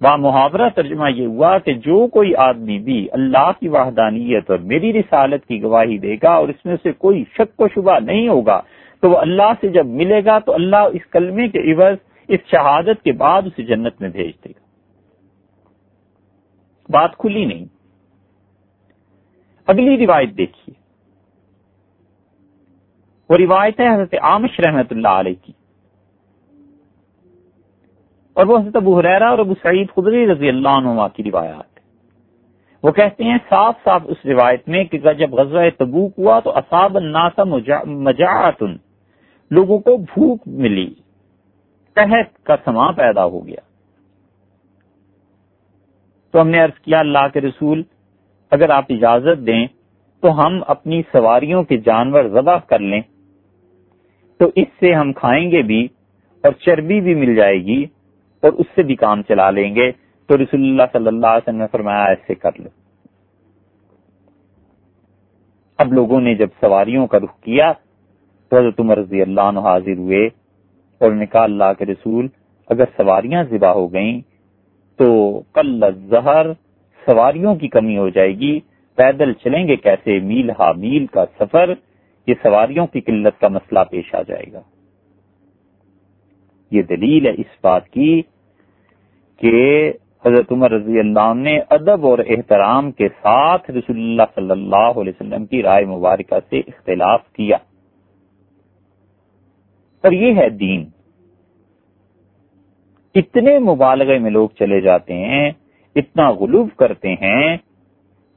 وہاں 0.00 0.18
محاورہ 0.18 0.68
ترجمہ 0.74 1.10
یہ 1.10 1.26
ہوا 1.26 1.58
کہ 1.58 1.74
جو 1.74 2.06
کوئی 2.06 2.34
آدمی 2.34 2.78
بھی 2.78 3.08
اللہ 3.12 3.50
کی 3.60 3.68
وحدانیت 3.68 4.50
اور 4.50 4.58
میری 4.58 4.92
رسالت 4.92 5.46
کی 5.46 5.62
گواہی 5.62 5.98
دے 5.98 6.16
گا 6.22 6.34
اور 6.34 6.48
اس 6.48 6.64
میں 6.64 6.76
سے 6.82 6.92
کوئی 6.92 7.24
شک 7.34 7.60
و 7.60 7.68
شبہ 7.68 7.98
نہیں 7.98 8.28
ہوگا، 8.28 8.60
تو 9.00 9.10
وہ 9.10 9.18
اللہ 9.18 9.52
سے 9.60 9.68
جب 9.68 9.86
ملے 9.86 10.24
گا 10.24 10.38
تو 10.38 10.54
اللہ 10.54 10.76
اس 10.76 11.06
کلمے 11.10 11.48
کے 11.48 11.72
عوض، 11.72 11.96
اس 12.28 12.40
شہادت 12.46 13.04
کے 13.04 13.12
بعد 13.12 13.42
اسے 13.42 13.62
جنت 13.62 14.00
میں 14.00 14.08
بھیج 14.08 14.32
دے 14.44 14.48
گا۔ 14.48 14.66
بات 16.88 17.16
کھلی 17.16 17.44
نہیں۔ 17.44 17.64
اگلی 19.66 20.06
روایت 20.06 20.38
دیکھیے۔ 20.38 20.74
وہ 23.28 23.36
روایت 23.38 23.80
ہے 23.80 23.94
حضرت 23.94 24.14
عامش 24.22 24.60
رحمت 24.60 24.92
اللہ 24.92 25.08
علیہ 25.08 25.44
کی۔ 25.44 25.52
اور 28.36 28.46
وہ 28.46 28.58
حضرت 28.58 28.76
ابو 28.76 28.98
حریرا 28.98 29.28
اور 29.28 29.38
ابو 29.38 29.54
سعید 29.62 29.88
خدری 29.96 30.26
رضی 30.26 30.48
اللہ 30.48 30.68
عنہ 30.68 31.06
کی 31.14 31.22
روایات 31.24 31.78
وہ 32.82 32.92
کہتے 32.92 33.24
ہیں، 33.24 33.38
صاف 33.48 33.74
صاف 33.84 34.02
اس 34.04 34.26
روایت 34.26 34.68
میں 34.68 34.84
کہ 34.84 34.98
جب 35.18 35.30
غزوہ 35.30 35.62
تبوک 35.78 36.18
ہوا 36.18 36.40
تو 36.40 36.50
اصاب 36.50 36.96
الناس 36.96 37.38
مجاعت 37.86 38.62
لوگوں 39.50 39.78
کو 39.78 39.96
بھوک 39.96 40.42
ملی۔ 40.46 40.94
تحت 41.96 42.44
کا 42.44 42.56
سما 42.64 42.90
پیدا 42.90 43.24
ہو 43.24 43.46
گیا۔ 43.46 43.60
تو 46.30 46.40
ہم 46.40 46.48
نے 46.48 46.58
عرض 46.58 46.78
کیا، 46.78 46.98
اللہ 46.98 47.26
کے 47.34 47.40
رسول، 47.40 47.82
اگر 48.50 48.70
آپ 48.70 48.84
اجازت 48.88 49.46
دیں 49.46 49.66
تو 50.22 50.46
ہم 50.46 50.60
اپنی 50.66 51.02
سواریوں 51.12 51.62
کے 51.62 51.76
جانور 51.76 52.24
ذبح 52.24 52.58
کر 52.58 52.78
لیں۔ 52.78 53.00
تو 54.40 54.50
اس 54.54 54.68
سے 54.80 54.94
ہم 54.94 55.12
کھائیں 55.12 55.50
گے 55.50 55.62
بھی 55.62 55.88
اور 56.44 56.52
چربی 56.52 57.00
بھی 57.00 57.14
مل 57.14 57.34
جائے 57.34 57.58
گی۔ 57.58 57.84
اور 58.46 58.52
اس 58.52 58.66
سے 58.74 58.82
بھی 58.82 58.94
کام 58.94 59.22
چلا 59.22 59.50
لیں 59.50 59.74
گے۔ 59.74 59.90
تو 60.28 60.36
رسول 60.36 60.60
اللہ 60.60 60.82
صلی 60.92 61.06
اللہ 61.06 61.26
علیہ 61.26 61.48
وسلم 61.48 61.56
نے 61.56 61.66
فرمایا، 61.72 62.04
ایسے 62.04 62.34
کر 62.34 62.50
لو۔ 62.58 62.68
اب 65.78 65.92
لوگوں 65.92 66.20
نے 66.20 66.34
جب 66.34 66.48
سواریوں 66.60 67.06
کا 67.06 67.18
رخ 67.18 67.40
کیا، 67.40 67.72
تو 68.48 68.56
حضرت 68.56 68.80
عمر 68.80 68.98
رضی 68.98 69.22
اللہ 69.22 69.40
عنہ 69.40 69.58
حاضر 69.58 69.98
ہوئے 69.98 70.26
اور 71.00 71.12
نے 71.12 71.26
کہا، 71.26 71.42
اللہ 71.42 71.72
کے 71.78 71.86
رسول، 71.86 72.28
اگر 72.70 72.84
سواریاں 72.96 73.42
ذبح 73.44 73.68
ہو 73.68 73.92
گئیں 73.92 74.20
تو 74.98 75.06
کل 75.52 75.84
زہر 75.94 76.52
سواریوں 77.06 77.54
کی 77.54 77.68
کمی 77.68 77.98
ہو 77.98 78.08
جائے 78.08 78.32
گی، 78.38 78.60
پیدل 78.98 79.32
چلیں 79.32 79.68
گے 79.68 79.76
کیسے؟ 79.76 80.18
میل 80.20 80.50
ہا 80.50 80.72
میل 80.72 81.06
کا 81.06 81.24
سفر، 81.40 81.74
یہ 82.26 82.34
سواریوں 82.42 82.86
کی 82.86 83.00
قلت 83.00 83.40
کا 83.40 83.48
مسئلہ 83.48 83.80
پیش 83.90 84.14
آ 84.14 84.22
جائے 84.22 84.52
گا۔ 84.52 84.60
یہ 86.70 86.82
دلیل 86.82 87.26
ہے 87.26 87.30
اس 87.30 87.52
بات 87.62 87.88
کی 87.88 88.22
کہ 89.38 89.92
حضرت 90.26 90.52
عمر 90.52 90.70
رضی 90.70 90.98
اللہ 90.98 91.20
عنہ 91.20 91.42
نے 91.42 91.58
ادب 91.70 92.06
اور 92.06 92.18
احترام 92.18 92.92
کے 92.92 93.08
ساتھ 93.08 93.70
رسول 93.70 93.96
اللہ 93.96 94.22
صلی 94.34 94.50
اللہ 94.50 95.00
علیہ 95.00 95.12
وسلم 95.20 95.46
کی 95.46 95.62
رائے 95.62 95.84
مبارکہ 95.84 96.38
سے 96.50 96.58
اختلاف 96.58 97.32
کیا۔ 97.32 97.56
اور 100.02 100.12
یہ 100.12 100.34
ہے 100.34 100.48
دین۔ 100.48 100.84
اتنے 103.14 103.58
مبالغے 103.58 104.18
میں 104.18 104.30
لوگ 104.30 104.48
چلے 104.48 104.80
جاتے 104.80 105.14
ہیں، 105.14 105.50
اتنا 105.96 106.30
غلوف 106.30 106.76
کرتے 106.76 107.08
ہیں 107.12 107.56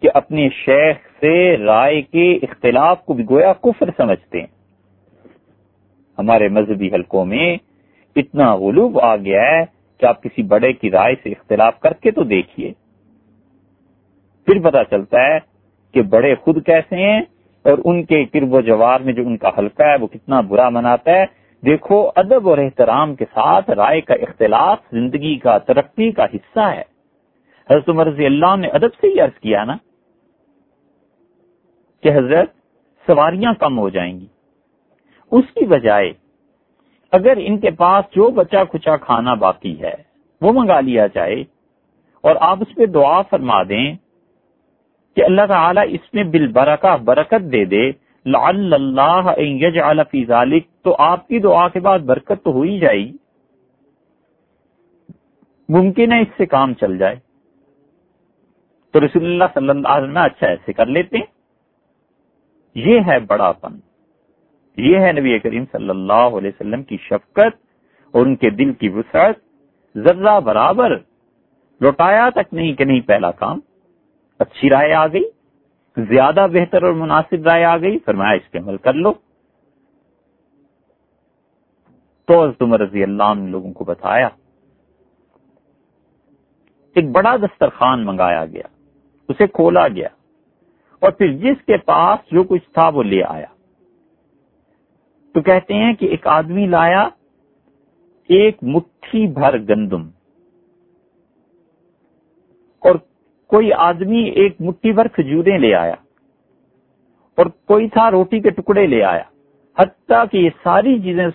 کہ 0.01 0.09
اپنے 0.13 0.49
شیخ 0.49 0.97
سے 1.19 1.57
رائے 1.57 2.01
کے 2.01 2.35
اختلاف 2.35 3.05
کو 3.05 3.13
بھی 3.13 3.23
گویا 3.29 3.53
کفر 3.53 3.89
سمجھتے 3.97 4.39
ہیں۔ 4.39 4.47
ہمارے 6.17 6.47
مذہبی 6.47 6.93
حلقوں 6.93 7.25
میں 7.25 7.57
اتنا 8.15 8.55
غلوب 8.55 8.99
آ 8.99 9.15
گیا 9.15 9.41
ہے 9.41 9.78
کہ 9.99 10.05
آپ 10.05 10.23
کسی 10.23 10.43
بڑے 10.43 10.73
کی 10.73 10.91
رائے 10.91 11.15
سے 11.23 11.29
اختلاف 11.29 11.79
کر 11.79 11.93
کے 11.93 12.11
تو 12.11 12.23
دیکھیے۔ 12.23 12.73
پھر 14.45 14.59
پتا 14.63 14.83
چلتا 14.83 15.21
ہے 15.21 15.39
کہ 15.93 16.01
بڑے 16.01 16.35
خود 16.35 16.65
کیسے 16.65 16.95
ہیں 16.95 17.21
اور 17.63 17.77
ان 17.85 18.03
کے 18.03 18.25
کرب 18.25 18.53
و 18.53 18.61
جوار 18.61 18.99
میں 18.99 19.13
جو 19.13 19.27
ان 19.27 19.37
کا 19.37 19.49
حلقہ 19.57 19.83
ہے 19.83 19.95
وہ 20.01 20.07
کتنا 20.07 20.41
برا 20.41 20.69
مناتا 20.69 21.11
ہے۔ 21.11 21.25
دیکھو، 21.65 22.09
ادب 22.15 22.49
اور 22.49 22.57
احترام 22.57 23.15
کے 23.15 23.25
ساتھ 23.25 23.69
رائے 23.69 24.01
کا 24.01 24.13
اختلاف 24.13 24.77
زندگی 24.91 25.35
کا، 25.35 25.57
ترقی 25.57 26.11
کا 26.11 26.25
حصہ 26.25 26.59
ہے۔ 26.59 26.83
حضرت 27.69 27.89
رضی 27.89 28.25
اللہ 28.25 28.55
نے 28.55 28.67
ادب 28.67 28.93
سے 29.01 29.07
ہی 29.07 29.19
عرض 29.19 29.39
کیا 29.39 29.63
نا 29.63 29.73
کہ 32.03 32.09
حضرت 32.17 32.49
سواریاں 33.07 33.53
کم 33.53 33.79
ہو 33.79 33.89
جائیں 33.89 34.19
گی۔ 34.19 34.25
اس 35.31 35.45
کی 35.53 35.65
بجائے 35.65 36.13
اگر 37.11 37.33
ان 37.37 37.57
کے 37.59 37.71
پاس 37.71 38.05
جو 38.15 38.29
بچا 38.29 38.63
کچا 38.63 38.97
کھانا 38.97 39.33
باقی 39.33 39.81
ہے، 39.81 39.93
وہ 40.41 40.51
منگا 40.53 40.79
لیا 40.79 41.07
جائے 41.07 41.43
اور 42.21 42.35
آپ 42.39 42.57
اس 42.61 42.75
پہ 42.75 42.85
دعا 42.85 43.21
فرما 43.21 43.63
دیں 43.63 43.95
کہ 45.15 45.23
اللہ 45.23 45.41
تعالیٰ 45.47 45.83
اس 45.89 46.13
میں 46.13 46.23
بال 46.23 46.47
برکت 47.05 47.51
دے 47.51 47.65
دے، 47.65 47.91
لعل 48.25 48.73
اللہ 48.73 49.31
یجعل 49.37 49.99
فی 50.11 50.25
ذالک 50.25 50.63
تو 50.83 50.95
آپ 50.99 51.27
کی 51.27 51.39
دعا 51.39 51.67
کے 51.67 51.79
بعد 51.79 51.99
برکت 51.99 52.43
تو 52.43 52.51
ہو 52.51 52.61
ہی 52.61 52.79
جائے 52.79 52.99
گی۔ 52.99 53.17
ممکن 55.69 56.11
ہے 56.11 56.21
اس 56.21 56.27
سے 56.37 56.45
کام 56.45 56.73
چل 56.73 56.97
جائے۔ 56.97 57.15
تو 58.91 58.99
رسول 58.99 59.25
اللہ 59.25 59.43
صلی 59.53 59.69
اللہ 59.69 59.87
علیہ 59.87 60.03
وسلم 60.03 60.17
اچھا 60.17 60.47
ایسے 60.47 60.73
کر 60.73 60.85
لیتے 60.85 61.17
ہیں۔ 61.17 61.25
یہ 62.75 62.99
ہے 63.07 63.19
بڑا 63.19 63.51
پن 63.51 63.79
یہ 64.79 64.99
ہے 64.99 65.11
نبی 65.11 65.39
کریم 65.39 65.63
صلی 65.71 65.89
اللہ 65.89 66.37
علیہ 66.37 66.51
وسلم 66.55 66.83
کی 66.83 66.97
شفقت 66.97 67.55
اور 68.13 68.25
ان 68.25 68.35
کے 68.35 68.49
دل 68.49 68.73
کی 68.73 68.89
وسعت 68.89 69.35
ذرہ 69.95 70.39
برابر 70.39 70.97
لوٹایا 71.81 72.29
تک 72.29 72.53
نہیں 72.53 72.73
کہ 72.73 72.85
نہیں 72.85 73.01
پہلا 73.01 73.31
کام۔ 73.31 73.59
اچھی 74.39 74.69
رائے 74.69 74.93
آ 74.93 75.07
گئی، 75.07 75.23
زیادہ 75.97 76.47
بہتر 76.51 76.83
اور 76.83 76.93
مناسب 76.93 77.47
رائے 77.47 77.63
آ 77.63 77.77
گئی، 77.77 77.99
فرمایا 77.99 78.31
اس 78.31 78.51
پہ 78.51 78.57
عمل 78.57 78.77
کر 78.77 78.93
لو۔ 78.93 79.13
تو 82.27 82.51
تم 82.51 82.73
رضی 82.73 83.03
اللہ 83.03 83.33
نے 83.37 83.49
لوگوں 83.51 83.73
کو 83.73 83.83
بتایا، 83.83 84.29
ایک 86.95 87.09
بڑا 87.11 87.35
دسترخوان 87.35 88.05
منگایا 88.05 88.45
گیا، 88.45 88.67
اسے 89.29 89.47
کھولا 89.47 89.87
گیا 89.87 90.07
اور 91.01 91.11
پھر 91.11 91.31
جس 91.33 91.65
کے 91.65 91.77
پاس 91.77 92.31
جو 92.31 92.43
کچھ 92.43 92.69
تھا 92.69 92.87
وہ 92.89 93.03
لے 93.03 93.23
آیا۔ 93.23 93.58
تو 95.35 95.41
کہتے 95.41 95.73
ہیں 95.73 95.93
کہ 95.93 96.05
ایک 96.05 96.27
آدمی 96.27 96.67
لایا 96.67 97.09
ایک 98.29 98.57
مٹھی 98.63 99.27
بھر 99.27 99.57
گندم 99.59 100.09
اور 102.79 102.95
کوئی 103.49 103.73
آدمی 103.73 104.23
ایک 104.29 104.61
مٹھی 104.61 104.91
بھر 104.91 105.07
کھجورے 105.07 105.57
لے 105.57 105.73
آیا 105.75 105.95
اور 107.37 107.45
کوئی 107.65 107.87
تھا 107.89 108.11
روٹی 108.11 108.39
کے 108.39 108.49
ٹکڑے 108.49 108.87
لے 108.87 109.03
آیا، 109.03 109.23
حتیٰ 109.77 110.23
کہ 110.31 110.37
یہ 110.37 110.49
ساری 110.63 110.97
چیزیں 110.99 111.27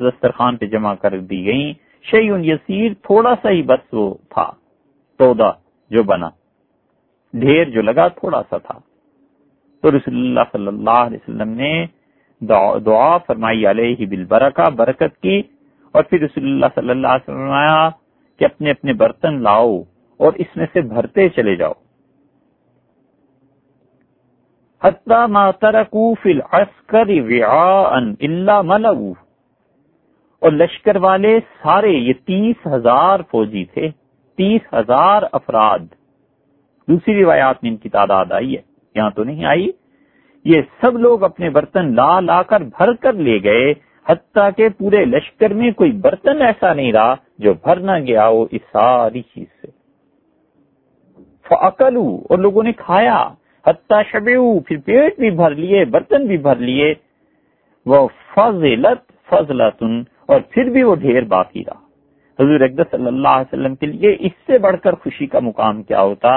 دسترخوان 0.00 0.56
پہ 0.56 0.66
جمع 0.66 0.94
کر 0.94 1.18
دی 1.20 1.44
گئیں۔ 1.46 1.72
شیون 2.04 2.44
یسیر 2.44 2.92
تھوڑا 3.02 3.34
سا 3.42 3.50
ہی 3.50 3.62
بس 3.62 3.94
وہ 3.94 4.14
تھا، 4.28 4.50
تودا 5.20 5.50
جو 5.90 6.02
بنا۔ 6.02 6.28
ڈھیر 7.34 7.70
جو 7.70 7.82
لگا 7.82 8.08
تھوڑا 8.08 8.42
سا 8.50 8.58
تھا۔ 8.58 8.78
تو 9.80 9.90
رسول 9.90 10.16
اللہ 10.16 10.40
صلی 10.52 10.66
اللہ 10.66 11.04
علیہ 11.06 11.18
وسلم 11.18 11.48
نے 11.48 11.86
دعا 12.40 13.18
فرمائی 13.18 13.66
علیہ 13.66 14.06
بالبرکہ، 14.06 14.70
برکت 14.70 15.22
کی۔ 15.22 15.42
اور 15.92 16.02
پھر 16.02 16.20
رسول 16.20 16.44
اللہ 16.44 16.66
صلی 16.74 16.90
اللہ 16.90 17.06
علیہ 17.06 17.34
وسلم 17.34 17.50
آیا 17.50 17.88
کہ 18.38 18.44
اپنے 18.44 18.70
اپنے 18.70 18.92
برتن 18.92 19.42
لاؤ 19.42 19.82
اور 20.16 20.32
اس 20.32 20.56
میں 20.56 20.66
سے 20.72 20.80
بھرتے 20.80 21.28
چلے 21.28 21.56
جاؤ۔ 21.56 21.72
ما 25.26 25.50
ترکو 25.50 26.14
فی 26.14 26.32
العسکر 26.32 27.32
الا 28.20 28.62
ملو۔ 28.62 29.12
اور 30.40 30.52
لشکر 30.52 30.96
والے 30.96 31.40
سارے، 31.62 31.88
یہ 31.88 32.12
تیس 32.26 32.56
ہزار 32.66 33.20
فوجی 33.30 33.64
تھے، 33.64 33.90
تیس 34.36 34.74
ہزار 34.74 35.22
افراد۔ 35.32 35.78
دوسری 36.88 37.22
روایات 37.22 37.62
میں 37.62 37.70
ان 37.70 37.76
کی 37.76 37.88
تعداد 37.88 38.26
آئی 38.30 38.56
ہے، 38.56 38.62
یہاں 38.94 39.10
تو 39.10 39.24
نہیں 39.24 39.44
آئی۔ 39.44 39.70
یہ 40.46 40.62
سب 40.80 40.98
لوگ 40.98 41.22
اپنے 41.22 41.50
برتن 41.50 41.94
لا 41.94 42.20
لا 42.20 42.42
کر 42.42 42.60
بھر 42.60 42.92
کر 42.92 43.12
لے 43.12 43.42
گئے، 43.42 43.72
حتیٰ 44.08 44.48
کہ 44.56 44.68
پورے 44.68 45.04
لشکر 45.04 45.54
میں 45.54 45.70
کوئی 45.70 45.92
برتن 45.92 46.42
ایسا 46.42 46.74
نہیں 46.74 46.92
رہا 46.92 47.14
جو 47.38 47.54
بھر 47.54 47.76
نہ 47.76 47.98
گیا 47.98 48.28
ہو 48.28 48.42
اس 48.42 48.60
ساری 48.72 49.22
چیز 49.22 49.46
سے۔ 49.62 49.66
فعقلو 51.48 52.22
اور 52.28 52.38
لوگوں 52.38 52.62
نے 52.62 52.72
کھایا، 52.72 53.28
حتیٰ 53.66 54.02
شبیو 54.12 54.60
پھر 54.60 54.76
پیٹ 54.84 55.18
بھی 55.18 55.30
بھر 55.30 55.50
لیے، 55.50 55.84
برتن 55.84 56.26
بھی 56.26 56.36
بھر 56.36 56.56
لیے۔ 56.56 56.94
وہ 57.86 58.08
فضلت 58.34 59.12
فضلتن، 59.30 60.02
اور 60.26 60.40
پھر 60.40 60.64
بھی 60.64 60.82
وہ 60.82 60.94
ڈھیر 60.94 61.24
باقی 61.24 61.62
رہا۔ 61.64 61.80
حضور 62.38 62.60
اقدس 62.60 62.90
صلی 62.90 63.06
اللہ 63.06 63.28
علیہ 63.28 63.54
وسلم 63.54 63.74
کے 63.74 63.86
لیے 63.86 64.16
اس 64.20 64.32
سے 64.46 64.58
بڑھ 64.58 64.76
کر 64.76 64.94
خوشی 64.94 65.26
کا 65.26 65.38
مقام 65.38 65.82
کیا 65.82 66.02
ہوتا؟ 66.02 66.28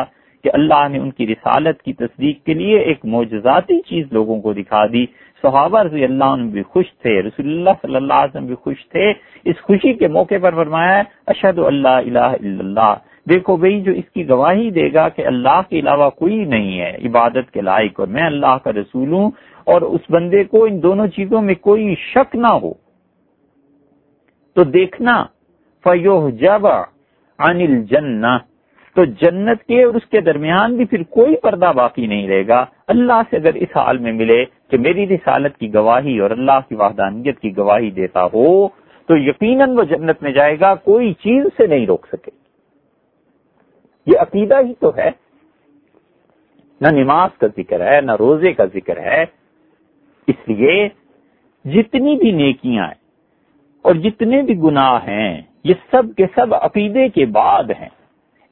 کہ 0.44 0.50
اللہ 0.54 0.88
نے 0.92 1.00
ان 1.00 1.12
کی 1.12 1.28
رسالت 1.28 1.82
کی 1.82 1.94
تصدیق 1.94 2.46
کے 2.46 2.54
لیے 2.54 2.80
ایک 2.80 3.06
معجزاتی 3.06 3.82
چیز 3.82 4.06
لوگوں 4.12 4.42
کو 4.42 4.54
دکھا 4.54 4.86
دی۔ 4.86 5.06
صحابہ 5.42 5.80
رضی 5.80 6.04
اللہ 6.04 6.24
عنہ 6.24 6.52
بھی 6.52 6.64
خوش 6.64 6.86
تھے، 7.02 7.22
رسول 7.22 7.46
اللہ 7.46 7.70
صلی 7.82 7.96
اللہ 7.96 8.14
علیہ 8.14 8.30
وسلم 8.30 8.46
بھی 8.46 8.56
خوش 8.56 8.90
تھے۔ 8.90 9.14
اس 9.46 9.62
خوشی 9.62 9.94
کے 9.94 10.08
موقع 10.08 10.36
پر 10.42 10.56
فرمایا 10.56 11.04
اشد 11.28 11.60
اللہ 11.60 11.88
الہ 11.88 12.20
الا 12.20 12.60
اللہ۔ 12.60 12.96
دیکھو 13.30 13.56
بھائی، 13.56 13.82
جو 13.82 13.92
اس 13.92 14.10
کی 14.14 14.30
گواہی 14.30 14.72
دے 14.72 14.94
گا 14.94 15.10
کہ 15.10 15.26
اللہ 15.26 15.62
کے 15.70 15.80
علاوہ 15.80 16.10
کوئی 16.10 16.46
نہیں 16.46 16.80
ہے، 16.80 16.98
عبادت 17.06 17.52
کے 17.52 17.62
لائق۔ 17.62 18.00
اور 18.00 18.08
میں 18.08 18.24
اللہ 18.24 18.58
کا 18.64 18.72
رسول 18.72 19.14
ہوں 19.14 19.32
اور 19.64 19.82
اس 19.82 20.02
بندے 20.10 20.44
کو 20.44 20.64
ان 20.66 20.84
دونوں 20.84 21.08
چیزوں 21.08 21.42
میں 21.42 21.56
کوئی 21.56 21.96
شک 21.96 22.36
نہ 22.36 22.54
ہو۔ 22.54 22.74
تو 24.56 24.64
دیکھنا 24.64 25.26
فیوہ 25.84 26.30
جب 26.30 26.68
عن 27.40 27.62
الجنہ۔ 27.62 28.49
تو 28.96 29.06
جنت 29.06 29.64
کے 29.64 29.84
اور 29.84 29.94
اس 29.94 30.06
کے 30.06 30.22
درمیان 30.22 30.78
بھی 30.78 30.86
پھر 30.86 31.04
کوئی 31.04 31.36
پردہ 31.36 31.72
باقی 31.76 32.08
نہیں 32.08 32.28
رہے 32.28 32.48
گا۔ 32.48 32.66
اللہ 32.88 33.22
سے 33.30 33.36
اگر 33.36 33.54
اس 33.54 33.78
حال 33.78 33.98
میں 33.98 34.12
ملے 34.12 34.46
کہ 34.70 34.78
میری 34.78 35.08
رسالت 35.08 35.58
کی 35.58 35.74
گواہی 35.74 36.20
اور 36.20 36.32
اللہ 36.32 36.60
کی 36.70 36.76
وحدانیت 36.76 37.40
کی 37.40 37.58
گواہی 37.58 37.92
دیتا 37.92 38.24
ہو، 38.24 38.68
تو 39.06 39.18
یقیناً 39.18 39.78
وہ 39.78 39.84
جنت 39.84 40.24
میں 40.24 40.32
جائے 40.32 40.60
گا، 40.60 40.76
کوئی 40.76 41.14
چیز 41.14 41.44
سے 41.58 41.68
نہیں 41.68 41.86
روک 41.86 42.08
سکے۔ 42.12 42.32
یہ 44.06 44.20
عقیدہ 44.20 44.58
ہی 44.66 44.74
تو 44.80 44.92
ہے۔ 44.98 45.10
نہ 46.82 46.88
نماز 46.88 47.38
کا 47.38 47.48
ذکر 47.48 47.94
ہے، 47.94 48.02
نہ 48.02 48.12
روزے 48.20 48.54
کا 48.54 48.66
ذکر 48.66 48.98
ہے۔ 48.98 49.26
اس 50.28 50.50
لیے 50.50 50.90
جتنی 51.66 52.16
بھی 52.16 52.32
نیکیاں 52.32 52.86
ہیں 52.86 52.94
اور 53.82 53.96
جتنے 53.96 54.42
بھی 54.42 54.58
گناہ 54.58 55.08
ہیں، 55.08 55.42
یہ 55.64 55.74
سب 55.92 56.04
کے 56.18 56.26
سب 56.36 56.56
عقیدے 56.56 57.10
کے 57.10 57.26
بعد 57.26 57.64
ہیں۔ 57.64 57.99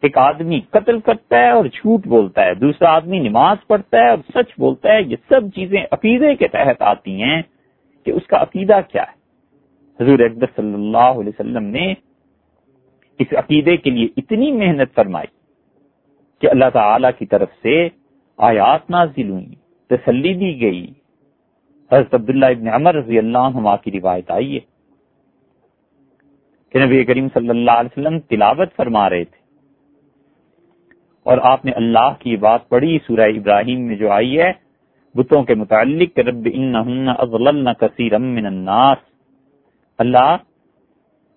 ایک 0.04 0.18
آدمی 0.18 0.60
قتل 0.70 1.00
کرتا 1.00 1.38
ہے 1.38 1.50
اور 1.50 1.66
جھوٹ 1.66 2.08
بولتا 2.08 2.46
ہے، 2.46 2.54
دوسرا 2.54 2.90
آدمی 2.90 3.20
نماز 3.20 3.68
پڑھتا 3.68 3.98
ہے 3.98 4.10
اور 4.10 4.18
سچ 4.18 4.60
بولتا 4.60 4.94
ہے، 4.94 5.02
یہ 5.02 5.16
سب 5.30 5.42
چیزیں 5.56 5.86
عقیدے 5.92 6.36
کے 6.36 6.48
تحت 6.48 6.82
آتی 6.82 7.22
ہیں 7.24 7.42
کہ 8.06 8.12
اس 8.12 8.28
کا 8.28 8.42
عقیدہ 8.42 8.80
کیا 8.92 9.04
ہے۔ 9.04 9.16
حضور 10.00 10.20
اکبر 10.20 10.48
صلی 10.56 10.74
اللہ 10.74 10.98
علیہ 10.98 11.30
وسلم 11.30 11.64
نے 11.64 11.94
اس 13.20 13.34
عقیدے 13.34 13.78
کے 13.78 13.90
لیے 13.90 14.08
اتنی 14.18 14.52
محنت 14.52 14.94
فرمائی 14.96 15.28
کہ 16.42 16.48
اللہ 16.48 16.70
تعالی 16.74 17.08
کی 17.18 17.26
طرف 17.26 17.50
سے 17.62 17.90
آیات 18.38 18.90
نازل 18.90 19.30
ہوئی 19.30 19.56
تسلی 19.90 20.34
دی 20.34 20.62
گئی۔ 20.62 20.94
حضرت 21.92 22.14
عبداللہ 22.14 22.46
ابن 22.46 22.68
عمر 22.68 22.96
رضی 22.96 23.18
اللہ 23.18 23.38
عنہ 23.38 23.76
کی 23.84 23.92
روایت 23.92 24.32
آئی 24.32 24.56
ہے 24.56 24.60
کہ 26.70 26.80
نبی 26.80 27.04
کریم 27.06 27.28
صلی 27.34 27.50
اللہ 27.50 27.72
علیہ 27.72 27.98
وسلم 27.98 28.20
تلاوت 28.20 28.76
فرما 28.76 29.10
رہے 29.10 29.24
تھے۔ 29.24 29.47
اور 31.28 31.38
آپ 31.42 31.66
نے 31.66 31.72
اللہ 31.72 32.14
کی 32.20 32.38
بات 32.38 32.70
پڑھی، 32.70 33.00
سورہ 33.08 33.22
ابراہیم 33.22 33.82
میں 33.82 33.96
جو 33.96 34.12
آئی 34.12 34.40
ہے، 34.40 34.52
بتوں 35.16 35.44
کے 35.44 35.56
متعلق 35.56 36.20
رب 36.20 36.48
اضللن 37.18 37.68
من 38.22 38.46
الناس۔ 38.46 38.98
اللہ 39.98 40.38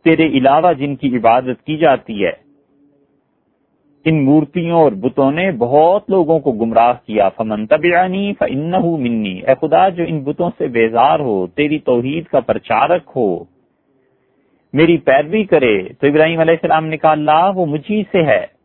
تیرے 0.05 0.27
علاوہ 0.27 0.73
جن 0.73 0.97
کی 0.97 1.17
عبادت 1.17 1.67
کی 1.67 1.77
جاتی 1.77 2.25
ہے، 2.25 2.33
ان 4.05 4.25
مورتیوں 4.25 4.81
اور 4.81 4.93
بتوں 4.93 5.33
نے 5.33 5.53
بہت 5.53 6.11
لوگوں 6.11 6.39
کو 6.39 6.53
گمراہ 6.53 6.93
کیا۔ 7.07 7.29
فمن 7.29 7.67
تبعنی 7.67 8.33
فانه 8.39 8.97
منی۔ 8.97 9.41
اے 9.41 9.55
خدا، 9.61 9.89
جو 9.89 10.05
ان 10.07 10.21
بتوں 10.21 10.51
سے 10.59 10.67
بیزار 10.67 11.21
ہو، 11.21 11.47
تیری 11.47 11.79
توحید 11.79 12.25
کا 12.25 12.41
پرچارک 12.41 13.03
ہو، 13.17 13.45
میری 14.73 14.97
پیروی 14.97 15.45
کرے۔ 15.45 15.83
تو 15.83 16.07
ابراہیم 16.07 16.41
علیہ 16.41 16.55
السلام 16.55 16.87
نے 16.87 16.97
کہا، 16.97 17.11
اللہ 17.11 17.53
وہ 17.55 17.67
مجھی 17.67 18.03
سے 18.13 18.23
ہے۔ 18.23 18.60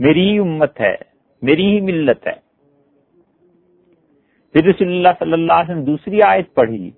میری 0.00 0.32
ہی 0.32 0.38
امت 0.38 0.80
ہے، 0.80 0.94
میری 1.42 1.66
ہی 1.66 1.80
ملت 1.80 2.26
ہے۔ 2.26 2.50
پھر 4.52 4.64
رسول 4.64 4.88
اللہ 4.88 5.08
صلی 5.18 5.32
اللہ 5.32 5.52
علیہ 5.52 5.70
وسلم 5.70 5.84
دوسری 5.84 6.22
آیت 6.22 6.54
پڑھی۔ 6.54 6.90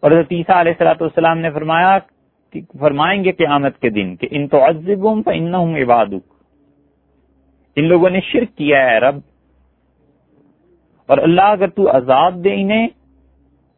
اور 0.00 0.10
حضرت 0.10 0.26
عیسیٰ 0.30 0.56
علیہ 0.56 0.72
السلاۃ 0.72 0.94
والسلام 1.00 1.38
نے 1.38 1.50
فرمایا 1.50 1.98
کہ، 2.50 2.60
فرمائیں 2.78 3.24
گے 3.24 3.32
قیامت 3.32 3.78
کے 3.78 3.90
دن 3.90 4.16
کہ 4.16 4.28
ان 4.30 4.48
تو 4.48 4.64
عزبوں 4.64 5.22
فانہم 5.22 5.74
عبادک۔ 5.74 6.32
ان 7.76 7.84
لوگوں 7.84 8.10
نے 8.10 8.20
شرک 8.20 8.58
کیا 8.58 8.90
ہے 8.90 8.98
رب۔ 8.98 9.18
اور 11.06 11.18
اللہ 11.18 11.42
اگر 11.42 11.68
تو 11.68 11.96
عذاب 11.96 12.44
دے 12.44 12.54
انہیں، 12.54 12.88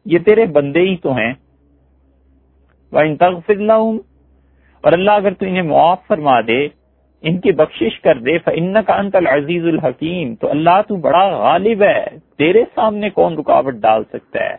یہ 0.05 0.19
تیرے 0.19 0.45
بندے 0.45 0.79
ہی 0.79 0.97
تو 0.97 1.15
ہیں۔ 1.15 1.33
وَإِن 2.91 3.15
تَغْفِرْ 3.15 3.57
لَهُمْ، 3.57 3.99
اور 4.81 4.91
اللہ 4.91 5.11
اگر 5.11 5.33
تو 5.33 5.45
انہیں 5.45 5.63
معاف 5.63 6.07
فرما 6.07 6.41
دے 6.41 6.67
ان 7.21 7.37
کی 7.37 7.51
بخشش 7.51 7.99
کر 7.99 8.17
دے، 8.17 8.37
فَإِنَّكَ 8.37 8.93
أَنْتَ 8.99 9.17
الْعَزِيزُ 9.17 9.67
الْحَكِيمُ۔ 9.67 10.35
تو 10.35 10.49
اللہ 10.49 10.81
تو 10.87 10.95
بڑا 10.95 11.27
غالب 11.27 11.81
ہے، 11.81 12.05
تیرے 12.37 12.63
سامنے 12.75 13.09
کون 13.09 13.37
رکاوٹ 13.37 13.73
ڈال 13.73 14.03
سکتا 14.03 14.39
ہے؟ 14.39 14.55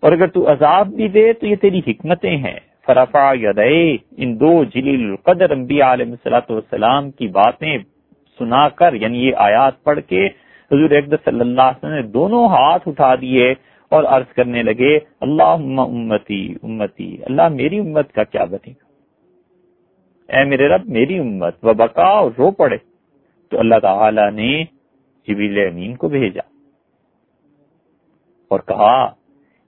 اور 0.00 0.12
اگر 0.12 0.26
تو 0.26 0.52
عذاب 0.52 0.88
بھی 0.88 1.08
دے، 1.08 1.32
تو 1.32 1.46
یہ 1.46 1.56
تیری 1.56 1.80
حکمتیں 1.86 2.36
ہیں۔ 2.36 2.58
فرفا 2.86 3.32
یدے 3.40 3.96
ان 4.16 4.40
دو 4.40 4.64
جلیل 4.64 5.04
القدر 5.04 5.50
انبیاء 5.50 5.92
علیہ 5.92 6.14
صلاحت 6.22 6.50
والسلام 6.50 7.10
کی 7.10 7.28
باتیں 7.28 7.78
سنا 8.38 8.68
کر 8.68 8.94
یعنی 8.94 9.26
یہ 9.26 9.32
آیات 9.36 9.84
پڑھ 9.84 10.00
کے 10.06 10.26
حضور 10.70 10.90
اقدس 10.90 11.24
صلی 11.24 11.40
اللہ 11.40 11.60
علیہ 11.60 11.78
وسلم 11.78 11.92
نے 11.92 12.02
دونوں 12.02 12.46
ہاتھ 12.46 12.88
اٹھا 12.88 13.14
دیے 13.14 13.54
اور 13.88 14.04
عرض 14.04 14.32
کرنے 14.32 14.62
لگے 14.62 14.98
اللہ 15.20 15.80
امتی 15.80 16.54
امتی، 16.62 17.16
اللہ 17.22 17.48
میری 17.48 17.78
امت 17.78 18.12
کا 18.12 18.24
کیا 18.24 18.44
بنے 18.44 18.70
گا؟ 18.70 18.93
اے 20.28 20.44
میرے 20.44 20.68
رب، 20.68 20.88
میری 20.88 21.18
امت 21.18 21.64
و 21.64 21.74
بقا 21.74 22.08
اور 22.08 22.30
رو 22.38 22.50
پڑے۔ 22.50 22.76
تو 23.48 23.58
اللہ 23.58 23.78
تعالی 23.82 24.30
نے 24.30 24.64
جبیل 25.28 25.58
امین 25.58 25.96
کو 25.96 26.08
بھیجا 26.08 26.40
اور 28.48 28.60
کہا 28.60 28.96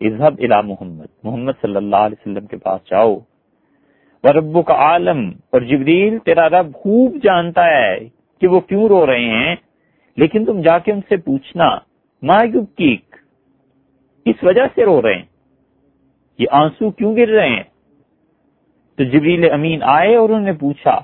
اظہب 0.00 0.34
الى 0.38 0.60
محمد 0.64 1.06
محمد 1.22 1.52
صلی 1.60 1.76
اللہ 1.76 1.96
علیہ 1.96 2.16
وسلم 2.20 2.46
کے 2.46 2.56
پاس 2.56 2.80
جاؤ۔ 2.90 3.16
و 4.24 4.62
کا 4.62 4.74
عالم، 4.74 5.30
اور 5.50 5.60
جبریل 5.60 6.18
تیرا 6.18 6.48
رب 6.48 6.74
خوب 6.74 7.16
جانتا 7.22 7.66
ہے 7.66 7.98
کہ 8.40 8.46
وہ 8.46 8.60
کیوں 8.60 8.88
رو 8.88 9.06
رہے 9.06 9.24
ہیں، 9.24 9.56
لیکن 10.16 10.44
تم 10.44 10.60
جا 10.60 10.78
کے 10.78 10.92
ان 10.92 11.00
سے 11.08 11.16
پوچھنا۔ 11.16 11.78
ما 12.22 12.36
یبکیک 12.44 13.16
اس 14.24 14.36
وجہ 14.42 14.66
سے 14.74 14.84
رو 14.84 15.02
رہے 15.02 15.14
ہیں؟ 15.14 15.24
یہ 16.38 16.46
آنسو 16.50 16.90
کیوں 16.90 17.16
گر 17.16 17.28
رہے 17.28 17.48
ہیں؟ 17.48 17.62
تو 18.98 19.04
جبریل 19.04 19.50
امین 19.52 19.82
آئے 19.82 20.14
اور 20.16 20.28
انہوں 20.28 20.40
نے 20.40 20.52
پوچھا، 20.52 20.98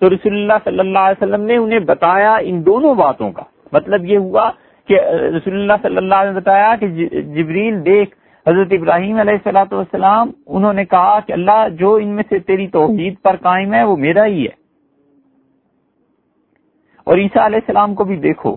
تو 0.00 0.08
رسول 0.10 0.34
اللہ 0.34 0.58
صلی 0.64 0.78
اللہ 0.78 0.98
علیہ 0.98 1.22
وسلم 1.22 1.44
نے 1.44 1.56
انہیں 1.56 1.78
بتایا 1.78 2.34
ان 2.34 2.64
دونوں 2.66 2.94
باتوں 2.94 3.30
کا۔ 3.32 3.42
مطلب 3.72 4.04
یہ 4.04 4.18
ہوا 4.18 4.50
کہ 4.88 5.00
رسول 5.36 5.54
اللہ 5.54 5.72
صلی 5.82 5.96
اللہ 5.96 6.14
علیہ 6.14 6.32
بتایا 6.32 6.74
کہ 6.80 6.86
جبریل 7.34 7.84
دیکھ، 7.84 8.14
حضرت 8.46 8.72
ابراہیم 8.72 9.18
علیہ 9.18 9.32
السلاۃ 9.32 9.72
والسلام، 9.72 10.30
انہوں 10.46 10.72
نے 10.72 10.84
کہا 10.84 11.18
کہ 11.20 11.32
اللہ 11.32 11.68
جو 11.78 11.94
ان 11.94 12.08
میں 12.08 12.24
سے 12.28 12.38
تیری 12.38 12.66
توحید 12.66 13.14
پر 13.22 13.36
قائم 13.36 13.74
ہے 13.74 13.82
وہ 13.84 13.96
میرا 13.96 14.24
ہی 14.26 14.44
ہے۔ 14.44 14.60
اور 17.06 17.18
عیسیٰ 17.18 17.44
علیہ 17.44 17.58
السلام 17.62 17.94
کو 17.94 18.04
بھی 18.04 18.16
دیکھو، 18.16 18.56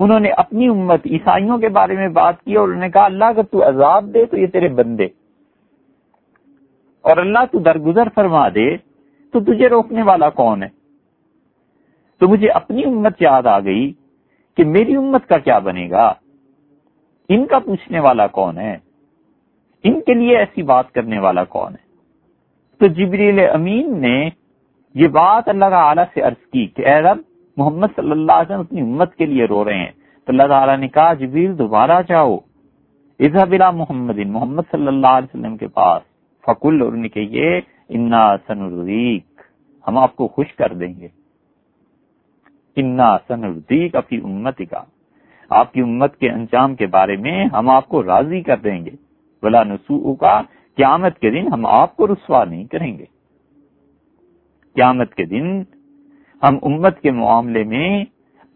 انہوں 0.00 0.20
نے 0.20 0.30
اپنی 0.36 0.68
امت 0.68 1.06
عیسائیوں 1.06 1.58
کے 1.58 1.68
بارے 1.68 1.96
میں 1.96 2.08
بات 2.08 2.42
کی 2.42 2.54
اور 2.54 2.68
انہوں 2.68 2.80
نے 2.80 2.90
کہا، 2.90 3.04
اللہ 3.04 3.24
اگر 3.24 3.42
تو 3.42 3.68
عذاب 3.68 4.14
دے 4.14 4.24
تو 4.24 4.38
یہ 4.38 4.46
تیرے 4.46 4.68
بندے۔ 4.68 5.08
اور 7.02 7.16
اللہ 7.16 7.38
تو 7.52 7.58
درگزر 7.58 8.08
فرما 8.14 8.48
دے 8.48 8.76
تو 9.32 9.40
تجھے 9.40 9.68
روکنے 9.68 10.02
والا 10.02 10.30
کون 10.30 10.62
ہے؟ 10.62 10.68
تو 12.20 12.28
مجھے 12.28 12.48
اپنی 12.48 12.84
امت 12.84 13.22
یاد 13.22 13.46
آ 13.46 13.60
گئی 13.60 13.92
کہ 14.56 14.64
میری 14.64 14.96
امت 14.96 15.28
کا 15.28 15.38
کیا 15.38 15.58
بنے 15.58 15.90
گا؟ 15.90 16.12
ان 17.28 17.46
کا 17.46 17.58
پوچھنے 17.58 18.00
والا 18.00 18.26
کون 18.26 18.58
ہے؟ 18.58 18.78
ان 19.84 20.00
کے 20.00 20.14
لیے 20.14 20.38
ایسی 20.38 20.62
بات 20.62 20.92
کرنے 20.92 21.18
والا 21.18 21.44
کون 21.44 21.72
ہے؟ 21.72 21.92
تو 22.78 22.86
جبریل 22.86 23.40
امین 23.52 24.00
نے 24.00 24.30
یہ 24.94 25.08
بات 25.08 25.48
اللہ 25.48 25.64
تعالی 25.70 26.02
سے 26.14 26.20
عرض 26.20 26.50
کی 26.50 26.66
کہ 26.66 26.86
اے 26.86 27.00
رب، 27.00 27.18
محمد 27.56 27.86
صلی 27.96 28.10
اللہ 28.10 28.32
علیہ 28.32 28.50
وسلم 28.50 28.60
اپنی 28.60 28.80
امت 28.80 29.14
کے 29.14 29.26
لیے 29.26 29.44
رو 29.44 29.64
رہے 29.64 29.78
ہیں۔ 29.78 29.90
تو 30.24 30.32
اللہ 30.32 30.42
تعالیٰ 30.42 30.76
نے 30.76 30.88
کہا، 30.88 31.14
جبریل، 31.14 31.58
دوبارہ 31.58 32.02
جاؤ۔ 32.08 32.38
بلا 33.50 33.70
محمد 33.70 34.18
محمد 34.18 34.62
صلی 34.70 34.86
اللہ 34.86 35.06
علیہ 35.06 35.38
وسلم 35.38 35.56
کے 35.56 35.68
پاس۔ 35.68 36.02
فکل 36.46 36.82
اور 36.82 36.92
نے 36.92 37.08
کہیے 37.08 37.60
انا 37.88 38.36
سنردیک 38.46 39.40
ہم 39.88 39.98
آپ 39.98 40.16
کو 40.16 40.28
خوش 40.28 40.54
کر 40.54 40.72
دیں 40.72 40.94
گے۔ 41.00 41.08
انا 42.76 43.16
سنردیک 43.28 43.94
اپنی 43.94 44.18
امت 44.18 44.58
کا، 44.70 44.82
آپ 45.50 45.72
کی 45.72 45.80
امت 45.80 46.16
کے 46.16 46.30
انجام 46.30 46.74
کے 46.74 46.86
بارے 46.86 47.16
میں 47.16 47.44
ہم 47.44 47.68
آپ 47.70 47.88
کو 47.88 48.02
راضی 48.02 48.40
کر 48.40 48.56
دیں 48.56 48.84
گے۔ 48.84 48.90
بلا 49.42 49.62
نسو 49.64 50.14
کا 50.14 50.42
قیامت 50.76 51.18
کے 51.18 51.30
دن 51.30 51.52
ہم 51.52 51.66
آپ 51.66 51.96
کو 51.96 52.06
رسوا 52.06 52.44
نہیں 52.44 52.64
کریں 52.64 52.98
گے۔ 52.98 53.04
قیامت 54.74 55.14
کے 55.14 55.24
دن 55.24 55.62
ہم 56.42 56.58
امت 56.62 57.00
کے 57.00 57.10
معاملے 57.10 57.64
میں 57.64 58.04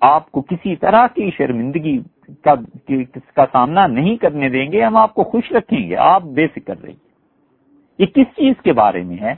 آپ 0.00 0.32
کو 0.32 0.42
کسی 0.42 0.76
طرح 0.76 1.06
کی 1.14 1.30
شرمندگی 1.30 1.98
کا 2.42 2.54
کا 3.34 3.44
سامنا 3.52 3.86
نہیں 3.86 4.16
کرنے 4.16 4.48
دیں 4.48 4.72
گے، 4.72 4.82
ہم 4.82 4.96
آپ 4.96 5.14
کو 5.14 5.24
خوش 5.24 5.52
رکھیں 5.52 5.88
گے۔ 5.88 5.96
آپ 5.96 6.22
بے 6.22 6.46
فکر 6.46 6.82
رہیے۔ 6.82 7.05
یہ 7.98 8.06
کس 8.06 8.36
چیز 8.36 8.54
کے 8.64 8.72
بارے 8.72 9.02
میں 9.02 9.16
ہے؟ 9.20 9.34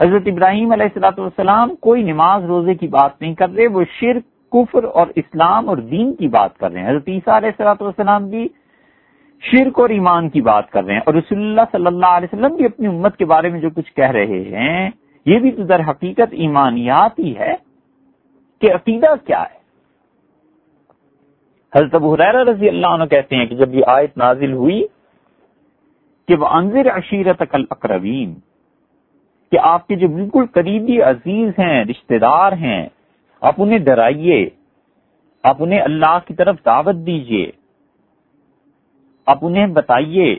حضرت 0.00 0.22
ابراہیم 0.26 0.72
علیہ 0.72 0.84
السلاۃ 0.84 1.18
والسلام 1.18 1.74
کوئی 1.74 2.02
نماز 2.02 2.44
روزے 2.44 2.74
کی 2.74 2.88
بات 2.88 3.20
نہیں 3.20 3.34
کر 3.34 3.50
رہے، 3.50 3.66
وہ 3.66 3.84
شرک، 4.00 4.52
کفر 4.52 4.84
اور 4.84 5.06
اسلام 5.16 5.68
اور 5.68 5.76
دین 5.76 6.14
کی 6.14 6.28
بات 6.28 6.58
کر 6.58 6.72
رہے 6.72 6.80
ہیں۔ 6.80 6.90
حضرت 6.90 7.08
عیسیٰ 7.08 7.34
علیہ 7.34 7.48
السلاۃ 7.48 7.80
والسلام 7.80 8.28
بھی 8.28 8.48
شرک 9.40 9.78
اور 9.78 9.90
ایمان 9.90 10.28
کی 10.28 10.40
بات 10.40 10.70
کر 10.70 10.84
رہے 10.84 10.94
ہیں۔ 10.94 11.00
اور 11.06 11.14
رسول 11.14 11.38
اللہ 11.38 11.60
صلی 11.72 11.86
اللہ 11.86 12.06
علیہ 12.06 12.28
وسلم 12.32 12.56
بھی 12.56 12.64
اپنی 12.64 12.86
امت 12.86 13.16
کے 13.16 13.24
بارے 13.24 13.48
میں 13.48 13.60
جو 13.60 13.70
کچھ 13.70 13.92
کہہ 13.92 14.10
رہے 14.10 14.40
ہیں، 14.40 14.90
یہ 15.26 15.38
بھی 15.38 15.50
تو 15.50 15.62
در 15.62 15.80
حقیقت 15.80 16.32
ایمانیات 16.32 17.18
ہی 17.18 17.36
ہے 17.38 17.54
کہ 18.60 18.74
عقیدہ 18.74 19.14
کیا 19.26 19.42
ہے۔ 19.42 19.62
حضرت 21.76 21.94
ابو 21.94 22.14
حریر 22.14 22.34
رضی 22.34 22.68
اللہ 22.68 22.86
عنہ 22.86 23.04
کہتے 23.04 23.36
ہیں 23.36 23.46
کہ 23.46 23.56
جب 23.56 23.74
یہ 23.74 23.82
آیت 23.86 24.16
نازل 24.16 24.52
ہوئی 24.52 24.82
کہ 26.32 26.36
وہ 26.38 26.46
انضر 26.46 26.90
عشیرت 26.90 27.42
اقربین 27.70 28.34
کہ 29.52 29.58
آپ 29.62 29.86
کے 29.86 29.96
جو 29.96 30.08
بالکل 30.08 30.46
قریبی 30.46 31.02
عزیز 31.02 31.48
ہیں، 31.58 31.84
رشتہ 31.84 32.18
دار 32.18 32.52
ہیں، 32.52 32.88
آپ 33.40 33.54
انہیں 33.58 33.78
ڈرائیے، 33.78 34.50
آپ 35.42 35.56
انہیں 35.58 35.80
اللہ 35.80 36.18
کی 36.26 36.34
طرف 36.34 36.56
دعوت 36.64 36.94
دیجیے 37.06 37.50
آپ 39.26 39.38
انہیں 39.42 39.66
بتائیے 39.66 40.38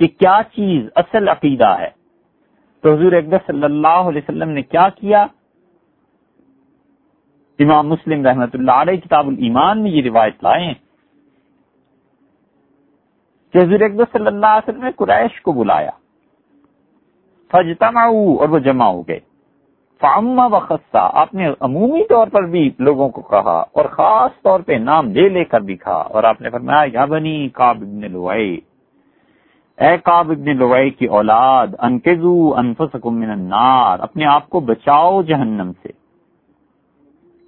کہ 0.00 0.06
کیا 0.06 0.40
چیز 0.54 0.88
اصل 0.94 1.28
عقیدہ 1.28 1.74
ہے۔ 1.80 1.90
تو 2.80 2.94
حضور 2.94 3.12
اکبر 3.12 3.38
صلی 3.46 3.64
اللہ 3.64 3.88
علیہ 3.88 4.22
وسلم 4.22 4.50
نے 4.50 4.62
کیا 4.62 4.88
کیا؟ 4.88 5.26
امام 7.58 7.88
مسلم 7.88 8.26
رحمت 8.26 8.54
اللہ 8.54 8.72
علیہ 8.72 8.96
کتاب 8.96 9.28
الایمان 9.28 9.82
میں 9.82 9.90
یہ 9.90 10.02
روایت 10.02 10.42
لائے 10.42 10.74
کہ 13.56 13.60
حضور 13.60 13.80
اقدس 13.80 14.12
صلی 14.12 14.26
اللہ 14.26 14.46
علیہ 14.46 14.68
وسلم 14.68 14.84
نے 14.84 14.90
قریش 14.96 15.42
کو 15.42 15.52
بلایا۔ 15.52 15.90
فجتما 17.52 18.02
اور 18.02 18.48
وہ 18.48 18.58
جمع 18.58 18.84
ہو 18.84 19.02
گئے۔ 19.02 19.20
فاما 20.00 20.46
و 20.46 20.58
خصہ 20.60 21.10
آپ 21.12 21.34
نے 21.34 21.48
عمومی 21.60 22.04
طور 22.08 22.26
پر 22.26 22.42
بھی 22.42 22.70
لوگوں 22.78 23.08
کو 23.08 23.22
کہا 23.22 23.64
اور 23.72 23.84
خاص 23.84 24.42
طور 24.42 24.60
پہ 24.60 24.72
نام 24.72 25.10
لے 25.10 25.28
لے 25.28 25.44
کر 25.44 25.60
بھی 25.60 25.76
کہا 25.76 25.92
اور 25.92 26.24
آپ 26.24 26.40
نے 26.40 26.50
فرمایا، 26.50 26.90
یا 26.92 27.04
بنی 27.04 27.48
کاب 27.48 27.76
ابن 27.80 28.12
لوائی 28.12 28.60
اے 29.78 29.98
کاب 30.04 30.30
ابن 30.30 30.56
لوائی 30.56 30.90
کی 30.90 31.06
اولاد 31.06 31.66
انکزو 31.78 32.54
انفسکم 32.54 33.18
من 33.20 33.30
النار، 33.30 33.98
اپنے 34.00 34.24
آپ 34.24 34.50
کو 34.50 34.60
بچاؤ 34.60 35.22
جہنم 35.22 35.72
سے۔ 35.82 35.88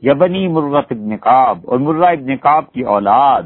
یا 0.03 0.14
بنی 0.14 0.49
مرغت 0.49 0.87
ابن 0.90 1.16
کاب 1.16 1.59
اور 1.64 1.79
مرہ 1.79 2.05
ابن 2.05 2.37
کاب 2.37 2.73
کی 2.73 2.81
اولاد۔ 2.81 3.42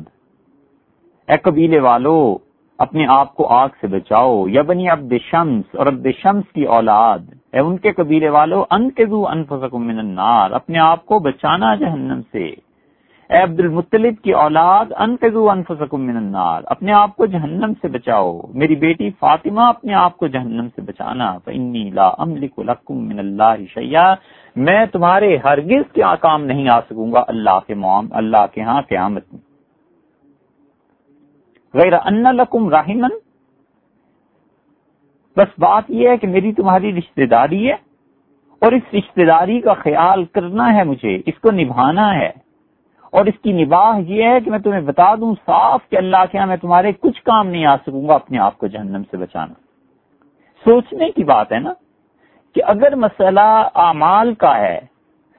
اے 1.28 1.38
قبیلے 1.38 1.80
والو 1.80 2.36
اپنے 2.82 3.06
آپ 3.08 3.34
کو 3.34 3.46
آگ 3.46 3.68
سے 3.80 3.86
بچاؤ۔ 3.86 4.48
یا 4.48 4.62
بنی 4.62 4.88
عبد 4.88 5.12
شمس 5.30 5.64
اور 5.74 5.86
عبد 5.86 6.06
شمس 6.22 6.52
کی 6.52 6.64
اولاد۔ 6.64 7.18
اے 7.52 7.58
ان 7.58 7.76
کے 7.76 7.92
قبیلے 7.92 8.28
والو 8.28 8.64
ان 8.70 8.90
کے 8.90 9.04
من 9.72 9.98
النار۔ 9.98 10.50
اپنے 10.50 10.78
آپ 10.78 11.06
کو 11.06 11.18
بچانا 11.18 11.74
جہنم 11.74 12.20
سے۔ 12.32 12.44
اے 13.30 13.42
عبد 13.42 13.60
المطلب 13.60 14.14
کی 14.24 14.32
اولاد 14.32 14.84
ان 14.98 15.16
کے 15.16 15.30
من 15.92 16.16
النار۔ 16.16 16.62
اپنے 16.66 16.92
آپ 16.92 17.16
کو 17.16 17.26
جہنم 17.26 17.72
سے 17.82 17.88
بچاؤ۔ 17.88 18.40
میری 18.54 18.74
بیٹی 18.74 19.10
فاطمہ، 19.10 19.60
اپنے 19.60 19.94
آپ 19.94 20.16
کو 20.16 20.26
جہنم 20.26 20.68
سے 20.76 20.80
بچانا۔ 20.80 21.38
فانی 21.44 21.90
لا 21.90 22.10
املک 22.18 22.58
لکم 22.58 23.08
من 23.08 23.18
اللہ 23.18 23.56
شیئا 23.74 24.14
میں 24.56 24.86
تمہارے 24.86 25.36
ہرگز 25.36 25.92
کے 25.92 26.02
کام 26.20 26.44
نہیں 26.44 26.68
آ 26.68 26.80
سکوں 26.80 27.12
گا۔ 27.12 27.22
اللہ 27.28 27.58
کے 27.66 27.74
معام، 27.74 28.06
اللہ 28.10 28.44
کے 28.54 28.62
ہاں 28.62 28.82
قیامت 28.82 29.22
میں۔ 29.32 29.51
غیر 31.74 31.92
ان 31.92 32.22
لکم 32.22 32.68
راہمن۔ 32.68 33.10
بس 35.36 35.58
بات 35.58 35.84
یہ 35.88 36.08
ہے 36.08 36.16
کہ 36.16 36.26
میری 36.26 36.52
تمہاری 36.52 36.98
رشتہ 36.98 37.26
داری 37.26 37.68
ہے 37.68 37.74
اور 38.58 38.72
اس 38.72 38.94
رشتہ 38.94 39.20
داری 39.26 39.60
کا 39.60 39.72
خیال 39.72 40.24
کرنا 40.24 40.74
ہے 40.74 40.84
مجھے، 40.84 41.18
اس 41.26 41.40
کو 41.40 41.50
نبھانا 41.50 42.14
ہے۔ 42.14 42.30
اور 43.10 43.26
اس 43.26 43.34
کی 43.42 43.52
نباہ 43.52 44.00
یہ 44.00 44.24
ہے 44.24 44.40
کہ 44.40 44.50
میں 44.50 44.58
تمہیں 44.58 44.80
بتا 44.80 45.14
دوں 45.14 45.34
صاف 45.46 45.88
کہ 45.88 45.96
اللہ 45.96 46.24
کے 46.32 46.38
ہاں 46.38 46.46
میں 46.46 46.56
تمہارے 46.56 46.92
کچھ 46.92 47.22
کام 47.22 47.48
نہیں 47.48 47.66
آ 47.66 47.76
سکوں 47.76 48.08
گا 48.08 48.14
اپنے 48.14 48.38
آپ 48.38 48.58
کو 48.58 48.66
جہنم 48.66 49.02
سے 49.10 49.16
بچانا۔ 49.16 49.52
سوچنے 50.64 51.10
کی 51.10 51.24
بات 51.24 51.52
ہے 51.52 51.58
نا 51.58 51.72
کہ 52.54 52.62
اگر 52.66 52.94
مسئلہ 52.94 53.68
اعمال 53.74 54.34
کا 54.34 54.58
ہے 54.58 54.80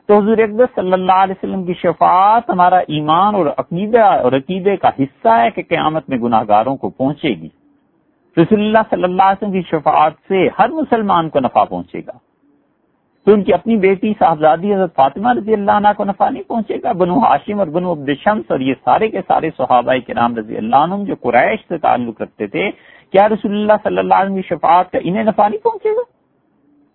تو 0.07 0.17
حضور 0.17 0.37
اقدس 0.37 0.75
صلی 0.75 0.93
اللہ 0.93 1.11
علیہ 1.11 1.33
وسلم 1.43 1.63
کی 1.63 1.73
شفاعت 1.73 2.49
ہمارا 2.49 2.77
ایمان 2.77 3.35
اور 3.35 3.45
عقیدہ 3.57 4.03
اور 4.03 4.31
عقیدے 4.31 4.77
کا 4.77 4.89
حصہ 4.99 5.27
ہے 5.27 5.51
کہ 5.51 5.61
قیامت 5.61 6.09
میں 6.09 6.17
گناہ 6.17 6.43
گاروں 6.47 6.77
کو 6.77 6.89
پہنچے 6.89 7.29
گی۔ 7.29 7.49
رسول 8.41 8.59
اللہ 8.59 8.77
صلی 8.89 9.03
اللہ 9.03 9.23
علیہ 9.23 9.43
وسلم 9.43 9.51
کی 9.51 9.61
شفاعت 9.61 10.13
سے 10.27 10.47
ہر 10.59 10.69
مسلمان 10.69 11.29
کو 11.29 11.39
نفع 11.39 11.63
پہنچے 11.63 11.99
گا۔ 11.99 12.11
تو 13.25 13.33
ان 13.33 13.43
کی 13.43 13.53
اپنی 13.53 13.77
بیٹی 13.77 14.13
صاحبزادی 14.19 14.73
حضرت 14.73 14.95
فاطمہ 14.95 15.29
رضی 15.33 15.53
اللہ 15.53 15.71
عنہ 15.71 15.87
کو 15.97 16.03
نفع 16.03 16.29
نہیں 16.29 16.43
پہنچے 16.43 16.77
گا۔ 16.83 16.91
بنو 16.91 17.19
ہاشم 17.19 17.59
اور 17.59 17.67
بنو 17.67 17.91
عبد 17.91 18.09
شمس 18.23 18.51
اور 18.51 18.59
یہ 18.59 18.73
سارے 18.85 19.07
کے 19.07 19.21
سارے 19.27 19.49
صحابہ 19.57 19.93
کے 20.07 20.13
نام 20.13 20.35
رضی 20.35 20.57
اللہ 20.57 20.75
عنہ 20.75 21.03
جو 21.03 21.15
قریش 21.21 21.59
سے 21.67 21.77
تعلق 21.77 22.21
رکھتے 22.21 22.47
تھے، 22.47 22.71
کیا 23.11 23.29
رسول 23.29 23.51
اللہ 23.51 23.73
صلی 23.83 23.97
اللہ 23.97 24.13
علیہ 24.13 24.31
وسلم 24.31 24.41
کی 24.41 24.55
شفاعت 24.55 24.91
کا 24.91 24.99
انہیں 25.03 25.23
نفع 25.23 25.47
نہیں 25.47 25.63
پہنچے 25.63 25.89
گا؟ 25.89 26.01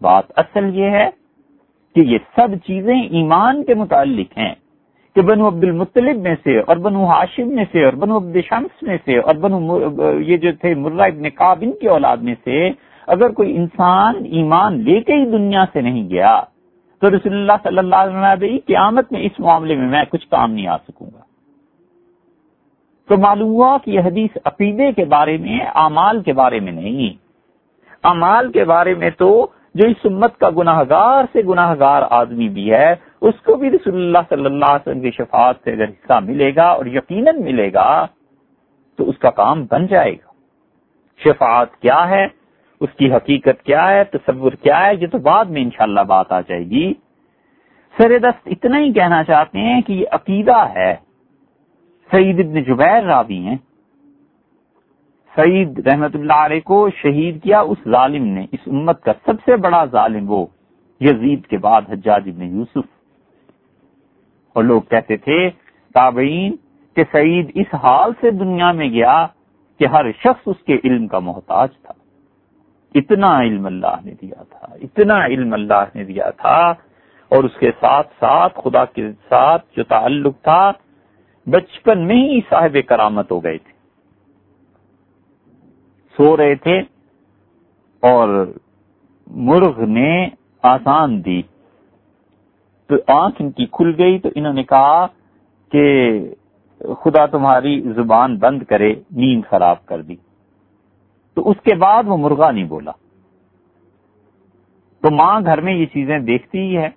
بات 0.00 0.24
اصل 0.36 0.76
یہ 0.76 0.90
ہے 0.90 1.10
کہ 1.98 2.02
یہ 2.02 2.18
سب 2.36 2.48
چیزیں 2.66 3.02
ایمان 3.02 3.64
کے 3.64 3.74
متعلق 3.74 4.38
ہیں 4.38 4.54
کہ 5.14 5.22
بنو 5.22 5.48
عبد 5.48 5.64
المطلب 5.64 6.16
میں 6.16 6.34
سے 6.44 6.58
اور 6.58 6.76
بنو 6.76 7.06
ہاشم 7.06 7.48
میں 7.48 7.64
سے 7.72 7.84
اور 7.84 7.92
بنو 7.92 8.16
عبد 8.16 8.36
شمس 8.46 8.82
میں 8.82 8.96
سے 9.04 9.18
اور 9.18 9.34
بنو 9.34 9.60
مر... 9.60 10.20
یہ 10.20 10.36
جو 10.36 10.52
تھے 10.60 10.74
مرہ 10.74 11.02
ابن 11.02 11.30
کابن 11.30 11.72
کی 11.72 11.88
اولاد 11.88 12.16
میں 12.16 12.34
سے 12.44 12.68
اگر 13.06 13.28
کوئی 13.30 13.56
انسان 13.56 14.14
ایمان 14.24 14.80
لے 14.80 15.00
کے 15.00 15.12
ہی 15.12 15.24
دنیا 15.24 15.64
سے 15.72 15.80
نہیں 15.80 16.10
گیا 16.10 16.40
تو 16.98 17.10
رسول 17.10 17.34
اللہ 17.34 17.52
صلی 17.62 17.78
اللہ 17.78 17.96
علیہ 17.96 18.18
وسلم 18.18 18.58
قیامت 18.66 19.12
میں 19.12 19.22
اس 19.22 19.40
معاملے 19.40 19.76
میں 19.76 19.88
میں 19.88 20.04
کچھ 20.04 20.28
کام 20.28 20.52
نہیں 20.52 20.66
آ 20.66 20.76
سکوں 20.76 21.10
گا۔ 21.14 21.20
تو 23.08 23.16
معلوم 23.16 23.48
ہوا 23.48 23.78
کہ 23.84 23.90
یہ 23.90 24.00
حدیث 24.00 24.38
عقیدے 24.44 24.92
کے 24.92 25.04
بارے 25.04 25.36
میں 25.36 25.58
اعمال 25.74 26.22
کے 26.22 26.32
بارے 26.32 26.60
میں 26.60 26.72
نہیں۔ 26.72 27.16
امال 28.02 28.52
کے 28.52 28.64
بارے 28.64 28.94
میں 28.94 29.10
تو 29.10 29.46
جو 29.78 29.86
اس 29.86 29.96
امت 30.04 30.38
کا 30.38 30.50
گناہ 30.50 30.82
گار 30.90 31.24
سے 31.32 31.42
گناہ 31.48 31.74
گار 31.80 32.02
آدمی 32.10 32.48
بھی 32.48 32.72
ہے، 32.72 32.94
اس 33.20 33.34
کو 33.44 33.56
بھی 33.56 33.70
رسول 33.70 33.94
اللہ 33.94 34.18
صلی 34.28 34.44
اللہ 34.44 34.64
علیہ 34.64 34.88
وسلم 34.88 35.00
کی 35.00 35.10
شفاعت 35.10 35.54
سے 35.64 35.72
اگر 35.72 35.84
حصہ 35.84 36.20
ملے 36.20 36.54
گا 36.56 36.70
اور 36.70 36.86
یقیناً 36.86 37.42
ملے 37.42 37.72
گا، 37.72 38.06
تو 38.96 39.08
اس 39.08 39.18
کا 39.18 39.30
کام 39.30 39.64
بن 39.70 39.86
جائے 39.86 40.12
گا۔ 40.12 40.32
شفاعت 41.24 41.76
کیا 41.76 42.08
ہے؟ 42.08 42.26
اس 42.80 42.88
کی 42.98 43.12
حقیقت 43.12 43.62
کیا 43.62 43.90
ہے؟ 43.90 44.04
تصور 44.04 44.52
کیا 44.52 44.86
ہے؟ 44.86 44.94
یہ 44.94 45.06
تو 45.06 45.18
بعد 45.18 45.44
میں 45.44 45.62
انشاءاللہ 45.62 46.00
بات 46.00 46.32
آ 46.32 46.40
جائے 46.40 46.64
گی۔ 46.64 46.94
سر 47.96 48.18
دست 48.18 48.48
اتنا 48.50 48.78
ہی 48.78 48.92
کہنا 48.92 49.24
چاہتے 49.24 49.58
ہیں 49.58 49.80
کہ 49.80 49.92
یہ 49.92 50.06
عقیدہ 50.12 50.66
ہے۔ 50.74 50.96
سعید 52.10 52.40
ابن 52.40 52.62
جبیر 52.62 53.02
راوی 53.02 53.38
ہیں۔ 53.38 53.56
سعید 55.40 55.86
رحمت 55.86 56.14
اللہ 56.14 56.32
علیہ 56.32 56.60
کو 56.60 56.88
شہید 56.90 57.42
کیا 57.42 57.60
اس 57.60 57.78
ظالم 57.88 58.24
نے، 58.24 58.46
اس 58.52 58.60
امت 58.66 59.02
کا 59.02 59.12
سب 59.26 59.32
سے 59.44 59.56
بڑا 59.56 59.84
ظالم 59.84 60.30
وہ، 60.30 60.46
یزید 61.00 61.46
کے 61.46 61.58
بعد 61.58 61.82
حجاج 61.88 62.28
ابن 62.28 62.42
یوسف۔ 62.42 62.88
اور 64.52 64.64
لوگ 64.64 64.82
کہتے 64.82 65.16
تھے، 65.16 65.50
تابعین، 65.94 66.56
کہ 66.96 67.02
سعید 67.12 67.50
اس 67.54 67.74
حال 67.74 68.12
سے 68.20 68.30
دنیا 68.30 68.72
میں 68.72 68.90
گیا 68.90 69.26
کہ 69.78 69.86
ہر 69.86 70.12
شخص 70.12 70.40
اس 70.46 70.56
کے 70.66 70.78
علم 70.84 71.06
کا 71.06 71.18
محتاج 71.18 71.68
تھا۔ 71.82 71.94
اتنا 72.94 73.40
علم 73.40 73.66
اللہ 73.66 73.96
نے 74.04 74.14
دیا 74.22 74.42
تھا، 74.42 74.74
اتنا 74.82 75.26
علم 75.26 75.52
اللہ 75.52 75.84
نے 75.94 76.04
دیا 76.04 76.30
تھا۔ 76.30 76.74
اور 77.28 77.44
اس 77.44 77.56
کے 77.60 77.70
ساتھ 77.80 78.08
ساتھ 78.20 78.60
خدا 78.64 78.84
کے 78.84 79.12
ساتھ 79.28 79.66
جو 79.76 79.82
تعلق 79.82 80.42
تھا، 80.42 80.72
بچپن 81.46 82.06
میں 82.06 82.16
ہی 82.16 82.40
صاحب 82.50 82.76
کرامت 82.86 83.30
ہو 83.30 83.44
گئے 83.44 83.58
تھے۔ 83.58 83.77
سو 86.18 86.36
رہے 86.36 86.54
تھے 86.54 86.78
اور 88.00 88.52
مرغ 89.26 89.84
نے 89.84 90.28
آسان 90.62 91.24
دی۔ 91.24 91.42
تو 92.86 92.94
آنکھ 93.06 93.42
ان 93.42 93.50
کی 93.50 93.66
کھل 93.66 93.92
گئی 93.98 94.18
تو 94.18 94.28
انہوں 94.34 94.52
نے 94.52 94.62
کہا 94.62 95.06
کہ 95.72 96.10
خدا 96.78 97.26
تمہاری 97.26 97.80
زبان 97.80 98.36
بند 98.36 98.62
کرے، 98.62 98.94
نیند 99.10 99.42
خراب 99.50 99.86
کر 99.86 100.02
دی۔ 100.02 100.16
تو 101.34 101.50
اس 101.50 101.56
کے 101.64 101.74
بعد 101.74 102.02
وہ 102.06 102.16
مرغا 102.16 102.50
نہیں 102.50 102.64
بولا۔ 102.64 102.90
تو 105.02 105.14
ماں 105.14 105.40
گھر 105.40 105.60
میں 105.60 105.74
یہ 105.74 105.86
چیزیں 105.86 106.18
دیکھتی 106.18 106.58
ہی 106.58 106.78
ہے۔ 106.78 106.88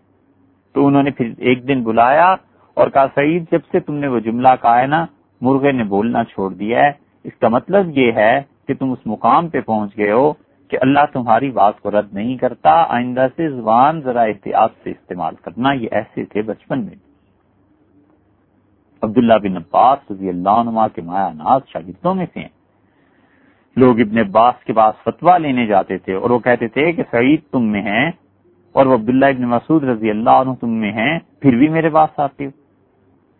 تو 0.73 0.87
انہوں 0.87 1.03
نے 1.03 1.11
پھر 1.11 1.33
ایک 1.37 1.67
دن 1.67 1.83
بلایا 1.83 2.35
اور 2.73 2.87
کہا، 2.87 3.05
سعید، 3.15 3.43
جب 3.51 3.59
سے 3.71 3.79
تم 3.79 3.95
نے 3.95 4.07
وہ 4.07 4.19
جملہ 4.19 4.49
کہا 4.61 4.81
ہے 4.81 4.87
نا، 4.87 5.05
مرغے 5.41 5.71
نے 5.71 5.83
بولنا 5.83 6.23
چھوڑ 6.23 6.53
دیا 6.53 6.79
ہے، 6.79 6.91
اس 7.23 7.33
کا 7.39 7.47
مطلب 7.47 7.97
یہ 7.97 8.11
ہے 8.11 8.41
کہ 8.71 8.79
تم 8.79 8.91
اس 8.91 9.05
مقام 9.05 9.49
پہ 9.49 9.61
پہنچ 9.61 9.97
گئے 9.97 10.11
ہو 10.11 10.33
کہ 10.71 10.77
اللہ 10.81 11.05
تمہاری 11.13 11.51
بات 11.51 11.79
کو 11.79 11.91
رد 11.91 12.13
نہیں 12.13 12.37
کرتا، 12.37 12.71
آئندہ 12.87 13.27
سے 13.35 13.49
زبان 13.49 14.01
ذرا 14.01 14.21
احتیاط 14.21 14.71
سے 14.83 14.91
استعمال 14.91 15.35
کرنا، 15.35 15.71
یہ 15.71 15.87
ایسے 15.91 16.25
تھے 16.25 16.41
بچپن 16.41 16.85
میں۔ 16.85 16.95
عبداللہ 19.01 19.33
بن 19.43 19.57
عباس 19.57 20.11
رضی 20.11 20.29
اللہ 20.29 20.49
عنہ 20.49 20.87
کے 20.95 21.01
مایا 21.01 21.29
ناز 21.33 21.61
شاگردوں 21.67 22.15
میں 22.15 22.25
سے 22.33 22.39
ہیں 22.39 22.53
لوگ 23.77 23.99
ابن 23.99 24.17
عباس 24.17 24.63
کے 24.63 24.73
پاس 24.73 25.03
فتوا 25.03 25.37
لینے 25.37 25.65
جاتے 25.65 25.97
تھے 25.97 26.13
اور 26.13 26.29
وہ 26.29 26.39
کہتے 26.39 26.67
تھے 26.67 26.91
کہ 26.91 27.03
سعید 27.11 27.39
تم 27.51 27.63
میں 27.63 27.81
ہیں 27.81 28.11
اور 28.71 28.85
وہ 28.85 28.93
عبداللہ 28.93 29.25
ابن 29.25 29.41
مسعود 29.41 29.83
رضی 29.83 30.09
اللہ 30.09 30.29
عنہ 30.29 30.53
تم 30.59 30.69
میں 30.69 30.91
ہیں، 30.91 31.19
پھر 31.39 31.55
بھی 31.55 31.67
میرے 31.67 31.89
پاس 31.89 32.19
آتے 32.19 32.45
ہو۔ 32.45 32.51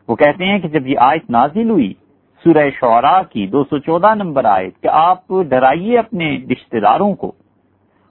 وہ 0.08 0.16
کہتے 0.16 0.46
ہیں 0.46 0.60
کہ 0.60 0.68
جب 0.68 0.88
یہ 0.88 0.96
آیت 1.00 1.30
نازل 1.30 1.70
ہوئی 1.70 1.94
سورہ 2.44 2.70
شعراء 2.80 3.22
کی 3.30 3.48
دو 3.48 3.64
سو 3.64 3.78
چودہ 3.78 4.16
نمبر 4.16 4.46
آئے 4.46 4.70
کہ 4.70 4.88
آپ 4.88 5.28
ڈرائیے 5.50 6.00
اپنے 6.00 6.38
رشتے 6.52 6.80
داروں 6.80 7.14
کو۔ 7.14 7.32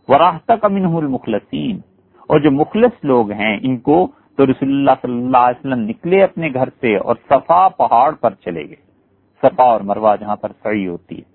وراہ 0.09 0.39
تک 0.45 0.65
امن 0.65 0.85
المخلصین 0.85 1.77
اور 2.29 2.41
جو 2.41 2.51
مخلص 2.51 3.05
لوگ 3.05 3.31
ہیں 3.31 3.59
ان 3.63 3.79
کو 3.79 4.07
تو 4.37 4.47
رسول 4.47 4.69
اللہ 4.69 4.91
صلی 5.03 5.13
اللہ 5.13 5.37
علیہ 5.37 5.61
وسلم 5.61 5.89
نکلے 5.89 6.23
اپنے 6.23 6.49
گھر 6.55 6.69
سے 6.81 6.97
اور 6.97 7.17
صفا 7.29 7.69
پہاڑ 7.69 8.15
پر 8.15 8.35
چلے 8.35 8.69
گئے۔ 8.69 8.91
صفا 9.43 9.63
اور 9.63 9.81
مروا 9.81 10.17
جہاں 10.17 10.37
پر 10.37 10.53
سڑی 10.63 10.89
ہوتی 10.89 11.19
ہے۔ 11.19 11.31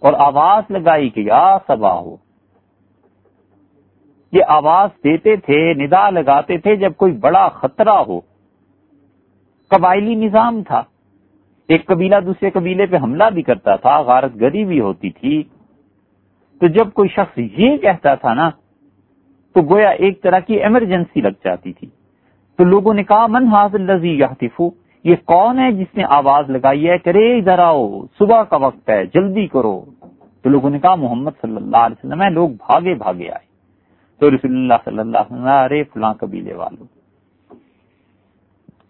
اور 0.00 0.12
آواز 0.18 0.62
لگائی 0.70 1.10
کہ 1.10 1.20
یا 1.20 1.58
سبا 1.66 1.98
ہو۔ 1.98 2.16
یہ 4.32 4.40
آواز 4.48 4.90
دیتے 5.04 5.36
تھے، 5.36 5.74
ندا 5.74 6.10
لگاتے 6.10 6.58
تھے 6.58 6.76
جب 6.76 6.94
کوئی 6.96 7.12
بڑا 7.12 7.48
خطرہ 7.48 7.94
ہو۔ 7.94 8.20
قبائلی 9.70 10.14
نظام 10.14 10.62
تھا۔ 10.62 10.82
ایک 11.68 11.86
قبیلہ 11.86 12.16
دوسرے 12.26 12.50
قبیلے 12.50 12.86
پہ 12.86 12.96
حملہ 12.96 13.24
بھی 13.34 13.42
کرتا 13.42 13.76
تھا، 13.76 14.00
غارت 14.00 14.40
گری 14.40 14.64
بھی 14.64 14.80
ہوتی 14.80 15.10
تھی۔ 15.10 15.42
تو 16.60 16.66
جب 16.66 16.92
کوئی 16.92 17.08
شخص 17.08 17.38
یہ 17.38 17.76
کہتا 17.76 18.14
تھا 18.14 18.34
نا، 18.34 18.50
تو 19.54 19.62
گویا 19.62 19.88
ایک 19.88 20.22
طرح 20.22 20.38
کی 20.38 20.54
ایمرجنسی 20.54 21.20
لگ 21.20 21.36
جاتی 21.44 21.72
تھی۔ 21.72 21.88
تو 22.56 22.64
لوگوں 22.64 22.94
نے 22.94 23.02
کہا، 23.02 23.26
من 23.26 23.46
حاضل 23.46 23.82
لذی 23.82 24.10
یاتفو 24.10 24.70
یہ 25.04 25.14
کون 25.24 25.58
ہے 25.58 25.72
جس 25.72 25.96
نے 25.96 26.04
آواز 26.10 26.50
لگائی 26.50 26.90
ہے؟ 26.90 26.98
کرے 26.98 27.38
ادھر 27.38 27.58
آؤ 27.58 28.02
صبح 28.18 28.42
کا 28.42 28.56
وقت 28.56 28.90
ہے، 28.90 29.06
جلدی 29.06 29.46
کرو۔ 29.46 29.84
تو 30.42 30.48
لوگوں 30.48 30.70
نے 30.70 30.78
کہا، 30.78 30.94
محمد 30.94 31.30
صلی 31.40 31.56
اللہ 31.56 31.76
علیہ 31.76 32.06
وسلم 32.06 32.22
ہے، 32.22 32.30
لوگ 32.30 32.48
بھاگے 32.48 32.94
بھاگے 32.94 33.28
آئے۔ 33.28 33.46
تو 34.20 34.30
رسول 34.30 34.50
اللہ 34.50 34.74
صلی 34.84 34.98
اللہ 34.98 35.18
علیہ 35.18 35.36
وسلم 35.36 35.48
ارے 35.48 35.84
فلاں 35.84 36.14
قبیلے 36.14 36.54
والوں 36.54 36.95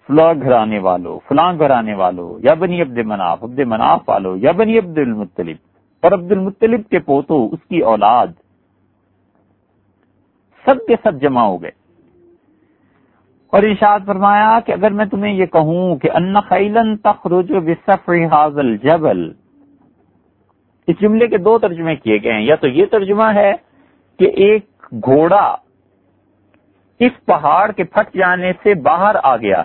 فلاں 0.08 0.34
گھرانے 0.42 0.78
والوں 0.78 1.18
فلاں 1.28 1.52
گھرانے 1.58 1.94
والوں 1.94 2.38
یا 2.42 2.54
بنی 2.54 2.82
عبد 2.82 2.98
مناف 2.98 3.44
عبد 3.44 3.58
مناف 3.58 4.08
والو، 4.08 4.36
یا 4.36 4.52
بنی 4.52 4.78
عبد 4.78 4.98
المطلب، 4.98 5.56
اور 6.02 6.12
عبد 6.12 6.32
المطلب 6.32 6.90
کے 6.90 6.98
پوتو 6.98 7.48
اس 7.52 7.68
کی 7.68 7.78
اولاد، 7.78 8.26
سب 10.64 10.86
کے 10.88 10.94
سب 11.02 11.20
جمع 11.20 11.42
ہو 11.42 11.62
گئے۔ 11.62 11.70
اور 13.52 13.62
ارشاد 13.62 14.00
فرمایا 14.06 14.60
کہ 14.66 14.72
اگر 14.72 14.90
میں 14.90 15.04
تمہیں 15.04 15.32
یہ 15.32 15.46
کہوں 15.46 15.96
کہ 15.96 16.10
ان 16.10 16.40
خیلن 16.40 16.96
تخرج 16.96 17.52
بسفر 17.52 18.24
حاضل 18.32 18.76
جبل 18.76 19.32
اس 20.86 21.00
جملے 21.00 21.26
کے 21.26 21.38
دو 21.38 21.58
ترجمے 21.58 21.96
کیے 21.96 22.18
گئے 22.22 22.32
ہیں۔ 22.32 22.42
یا 22.42 22.56
تو 22.56 22.68
یہ 22.68 22.86
ترجمہ 22.86 23.32
ہے 23.34 23.52
کہ 24.18 24.24
ایک 24.24 24.86
گھوڑا 25.04 25.56
اس 27.00 27.24
پہاڑ 27.24 27.72
کے 27.72 27.84
پھٹ 27.84 28.14
جانے 28.14 28.52
سے 28.62 28.74
باہر 28.74 29.16
آ 29.22 29.36
گیا 29.36 29.62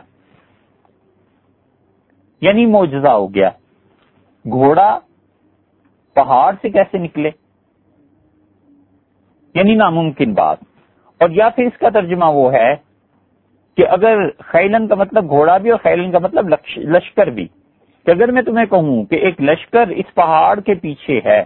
یعنی 2.42 2.66
موجزہ 2.66 3.08
ہو 3.08 3.34
گیا۔ 3.34 3.50
گھوڑا 4.50 5.00
پہاڑ 6.14 6.54
سے 6.62 6.70
کیسے 6.70 6.98
نکلے؟ 6.98 7.30
یعنی 9.54 9.76
ناممکن 9.76 10.34
بات۔ 10.34 10.58
اور 11.20 11.30
یا 11.30 11.50
پھر 11.50 11.64
اس 11.64 11.78
کا 11.80 11.90
ترجمہ 11.90 12.26
وہ 12.26 12.54
ہے 12.54 12.76
کہ 13.78 13.88
اگر 13.88 14.18
خیلن 14.40 14.88
کا 14.88 14.96
مطلب 14.96 15.30
گھوڑا 15.30 15.58
بھی 15.58 15.70
اور 15.70 15.80
خیلن 15.84 16.12
کا 16.12 16.20
مطلب 16.20 16.50
لشکر 16.78 17.28
بھی۔ 17.28 17.48
کہ 18.06 18.12
اگر 18.12 18.32
میں 18.32 18.42
تمہیں 18.42 18.66
کہوں 18.66 19.06
کہ 19.06 19.16
ایک 19.16 19.42
لشکر 19.42 19.88
اس 19.88 20.14
پہاڑ 20.14 20.60
کے 20.60 20.76
پیچھے 20.76 21.20
ہے 21.26 21.40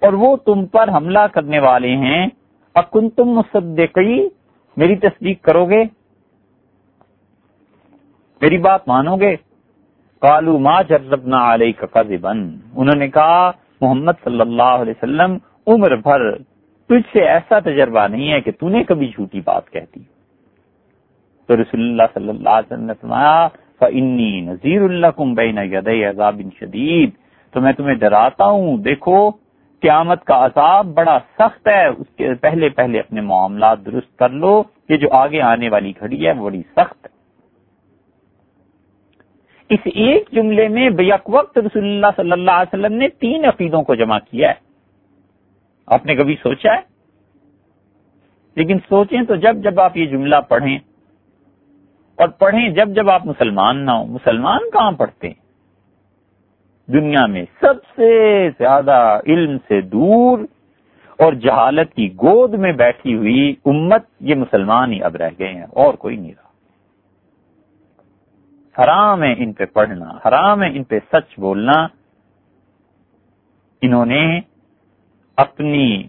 اور 0.00 0.12
وہ 0.12 0.36
تم 0.36 0.66
پر 0.66 0.88
حملہ 0.88 1.26
کرنے 1.32 1.58
والے 1.58 1.96
ہیں 1.96 2.26
اکن 2.74 3.10
تم 3.10 3.24
مصدقی؟ 3.24 4.28
میری 4.76 4.96
تصدیق 4.96 5.42
کرو 5.42 5.66
گے؟ 5.66 5.84
میری 8.40 8.58
بات 8.58 8.88
مانو 8.88 9.16
گے؟ 9.16 9.36
کالو 10.22 10.58
ما 10.58 10.80
جربنا 10.82 11.42
علیہ 11.54 11.72
کا 11.80 12.00
انہوں 12.00 12.96
نے 12.96 13.08
کہا، 13.08 13.50
محمد 13.80 14.24
صلی 14.24 14.40
اللہ 14.40 14.74
علیہ 14.82 14.94
وسلم، 14.96 15.36
عمر 15.66 15.96
بھر 15.96 16.30
تجھ 16.90 17.06
سے 17.12 17.26
ایسا 17.28 17.58
تجربہ 17.58 18.06
نہیں 18.08 18.32
ہے 18.32 18.40
کہ 18.40 18.50
تو 18.50 18.68
نے 18.68 18.82
کبھی 18.84 19.06
جھوٹی 19.08 19.40
بات 19.44 19.70
کہتی 19.70 20.00
تو 21.48 21.56
رسول 21.56 21.80
اللہ 21.80 22.02
صلی 22.14 22.28
اللہ 22.28 22.48
علیہ 22.48 22.72
وسلم 22.72 22.86
نے 22.86 22.94
فرمایا 23.00 23.48
فنی 23.80 24.40
نذیر 24.40 24.82
اللہ 24.82 25.06
کم 25.16 25.34
بین 25.34 25.58
عذاب 25.58 26.40
شدید 26.60 27.10
تو 27.54 27.60
میں 27.60 27.72
تمہیں 27.72 27.94
ڈراتا 27.94 28.44
ہوں، 28.44 28.76
دیکھو، 28.78 29.30
قیامت 29.82 30.24
کا 30.24 30.44
عذاب 30.44 30.86
بڑا 30.86 31.18
سخت 31.38 31.68
ہے۔ 31.68 31.86
اس 31.86 32.06
کے 32.16 32.34
پہلے 32.34 32.68
پہلے 32.68 32.98
اپنے 32.98 33.20
معاملات 33.20 33.84
درست 33.86 34.18
کر 34.18 34.28
لو، 34.28 34.62
یہ 34.88 34.96
جو 34.96 35.08
آگے 35.12 35.40
آنے 35.42 35.68
والی 35.68 35.92
گھڑی 36.00 36.26
ہے، 36.26 36.32
وہ 36.32 36.44
بڑی 36.44 36.62
سخت 36.76 37.06
ہے۔ 37.06 37.17
اس 39.70 39.80
ایک 39.84 40.28
جملے 40.32 40.66
میں 40.68 40.88
بیک 40.90 41.28
وقت 41.30 41.58
رسول 41.58 41.84
اللہ 41.84 42.12
صلی 42.16 42.32
اللہ 42.32 42.50
علیہ 42.50 42.74
وسلم 42.74 42.94
نے 42.94 43.08
تین 43.18 43.44
عقیدوں 43.44 43.82
کو 43.82 43.94
جمع 43.94 44.18
کیا 44.20 44.48
ہے۔ 44.48 44.66
آپ 45.88 46.06
نے 46.06 46.14
کبھی 46.14 46.36
سوچا 46.42 46.74
ہے؟ 46.74 46.80
لیکن 48.56 48.78
سوچیں 48.88 49.22
تو 49.22 49.36
جب 49.36 49.56
جب 49.64 49.80
آپ 49.80 49.96
یہ 49.96 50.06
جملہ 50.06 50.36
پڑھیں، 50.48 50.78
اور 52.18 52.28
پڑھیں 52.38 52.68
جب 52.68 52.94
جب 52.94 53.10
آپ 53.10 53.26
مسلمان 53.26 53.84
نہ 53.86 53.90
ہوں، 53.90 54.06
مسلمان 54.06 54.70
کہاں 54.70 54.92
پڑھتے 54.92 55.28
ہیں؟ 55.28 55.40
دنیا 56.88 57.26
میں 57.26 57.44
سب 57.60 57.84
سے 57.96 58.10
زیادہ 58.58 58.98
علم 59.26 59.56
سے 59.68 59.80
دور 59.92 60.38
اور 61.18 61.32
جہالت 61.42 61.94
کی 61.94 62.12
گود 62.14 62.54
میں 62.54 62.72
بیٹھی 62.72 63.14
ہوئی 63.14 63.54
امت 63.64 64.04
یہ 64.20 64.34
مسلمان 64.34 64.92
ہی 64.92 65.02
اب 65.02 65.16
رہ 65.16 65.30
گئے 65.38 65.52
ہیں، 65.52 65.66
اور 65.72 65.94
کوئی 65.94 66.16
نہیں 66.16 66.32
رہا۔ 66.32 66.47
حرام 68.78 69.22
ہے 69.22 69.32
ان 69.32 69.52
پہ 69.52 69.64
پڑھنا، 69.64 70.28
حرام 70.28 70.62
ہے 70.62 70.68
ان 70.76 70.84
پہ 70.84 70.98
سچ 71.12 71.38
بولنا۔ 71.38 71.86
انہوں 73.82 74.06
نے 74.06 74.40
اپنی 75.36 76.08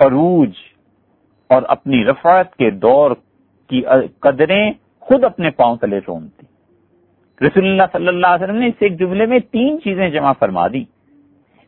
عروج 0.00 0.50
اور 1.48 1.62
اپنی 1.68 2.04
رفعت 2.04 2.56
کے 2.56 2.70
دور 2.70 3.10
کی 3.68 3.82
قدریں 4.20 4.72
خود 5.00 5.24
اپنے 5.24 5.50
پاؤں 5.50 5.76
تلے 5.76 5.98
رونتی۔ 5.98 6.46
رسول 7.46 7.64
اللہ 7.66 7.82
صلی 7.92 8.08
اللہ 8.08 8.26
علیہ 8.26 8.44
وسلم 8.44 8.56
نے 8.56 8.66
اس 8.66 8.74
ایک 8.80 8.98
جملے 8.98 9.26
میں 9.26 9.38
تین 9.38 9.78
چیزیں 9.84 10.10
جمع 10.10 10.32
فرما 10.32 10.68
دی۔ 10.68 10.84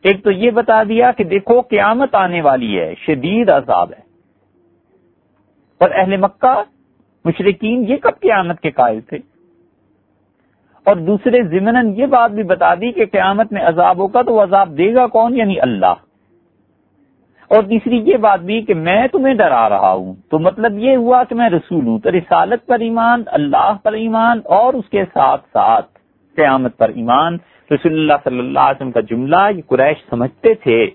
ایک 0.03 0.23
تو 0.23 0.31
یہ 0.31 0.51
بتا 0.51 0.83
دیا 0.83 1.11
کہ 1.11 1.23
دیکھو 1.23 1.61
قیامت 1.61 2.15
آنے 2.15 2.41
والی 2.41 2.79
ہے، 2.79 2.95
شدید 2.95 3.49
عذاب 3.49 3.91
ہے۔ 3.91 4.01
اور 5.77 5.89
اہل 5.93 6.17
مکہ 6.17 6.63
مشرقین 7.25 7.85
یہ 7.87 7.97
کب 7.97 8.19
قیامت 8.21 8.59
کے 8.59 8.71
قائل 8.71 9.01
تھے؟ 9.01 9.17
اور 10.85 10.95
دوسرے 10.95 11.43
ضمن 11.43 11.93
یہ 11.95 12.05
بات 12.05 12.31
بھی 12.31 12.43
بتا 12.43 12.75
دی 12.75 12.91
کہ 12.91 13.05
قیامت 13.05 13.51
میں 13.51 13.61
عذاب 13.61 13.97
ہوگا 13.97 14.21
تو 14.21 14.33
وہ 14.33 14.41
عذاب 14.41 14.77
دے 14.77 14.93
گا 14.95 15.07
کون؟ 15.07 15.35
یعنی 15.35 15.59
اللہ. 15.59 15.93
اور 17.47 17.63
تیسری 17.63 17.97
یہ 18.05 18.17
بات 18.17 18.39
بھی 18.39 18.61
کہ 18.61 18.73
میں 18.73 19.07
تمہیں 19.07 19.33
ڈرا 19.33 19.69
رہا 19.69 19.91
ہوں. 19.91 20.13
تو 20.29 20.39
مطلب 20.39 20.77
یہ 20.77 20.95
ہوا 20.95 21.23
کہ 21.23 21.35
میں 21.35 21.49
رسول 21.49 21.87
ہوں. 21.87 21.99
تو 21.99 22.11
رسالت 22.11 22.65
پر 22.65 22.79
ایمان، 22.79 23.23
اللہ 23.27 23.73
پر 23.83 23.93
ایمان 23.93 24.39
اور 24.45 24.73
اس 24.73 24.89
کے 24.89 25.03
ساتھ 25.13 25.41
ساتھ 25.53 25.85
قیامت 26.35 26.77
پر 26.77 26.89
ایمان. 26.89 27.37
رسول 27.71 27.93
اللہ 27.93 28.13
صلی 28.23 28.39
اللہ 28.39 28.59
علیہ 28.59 28.75
وسلم 28.75 28.91
کا 28.91 28.99
جملہ، 28.99 29.49
یہ 29.55 29.61
قریش 29.67 30.09
سمجھتے 30.09 30.53
تھے، 30.53 30.87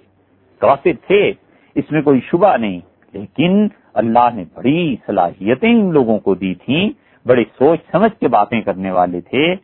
کافر 0.59 1.07
تھے، 1.07 1.33
اس 1.75 1.85
میں 1.91 2.03
کوئی 2.03 2.21
شبہ 2.21 2.57
نہیں. 2.57 2.81
لیکن 3.13 3.69
اللہ 3.95 4.35
نے 4.35 4.45
بڑی 4.55 4.97
صلاحیتیں 5.07 5.71
ان 5.71 5.93
لوگوں 5.93 6.19
کو 6.19 6.35
دی 6.35 6.55
تھیں 6.55 6.91
بڑی 7.27 7.45
سوچ 7.45 7.81
سمجھ 7.93 8.21
کے 8.21 8.29
باتیں 8.29 8.61
کرنے 8.61 8.91
والے 8.91 9.21
تھے. 9.21 9.55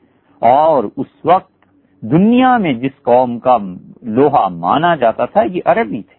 اور 0.50 0.84
اس 0.96 1.06
وقت 1.24 1.52
دنیا 2.02 2.56
میں 2.58 2.72
جس 2.74 3.02
قوم 3.02 3.38
کا 3.38 3.56
لوہا 4.02 4.48
مانا 4.48 4.94
جاتا 4.94 5.24
تھا، 5.24 5.42
یہ 5.42 5.60
عربی 5.64 6.02
تھے۔ 6.02 6.16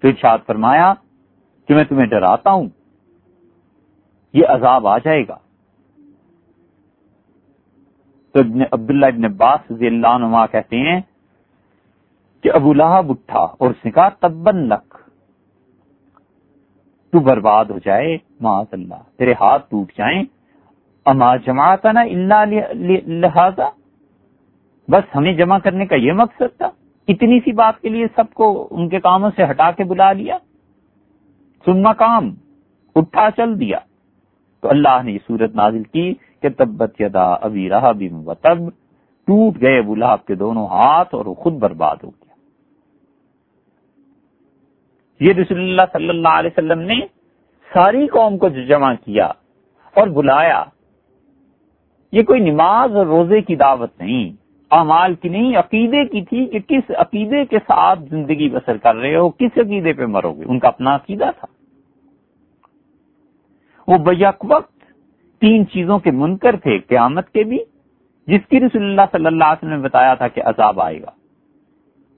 تو 0.00 0.08
ارشاد 0.08 0.38
فرمایا، 0.46 0.94
کہ 1.68 1.74
میں 1.74 1.84
تمہیں 1.84 2.06
ڈراتا 2.06 2.50
ہوں، 2.50 2.68
یہ 4.32 4.46
عذاب 4.48 4.86
آ 4.86 4.98
جائے 4.98 5.22
گا۔ 5.28 5.38
تو 8.32 8.40
ابن 8.40 8.60
عبداللہ 8.72 9.06
ابن 9.06 9.24
عباس 9.24 9.70
رضی 9.70 9.86
اللہ 9.86 10.06
عنہ 10.06 10.44
کہتے 10.50 10.76
ہیں 10.76 11.00
کہ 12.40 12.50
ابو 12.54 12.74
لہب 12.74 13.10
اٹھا 13.10 13.38
اور 13.38 13.70
اس 13.70 13.84
نے 13.84 13.90
کہا 13.90 14.08
تبن 14.08 14.56
لکھ 14.56 14.96
تو 17.10 17.20
برباد 17.20 17.64
ہو 17.64 17.78
جائے، 17.78 18.18
معاذ 18.40 18.66
اللہ، 18.72 19.02
تیرے 19.16 19.32
ہاتھ 19.32 19.70
ٹوٹ 19.70 19.92
جائیں 19.98 20.22
اما 21.04 21.36
جماعت 21.36 21.86
نا 21.86 22.00
اللہ 22.00 22.44
لہذا؟ 22.74 23.70
بس 24.88 25.16
ہمیں 25.16 25.32
جمع 25.32 25.58
کرنے 25.58 25.86
کا 25.86 25.96
یہ 25.96 26.12
مقصد 26.12 26.58
تھا۔ 26.58 26.70
اتنی 27.08 27.40
سی 27.40 27.52
بات 27.52 27.80
کے 27.80 27.88
لیے 27.88 28.06
سب 28.16 28.34
کو 28.34 28.68
ان 28.70 28.88
کے 28.88 29.00
کاموں 29.00 29.30
سے 29.36 29.44
ہٹا 29.44 29.70
کے 29.70 29.84
بلا 29.84 30.12
لیا۔ 30.12 30.38
سنما 31.64 31.92
کام 31.92 32.34
اٹھا، 32.94 33.28
چل 33.36 33.60
دیا۔ 33.60 33.78
تو 34.60 34.68
اللہ 34.68 35.02
نے 35.04 35.12
یہ 35.12 35.18
صورت 35.26 35.54
نازل 35.54 35.82
کی 35.82 36.14
کہ 36.40 36.48
تبت 36.48 37.00
یدا 37.00 37.32
ابھی 37.32 37.70
رہا 37.70 37.92
بھی 37.92 38.08
تب 38.08 38.70
ٹوٹ 39.26 39.60
گئے 39.60 39.82
بلاب 39.82 40.26
کے 40.26 40.34
دونوں 40.34 40.66
ہاتھ 40.66 41.14
اور 41.14 41.26
وہ 41.26 41.34
خود 41.34 41.52
برباد 41.52 41.96
ہو 42.04 42.10
گیا۔ 42.10 42.34
یہ 45.20 45.32
رسول 45.32 45.58
اللہ 45.58 45.82
صلی 45.92 46.08
اللہ 46.08 46.28
علیہ 46.28 46.50
وسلم 46.50 46.78
نے 46.78 46.94
ساری 47.74 48.06
قوم 48.06 48.38
کو 48.38 48.48
جمع 48.48 48.94
کیا 49.04 49.26
اور 49.94 50.08
بلایا۔ 50.08 50.64
یہ 52.12 52.22
کوئی 52.22 52.40
نماز 52.40 52.96
اور 52.96 53.06
روزے 53.06 53.40
کی 53.40 53.56
دعوت 53.56 54.00
نہیں۔ 54.00 54.32
اعمال 54.70 55.14
کی 55.14 55.28
نہیں، 55.28 55.56
عقیدے 55.56 56.04
کی 56.04 56.22
تھی 56.22 56.46
کہ 56.46 56.58
کس 56.68 56.90
عقیدے 56.96 57.44
کے 57.44 57.58
ساتھ 57.58 58.00
زندگی 58.10 58.48
بسر 58.48 58.76
کر 58.76 58.96
رہے 58.96 59.16
ہو، 59.16 59.30
کس 59.30 59.58
عقیدے 59.58 59.92
پہ 59.92 60.06
مرو 60.06 60.32
گے؟ 60.32 60.44
ان 60.44 60.58
کا 60.58 60.68
اپنا 60.68 60.94
عقیدہ 60.94 61.30
تھا۔ 61.38 61.46
وہ 63.88 63.98
بیک 63.98 64.44
وقت 64.44 64.72
تین 65.40 65.68
چیزوں 65.68 65.98
کے 65.98 66.10
منکر 66.10 66.56
تھے، 66.56 66.78
قیامت 66.78 67.30
کے 67.30 67.44
بھی، 67.44 67.58
جس 68.26 68.40
کی 68.48 68.60
رسول 68.60 68.84
اللہ 68.84 69.02
صلی 69.12 69.26
اللہ 69.26 69.44
علیہ 69.44 69.68
وسلم 69.68 69.80
نے 69.80 69.88
بتایا 69.88 70.14
تھا 70.14 70.28
کہ 70.28 70.42
عذاب 70.44 70.80
آئے 70.80 71.02
گا۔ 71.02 71.10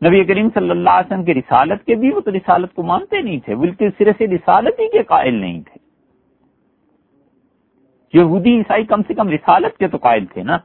نبی 0.09 0.25
کریم 0.25 0.49
صلی 0.55 0.71
اللہ 0.71 0.91
علیہ 0.91 1.13
وسلم 1.13 1.25
کے 1.25 1.35
رسالت 1.35 1.85
کے 1.85 1.95
بھی 1.95 2.11
وہ 2.11 2.21
تو 2.21 2.31
رسالت 2.31 2.75
کو 2.75 2.83
مانتے 2.83 3.21
نہیں 3.21 3.39
تھے، 3.39 3.55
بلکہ 3.55 3.89
سرے 3.99 4.13
سے 4.19 4.27
رسالت 4.27 4.81
ہی 4.81 4.89
کے 4.89 5.03
قائل 5.03 5.35
نہیں 5.35 5.61
تھے۔ 5.61 5.84
یہودی 8.15 8.57
عیسائی 8.57 8.85
کم 8.85 9.03
سے 9.03 9.15
کم 9.15 9.29
رسالت 9.29 9.79
کے 9.79 9.89
تو 9.89 9.97
قائل 9.97 10.27
تھے 10.27 10.43
نا۔ 10.43 10.59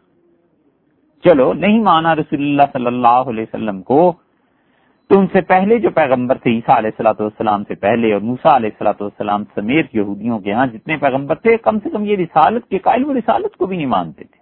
چلو، 1.24 1.54
نہیں 1.54 1.80
مانا 1.80 2.16
رسول 2.16 2.42
اللہ 2.42 2.64
صلی 2.74 2.86
اللہ 2.86 3.08
علیہ 3.08 3.44
وسلم 3.44 3.82
کو۔ 3.82 4.14
تو 5.10 5.20
ان 5.20 5.28
سے 5.28 5.42
پہلے 5.42 5.80
جو 5.80 5.90
پیغمبر 5.90 6.38
تھے، 6.38 6.52
عیسیٰ 6.52 6.78
علیہ 6.78 6.90
السلاۃ 6.90 7.14
والسلام 7.20 7.64
سے 7.64 7.76
پہلے 7.76 8.14
اور 8.14 8.22
موسا 8.22 8.56
علیہ 8.56 8.70
السلاۃ 8.70 9.02
والسلام 9.02 9.44
سمیت 9.56 9.96
یہودیوں 9.96 10.40
کے 10.40 10.54
ہاں 10.54 10.68
جتنے 10.68 10.98
پیغمبر 10.98 11.36
تھے، 11.36 11.58
کم 11.58 11.80
سے 11.80 11.90
کم 11.90 12.06
یہ 12.06 12.16
رسالت 12.16 12.70
کے 12.70 12.78
قائل 12.78 13.06
و 13.06 13.14
رسالت 13.14 13.58
کو 13.58 13.66
بھی 13.66 13.78
نہیں 13.78 13.88
مانتے 13.88 14.24
تھے۔ 14.24 14.40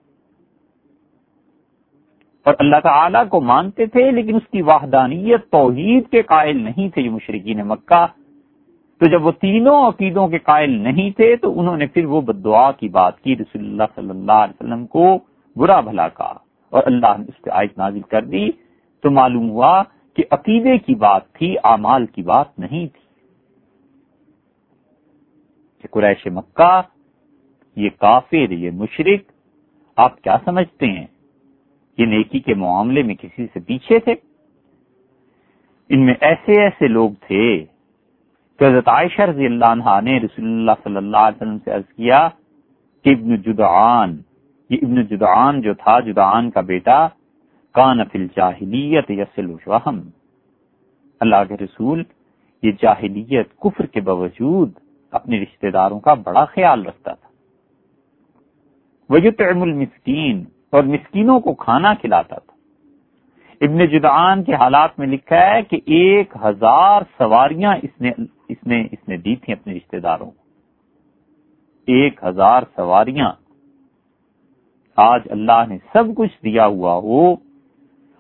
اور 2.46 2.54
اللہ 2.60 2.76
تعالی 2.84 3.20
کو 3.30 3.42
مانتے 3.42 3.86
تھے، 3.86 4.12
لیکن 4.12 4.36
اس 4.36 4.48
کی 4.52 4.62
واحدانیت 4.62 5.52
توحید 5.52 6.10
کے 6.10 6.22
قائل 6.22 6.58
نہیں 6.58 6.90
تھے 6.90 7.02
یہ 7.02 7.10
مشرقین 7.10 7.68
مکہ۔ 7.68 8.06
تو 9.00 9.06
جب 9.06 9.26
وہ 9.26 9.32
تینوں 9.32 9.88
عقیدوں 9.88 10.28
کے 10.28 10.38
قائل 10.38 10.70
نہیں 10.70 11.10
تھے 11.12 11.36
تو 11.36 11.60
انہوں 11.60 11.78
نے 11.78 11.88
پھر 11.88 12.06
وہ 12.06 12.22
بدعا 12.22 12.72
کی 12.72 12.90
بات 12.90 13.22
کی، 13.22 13.36
رسول 13.36 13.66
اللہ 13.66 13.84
صلی 13.96 14.10
اللہ 14.10 14.32
علیہ 14.32 14.64
وسلم 14.64 14.88
کو 14.88 15.20
برا 15.56 15.80
بھلا 15.80 16.08
کہا 16.08 16.38
اور 16.70 16.84
اللہ 16.86 17.18
نے 17.18 17.26
اس 17.28 17.42
پہ 17.42 17.50
آیت 17.54 17.78
نازل 17.78 18.02
کر 18.02 18.22
دی۔ 18.22 18.50
تو 19.02 19.12
معلوم 19.12 19.50
ہوا 19.50 19.84
کہ 20.16 20.24
عقیدے 20.32 20.78
کی 20.78 20.96
بات 20.96 21.34
تھی، 21.34 21.56
اعمال 21.64 22.06
کی 22.06 22.22
بات 22.22 22.60
نہیں 22.60 22.88
تھی۔ 22.88 23.08
کہ 25.82 25.88
قریش 25.92 26.28
مکہ، 26.28 26.82
یہ 27.76 27.90
کافر، 28.00 28.52
یہ 28.52 28.72
مشرق 28.72 29.32
آپ 29.98 30.22
کیا 30.22 30.38
سمجھتے 30.46 30.86
ہیں؟ 30.86 31.08
یہ 31.98 32.06
نیکی 32.06 32.40
کے 32.40 32.54
معاملے 32.54 33.04
میں 33.04 33.16
کسی 33.16 33.48
سے 33.54 33.60
پیچھے 33.60 34.00
تھے؟ 34.00 34.16
ان 35.90 36.06
میں 36.06 36.14
ایسے 36.22 36.62
ایسے 36.62 36.88
لوگ 36.88 37.10
تھے 37.22 37.66
کہ 38.60 38.66
حضرت 38.66 38.88
عائشہ 38.88 39.22
رضی 39.22 39.46
اللہ 39.46 39.66
عنہ 39.66 40.00
نے 40.04 40.18
رسول 40.20 40.46
اللہ 40.46 40.84
صلی 40.84 40.98
اللہ 40.98 41.18
علیہ 41.18 41.42
وسلم 41.42 41.58
سے 41.66 41.72
عرض 41.72 41.94
کیا 41.96 42.28
کہ 43.06 43.10
ابن 43.10 43.36
جدعان، 43.36 44.18
یہ 44.70 44.78
ابن 44.82 45.02
جدعان 45.04 45.62
جو 45.62 45.74
تھا، 45.74 46.00
جدعان 46.00 46.50
کا 46.52 46.62
بیٹا، 46.62 47.08
کان 47.76 48.04
فل 48.04 48.28
جاہلیت 48.36 49.12
یسل 49.12 49.54
وہم 49.68 50.00
اللہ 51.22 51.44
کے 51.48 51.56
رسول، 51.64 52.04
یہ 52.64 52.72
جاہلیت 52.82 53.48
کفر 53.60 53.86
کے 53.86 54.02
باوجود 54.02 54.72
اپنے 55.12 55.42
رشتہ 55.42 55.68
داروں 55.68 56.00
کا 56.00 56.14
بڑا 56.14 56.46
خیال 56.46 56.86
رکھتا 56.86 57.14
تھا۔ 57.14 57.30
وجم 59.10 59.62
المسکین، 59.62 60.44
اور 60.70 60.84
مسکینوں 60.84 61.40
کو 61.40 61.54
کھانا 61.54 61.94
کھلاتا 61.94 62.36
تھا۔ 62.36 62.56
ابن 63.62 63.86
جدعان 63.86 64.44
کے 64.44 64.54
حالات 64.54 65.00
میں 65.00 65.08
لکھا 65.08 65.36
ہے 65.36 65.62
کہ 65.62 65.80
ایک 65.86 66.34
ہزار 66.46 67.02
سواریاں 67.18 67.76
اس 67.84 68.02
نے 68.02 68.12
اس 68.50 68.68
نے 68.68 68.88
اس 68.92 69.10
نے 69.10 69.18
دی 69.18 69.36
تھی 69.36 69.54
اپنے 69.54 69.74
رشتہ 69.74 69.98
داروں 69.98 70.32
کو۔ 70.32 70.48
ایک 71.88 72.24
ہزار 72.24 72.62
سواریاں۔ 72.76 73.32
آج 74.96 75.22
اللہ 75.30 75.64
نے 75.68 75.78
سب 75.94 76.04
کچھ 76.16 76.44
دیا 76.44 76.66
ہوا 76.66 76.94
ہو 76.94 77.34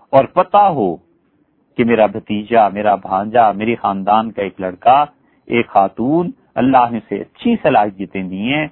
اور 0.10 0.26
پتا 0.26 0.70
ہو 0.70 0.96
کہ 1.78 1.84
میرا 1.84 2.06
بھتیجا، 2.06 2.68
میرا 2.68 2.96
بھانجا، 2.96 3.52
میری 3.52 3.76
خاندان 3.76 4.32
کا 4.32 4.42
ایک 4.42 4.62
لڑکا، 4.62 5.06
ایک 5.46 5.68
خاتون 5.68 6.32
اللہ 6.56 6.90
نے 6.92 6.98
اسے 6.98 7.16
اچھی 7.16 7.56
صلاحیتیں 7.64 8.24
دی 8.24 8.54
ہیں 8.54 8.68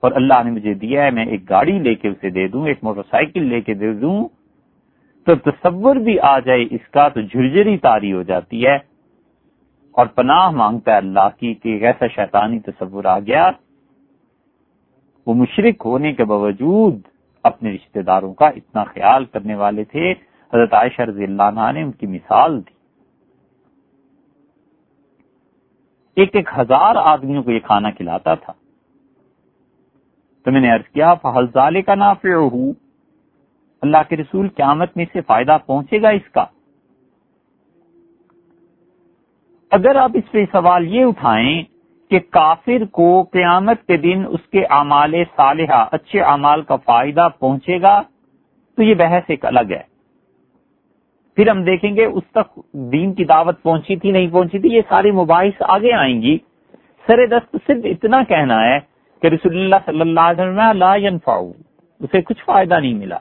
اور 0.00 0.12
اللہ 0.12 0.42
نے 0.44 0.50
مجھے 0.50 0.74
دیا 0.74 1.04
ہے، 1.04 1.10
میں 1.10 1.26
ایک 1.26 1.50
گاڑی 1.50 1.78
لے 1.78 1.94
کے 1.94 2.08
اسے 2.08 2.30
دے 2.30 2.48
دوں، 2.48 2.66
ایک 2.66 2.78
موٹر 2.82 3.02
سائیکل 3.10 3.42
لے 3.42 3.60
کے 3.60 3.74
دے 3.74 3.92
دوں۔ 3.92 4.28
تو 5.24 5.34
تصور 5.34 5.96
بھی 5.96 6.20
آ 6.20 6.38
جائے 6.38 6.64
اس 6.70 6.88
کا 6.90 7.08
تو 7.08 7.20
جھرجری 7.20 7.78
تاری 7.78 8.12
ہو 8.12 8.22
جاتی 8.22 8.66
ہے۔ 8.66 8.87
اور 9.98 10.06
پناہ 10.06 10.50
مانگتا 10.50 10.92
ہے 10.92 10.96
اللہ 10.96 11.28
کی 11.38 11.54
کہ 11.54 11.86
ایسا 11.86 12.06
شیطانی 12.06 12.60
تصور 12.60 13.04
آ 13.04 13.18
گیا 13.18 13.50
وہ 15.26 15.34
مشرق 15.34 15.86
ہونے 15.86 16.12
کے 16.12 16.24
باوجود 16.24 17.00
اپنے 17.42 17.72
رشتہ 17.72 17.98
داروں 17.98 18.34
کا 18.34 18.46
اتنا 18.46 18.84
خیال 18.84 19.24
کرنے 19.24 19.54
والے 19.54 19.84
تھے۔ 19.84 20.12
حضرت 20.54 20.74
عائشہ 20.74 21.02
رضی 21.02 21.24
اللہ 21.24 21.42
عنہ 21.42 21.72
نے 21.72 21.82
ان 21.82 21.92
کی 21.92 22.06
مثال 22.06 22.60
دی۔ 22.60 22.72
ایک 26.16 26.36
ایک 26.36 26.48
ہزار 26.58 26.96
آدمیوں 26.96 27.42
کو 27.42 27.50
یہ 27.50 27.58
کھانا 27.58 27.90
کھلاتا 27.90 28.34
تھا۔ 28.34 28.52
تو 30.44 30.50
میں 30.50 30.60
نے 30.60 30.70
عرض 30.70 30.92
کیا 30.92 31.14
فضالے 31.14 31.82
کا 31.82 31.94
نافع 31.94 32.34
ہوں 32.34 32.72
اللہ 33.82 33.96
کے 34.08 34.16
رسول 34.16 34.48
قیامت 34.48 34.96
میں 34.96 35.04
سے 35.12 35.20
فائدہ 35.20 35.58
پہنچے 35.66 36.02
گا 36.02 36.08
اس 36.08 36.30
کا؟ 36.32 36.44
اگر 39.70 39.96
آپ 39.96 40.10
اس 40.14 40.30
پہ 40.32 40.44
سوال 40.52 40.94
یہ 40.94 41.04
اٹھائیں 41.04 41.62
کہ 42.10 42.18
کافر 42.18 42.84
کو 42.90 43.22
قیامت 43.22 43.86
کے 43.86 43.96
دن 43.96 44.24
اس 44.28 44.40
کے 44.50 44.64
اعمال 44.70 45.14
صالحہ، 45.36 45.88
اچھے 45.92 46.20
اعمال 46.20 46.62
کا 46.62 46.76
فائدہ 46.76 47.28
پہنچے 47.38 47.82
گا، 47.82 48.02
تو 48.76 48.82
یہ 48.82 48.94
بحث 48.94 49.22
ایک 49.26 49.44
الگ 49.44 49.70
ہے۔ 49.70 49.82
پھر 51.36 51.50
ہم 51.50 51.64
دیکھیں 51.64 51.96
گے 51.96 52.04
اس 52.04 52.22
تک 52.30 52.60
دین 52.72 53.12
کی 53.12 53.24
دعوت 53.24 53.62
پہنچی 53.62 53.96
تھی، 53.96 54.10
نہیں 54.10 54.28
پہنچی 54.28 54.58
تھی، 54.58 54.68
یہ 54.68 54.80
ساری 54.88 55.10
مباحث 55.10 55.62
آگے 55.68 55.92
آئیں 55.92 56.22
گی۔ 56.22 56.38
سر 57.06 57.26
دست 57.26 57.56
صرف 57.66 57.84
اتنا 57.84 58.22
کہنا 58.22 58.64
ہے 58.64 58.78
کہ 59.22 59.26
رسول 59.26 59.56
اللہ 59.56 59.76
صلی 59.86 60.00
اللہ 60.00 60.20
علیہ 60.20 60.42
وسلم 60.42 60.76
لا 60.76 60.96
ينفعو 60.96 61.52
اسے 62.00 62.22
کچھ 62.22 62.44
فائدہ 62.44 62.80
نہیں 62.80 62.94
ملا۔ 62.94 63.18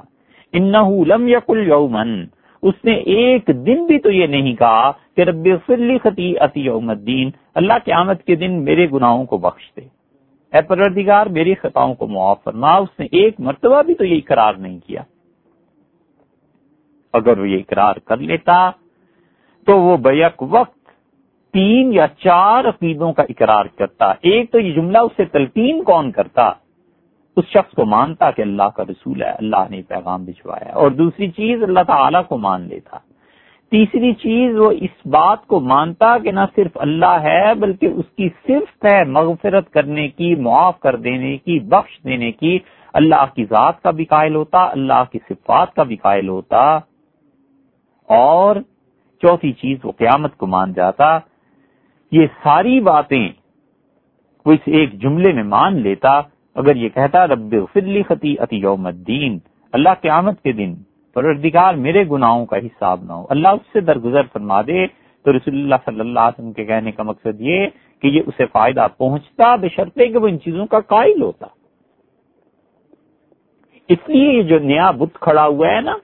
انہو 0.54 1.06
لم 1.06 1.28
یقل 1.28 1.68
یومن 1.68 2.26
اس 2.62 2.74
نے 2.84 2.94
ایک 2.94 3.48
دن 3.48 3.86
بھی 3.86 4.00
تو 4.00 4.12
یہ 4.12 4.28
نہیں 4.28 4.56
کہا 4.56 4.92
کہ 5.16 5.22
رب 5.22 5.48
فلی 5.66 5.98
خطی 5.98 6.38
عطی 6.38 6.62
یوم 6.62 6.90
الدین، 6.90 7.30
اللہ 7.56 7.74
کے 7.86 7.94
آمد 7.94 8.24
کے 8.26 8.36
دن 8.36 8.64
میرے 8.64 8.88
گناہوں 8.94 9.26
کو 9.26 9.38
بخش 9.38 9.72
دے۔ 9.76 9.82
اے 10.54 10.62
پروردگار، 10.62 11.26
میری 11.26 11.56
خطاؤں 11.56 11.96
کو 11.96 12.08
معاف 12.08 12.44
فرما، 12.44 12.76
اس 12.76 13.00
نے 13.00 13.08
ایک 13.12 13.40
مرتبہ 13.40 13.82
بھی 13.82 13.94
تو 13.94 14.06
یہ 14.06 14.18
اقرار 14.18 14.54
نہیں 14.54 14.80
کیا۔ 14.88 15.02
اگر 17.14 17.38
وہ 17.38 17.50
یہ 17.50 17.58
اقرار 17.58 17.96
کر 17.96 18.18
لیتا 18.18 18.72
تو 19.66 19.80
وہ 19.80 19.98
بیک 19.98 20.44
وقت 20.44 20.78
تین 21.54 21.94
یا 21.94 22.08
چار 22.08 22.66
عقیدوں 22.66 23.14
کا 23.14 23.24
اقرار 23.24 23.66
کرتا۔ 23.66 24.14
ایک 24.22 24.52
تو 24.52 24.60
یہ 24.60 24.74
جملہ 24.74 24.98
اس 24.98 25.12
سے 25.18 25.26
تلقین 25.26 25.84
کون 25.84 26.12
کرتا؟ 26.12 26.52
اس 27.38 27.46
شخص 27.46 27.76
کو 27.76 27.86
مانتا 27.86 28.32
کہ 28.32 28.42
اللہ 28.42 28.64
کا 28.64 28.84
رسول 28.84 29.22
ہے، 29.22 29.30
اللہ 29.30 29.64
نے 29.70 29.82
پیغام 29.82 30.24
بھجوایا 30.26 30.74
اور 30.74 30.92
دوسری 30.92 31.32
چیز، 31.32 31.64
اللہ 31.64 31.80
تعالی 31.88 32.18
کو 32.28 32.38
مان 32.38 32.62
لیتا۔ 32.62 32.98
تیسری 33.72 34.14
چیز، 34.14 34.56
وہ 34.58 34.72
اس 34.72 35.08
بات 35.08 35.48
کو 35.48 35.60
مانتا 35.60 36.18
کہ 36.18 36.32
نہ 36.32 36.40
صرف 36.56 36.72
اللہ 36.76 37.20
ہے، 37.24 37.54
بلکہ 37.54 37.86
اس 37.86 38.06
کی 38.18 38.30
صرف 38.48 38.86
ہے 38.86 39.04
مغفرت 39.04 39.70
کرنے 39.70 40.08
کی، 40.08 40.36
معاف 40.36 40.80
کر 40.80 40.96
دینے 40.96 41.38
کی، 41.38 41.60
بخش 41.60 42.04
دینے 42.04 42.32
کی۔ 42.32 42.60
اللہ 42.94 43.26
کی 43.36 43.46
ذات 43.46 43.82
کا 43.82 43.92
بھی 43.92 44.06
قائل 44.06 44.36
ہوتا، 44.36 44.66
اللہ 44.66 45.04
کی 45.12 45.20
صفات 45.30 45.74
کا 45.74 45.84
بھی 45.84 45.96
قائل 45.96 46.28
ہوتا۔ 46.28 46.76
اور 48.08 48.56
چوتھی 49.22 49.52
چیز، 49.52 49.78
وہ 49.84 49.92
قیامت 49.92 50.38
کو 50.38 50.48
مان 50.48 50.74
جاتا۔ 50.74 51.20
یہ 52.12 52.28
ساری 52.44 52.80
باتیں 52.80 53.30
وہ 54.46 54.52
اس 54.52 54.60
ایک 54.66 54.94
جملے 54.94 55.34
میں 55.34 55.44
مان 55.44 55.76
لیتا۔ 55.76 56.22
اگر 56.58 56.76
یہ 56.76 56.90
کہتا 56.90 57.28
رب 57.28 57.56
فلی 57.74 58.04
خطی 58.04 58.36
عطی 58.40 58.58
یوم 58.58 58.86
الدین، 58.86 59.40
اللہ 59.74 59.90
قیامت 60.02 60.42
کے 60.42 60.52
دن 60.52 60.76
پروردگار 61.14 61.74
میرے 61.74 62.04
گناہوں 62.12 62.46
کا 62.46 62.58
حساب 62.58 63.04
نہ 63.04 63.14
ہو۔ 63.14 63.26
اللہ 63.30 63.48
اس 63.48 63.74
سے 63.74 63.80
درگزر 63.80 64.22
فرما 64.34 64.62
دے۔ 64.62 65.08
تو 65.26 65.34
رسول 65.34 65.56
اللہ 65.56 65.76
صلی 65.86 66.00
اللہ 66.00 66.20
علیہ 66.20 66.40
وسلم 66.40 66.54
کے 66.54 66.66
کہنے 66.66 66.92
کا 66.92 67.04
مقصد 67.04 67.42
یہ 67.42 67.68
کہ 68.02 68.08
یہ 68.08 68.22
اسے 68.28 68.46
فائدہ 68.46 68.88
پہنچتا 68.98 69.56
بشرطے 69.56 70.08
کہ 70.08 70.18
وہ 70.18 70.28
ان 70.28 70.40
چیزوں 70.40 70.66
کا 70.66 70.80
قائل 70.80 71.22
ہوتا۔ 71.22 71.48
اس 73.90 73.98
لیے 74.08 74.38
یہ 74.38 74.42
جو 74.42 74.60
نیا 74.60 74.92
بت 74.92 75.20
کھڑا 75.20 75.46
ہوا 75.46 75.68
ہے 75.68 75.82
نا، 75.82 75.98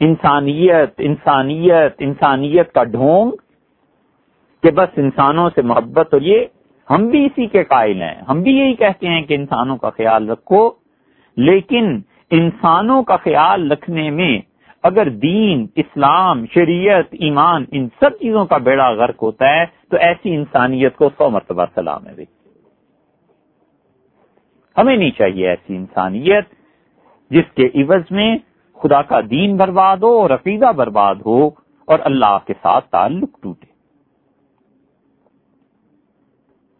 انسانیت 0.00 0.94
انسانیت 0.98 1.94
انسانیت 1.98 2.72
کا 2.72 2.84
ڈھونگ 2.84 3.30
کہ 4.62 4.70
بس 4.70 4.88
انسانوں 4.96 5.50
سے 5.54 5.62
محبت 5.62 6.14
اور 6.14 6.22
یہ 6.22 6.44
ہم 6.90 7.08
بھی 7.08 7.24
اسی 7.24 7.46
کے 7.46 7.64
قائل 7.64 8.02
ہیں۔ 8.02 8.22
ہم 8.28 8.42
بھی 8.42 8.52
یہی 8.58 8.74
کہتے 8.74 9.08
ہیں 9.08 9.22
کہ 9.22 9.34
انسانوں 9.34 9.76
کا 9.76 9.90
خیال 9.90 10.30
رکھو۔ 10.30 10.70
لیکن 11.36 12.00
انسانوں 12.30 13.02
کا 13.02 13.16
خیال 13.16 13.72
رکھنے 13.72 14.10
میں 14.10 14.40
اگر 14.82 15.08
دین، 15.08 15.66
اسلام، 15.76 16.46
شریعت، 16.46 17.04
ایمان 17.12 17.64
ان 17.72 17.88
سب 18.00 18.10
چیزوں 18.10 18.46
کا 18.46 18.58
بیڑا 18.58 18.90
غرق 18.90 19.22
ہوتا 19.22 19.48
ہے، 19.48 19.64
تو 19.88 19.96
ایسی 19.96 20.34
انسانیت 20.34 20.96
کو 20.96 21.08
سو 21.18 21.30
مرتبہ 21.30 21.64
سلام 21.74 22.06
ہے۔ 22.06 22.14
ہمیں 24.78 24.96
نہیں 24.96 25.10
چاہیے 25.10 25.48
ایسی 25.48 25.76
انسانیت 25.76 26.44
جس 27.30 27.52
کے 27.54 27.66
عوض 27.74 28.02
میں 28.10 28.36
خدا 28.74 29.02
کا 29.02 29.20
دین 29.30 29.56
برباد 29.56 29.96
ہو 29.96 30.18
اور 30.18 30.30
عقیدہ 30.30 30.72
برباد 30.76 31.14
ہو 31.26 31.46
اور 31.86 31.98
اللہ 32.02 32.38
کے 32.46 32.54
ساتھ 32.62 32.88
تعلق 32.88 33.28
ٹوٹے۔ 33.42 33.73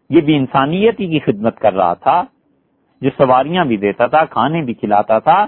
یہ 0.09 0.21
بھی 0.21 0.37
انسانیت 0.37 0.99
ہی 0.99 1.07
کی 1.07 1.19
خدمت 1.19 1.59
کر 1.59 1.73
رہا 1.73 1.93
تھا، 1.93 2.23
جو 3.01 3.09
سواریاں 3.17 3.65
بھی 3.65 3.77
دیتا 3.77 4.07
تھا، 4.07 4.25
کھانے 4.25 4.61
بھی 4.61 4.73
کھلاتا 4.73 5.19
تھا، 5.19 5.45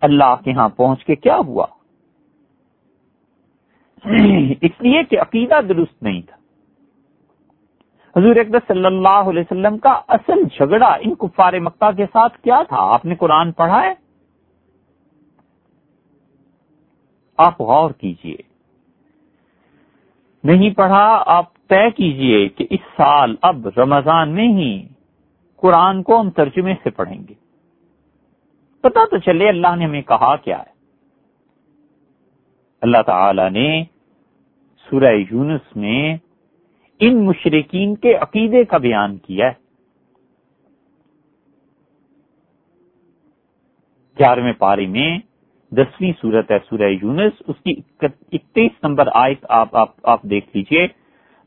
اللہ 0.00 0.34
کے 0.44 0.52
ہاں 0.52 0.68
پہنچ 0.68 1.04
کے 1.04 1.14
کیا 1.14 1.36
ہوا؟ 1.36 1.66
اس 4.60 4.80
لیے 4.80 5.02
کہ 5.04 5.20
عقیدہ 5.20 5.60
درست 5.68 6.02
نہیں 6.02 6.22
تھا۔ 6.22 6.36
حضور 8.16 8.36
اکبر 8.36 8.58
صلی 8.68 8.84
اللہ 8.84 9.30
علیہ 9.30 9.40
وسلم 9.40 9.78
کا 9.78 10.00
اصل 10.08 10.42
جھگڑا 10.42 10.96
ان 11.00 11.14
کفار 11.14 11.52
مکہ 11.52 11.90
کے 11.96 12.06
ساتھ 12.06 12.38
کیا 12.38 12.62
تھا؟ 12.68 12.76
آپ 12.76 13.04
نے 13.04 13.14
قرآن 13.14 13.52
پڑھا 13.52 13.82
ہے؟ 13.82 13.94
آپ 17.36 17.60
غور 17.60 17.90
کیجیے۔ 17.90 18.36
نہیں 20.46 20.70
پڑھا، 20.70 21.22
آپ 21.26 21.68
طے 21.68 21.90
کیجیے 21.90 22.48
کہ 22.48 22.66
اس 22.70 22.80
سال 22.96 23.34
اب 23.42 23.68
رمضان 23.76 24.28
میں 24.30 24.48
ہی 24.48 24.88
قرآن 25.56 26.02
کو 26.02 26.20
ہم 26.20 26.30
ترجمے 26.30 26.74
سے 26.82 26.90
پڑھیں 26.90 27.22
گے۔ 27.28 27.34
پتا 28.80 29.04
تو 29.10 29.18
چلے، 29.18 29.48
اللہ 29.48 29.76
نے 29.76 29.84
ہمیں 29.84 30.02
کہا 30.02 30.36
کیا 30.36 30.58
ہے۔ 30.58 30.76
اللہ 32.82 33.02
تعالی 33.06 33.48
نے 33.48 33.84
سورہ 34.90 35.14
یونس 35.30 35.76
میں 35.76 36.16
ان 37.00 37.24
مشرقین 37.24 37.94
کے 37.94 38.14
عقیدے 38.14 38.64
کا 38.64 38.78
بیان 38.78 39.18
کیا 39.18 39.46
ہے۔ 39.46 39.66
گیارہویں 44.18 44.52
پاری 44.52 44.86
میں 44.86 45.18
دسویں 45.70 46.12
صورت 46.20 46.50
ہے 46.50 46.58
سورہ 46.70 46.90
یونس۔ 47.02 47.42
اس 47.46 47.56
کی 47.64 47.74
اکتیس 48.32 48.72
نمبر 48.82 49.08
آیت 49.14 49.46
آپ 49.48 49.76
آپ, 49.76 49.88
آپ 50.02 50.22
دیکھ 50.22 50.56
لیجیے۔ 50.56 50.86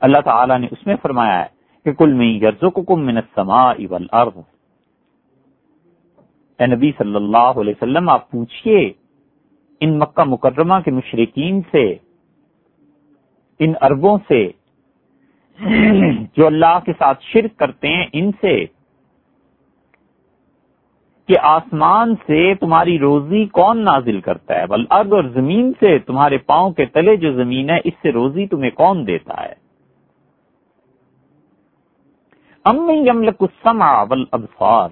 اللہ 0.01 0.21
تعالی 0.25 0.57
نے 0.57 0.67
اس 0.71 0.87
میں 0.87 0.95
فرمایا 1.01 1.39
ہے 1.39 1.47
کہ 1.85 1.93
کل 1.93 2.13
میں 2.13 2.33
یرزو 2.33 2.69
کو 2.69 2.81
کم 2.81 3.05
منت 3.05 3.25
سما 3.35 3.71
اے 6.59 6.65
نبی 6.65 6.91
صلی 6.97 7.15
اللہ 7.15 7.59
علیہ 7.61 7.73
وسلم 7.77 8.09
آپ 8.09 8.31
پوچھئے 8.31 8.79
ان 9.81 9.99
مکہ 9.99 10.23
مکرمہ 10.23 10.73
کے 10.85 10.91
مشرقین 10.91 11.61
سے 11.71 11.95
ان 13.59 13.73
اربوں 13.81 14.17
سے 14.27 14.47
جو 16.37 16.45
اللہ 16.45 16.79
کے 16.85 16.93
ساتھ 16.97 17.23
شرک 17.23 17.59
کرتے 17.59 17.87
ہیں 17.87 18.05
ان 18.13 18.31
سے 18.41 18.65
کہ 21.29 21.35
آسمان 21.41 22.15
سے 22.15 22.55
تمہاری 22.55 22.99
روزی 22.99 23.45
کون 23.45 23.83
نازل 23.83 24.21
کرتا 24.21 24.55
ہے؟ 24.55 24.67
بل 24.67 24.85
ارد 24.89 25.13
اور 25.13 25.23
زمین 25.23 25.71
سے 25.79 25.99
تمہارے 25.99 26.37
پاؤں 26.37 26.71
کے 26.71 26.85
تلے 26.85 27.15
جو 27.15 27.31
زمین 27.31 27.69
ہے، 27.69 27.77
اس 27.83 27.93
سے 28.01 28.11
روزی 28.11 28.47
تمہیں 28.47 28.71
کون 28.71 29.07
دیتا 29.07 29.45
ہے؟ 29.45 29.53
السمع 32.65 34.03
والابصار، 34.03 34.89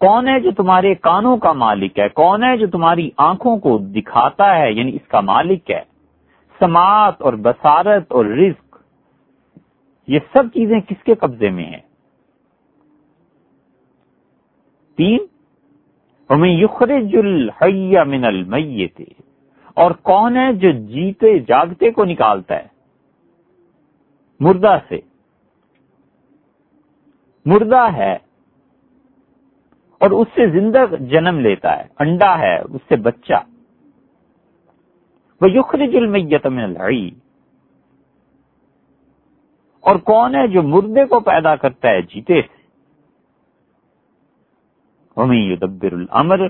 کون 0.00 0.28
ہے 0.28 0.40
جو 0.40 0.50
تمہارے 0.50 0.94
کانوں 0.94 1.36
کا 1.36 1.52
مالک 1.52 1.98
ہے؟ 1.98 2.08
کون 2.08 2.44
ہے 2.44 2.56
جو 2.56 2.66
تمہاری 2.66 3.10
آنکھوں 3.16 3.58
کو 3.58 3.78
دکھاتا 3.78 4.56
ہے؟ 4.56 4.72
یعنی 4.72 4.94
اس 4.94 5.08
کا 5.08 5.20
مالک 5.20 5.70
ہے۔ 5.70 5.82
سماعت 6.58 7.22
اور 7.22 7.32
بسارت 7.32 8.12
اور 8.12 8.24
رزق، 8.24 8.76
یہ 10.06 10.18
سب 10.32 10.44
چیزیں 10.54 10.80
کس 10.80 11.04
کے 11.04 11.14
قبضے 11.14 11.50
میں 11.50 11.64
ہیں؟ 11.64 11.85
تین 14.96 15.18
ہمیں 16.30 16.50
یخرج 16.50 17.16
الحی 17.16 18.04
من 18.04 18.24
المیت 18.24 19.00
اور 19.74 19.90
کون 19.90 20.36
ہے 20.36 20.52
جو 20.52 20.70
جیتے، 20.70 21.38
جاگتے 21.38 21.90
کو 21.90 22.04
نکالتا 22.04 22.54
ہے؟ 22.54 22.66
مردہ 24.40 24.78
سے۔ 24.88 25.00
مردہ 27.44 27.88
ہے 27.96 28.14
اور 29.98 30.10
اس 30.10 30.28
سے 30.34 30.50
زندہ 30.50 30.84
جنم 31.00 31.38
لیتا 31.38 31.78
ہے، 31.78 31.84
انڈا 31.98 32.38
ہے، 32.38 32.60
اس 32.60 32.80
سے 32.88 32.96
بچہ۔ 32.96 33.34
وہ 35.40 35.50
یخرج 35.50 35.96
المیت 35.96 36.46
من 36.46 36.62
الحی۔ 36.62 37.10
اور 39.80 39.96
کون 39.96 40.34
ہے 40.34 40.46
جو 40.46 40.62
مردے 40.62 41.04
کو 41.04 41.20
پیدا 41.20 41.56
کرتا 41.56 41.88
ہے، 41.88 42.02
جیتے 42.02 42.42
سے۔ 42.42 42.55
یدبر 45.16 45.92
الامر 45.92 46.40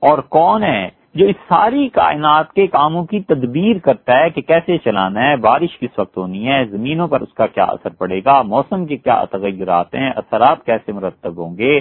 اور 0.00 0.18
کون 0.18 0.62
ہے 0.62 0.88
جو 1.14 1.26
اس 1.26 1.36
ساری 1.48 1.88
کائنات 1.88 2.52
کے 2.52 2.66
کاموں 2.66 3.04
کی 3.04 3.20
تدبیر 3.20 3.78
کرتا 3.78 4.18
ہے 4.18 4.30
کہ 4.30 4.42
کیسے 4.42 4.78
چلانا 4.78 5.28
ہے؟ 5.28 5.36
بارش 5.36 5.78
کس 5.78 5.98
وقت 5.98 6.16
ہونی 6.16 6.48
ہے؟ 6.48 6.64
زمینوں 6.64 7.08
پر 7.08 7.20
اس 7.20 7.32
کا 7.34 7.46
کیا 7.46 7.64
اثر 7.64 7.90
پڑے 7.90 8.20
گا؟ 8.24 8.42
موسم 8.42 8.86
کے 8.86 8.96
کیا 8.96 9.24
تغیرات 9.24 9.94
ہیں؟ 9.94 10.10
اثرات 10.16 10.64
کیسے 10.64 10.92
مرتب 10.92 11.36
ہوں 11.36 11.58
گے؟ 11.58 11.80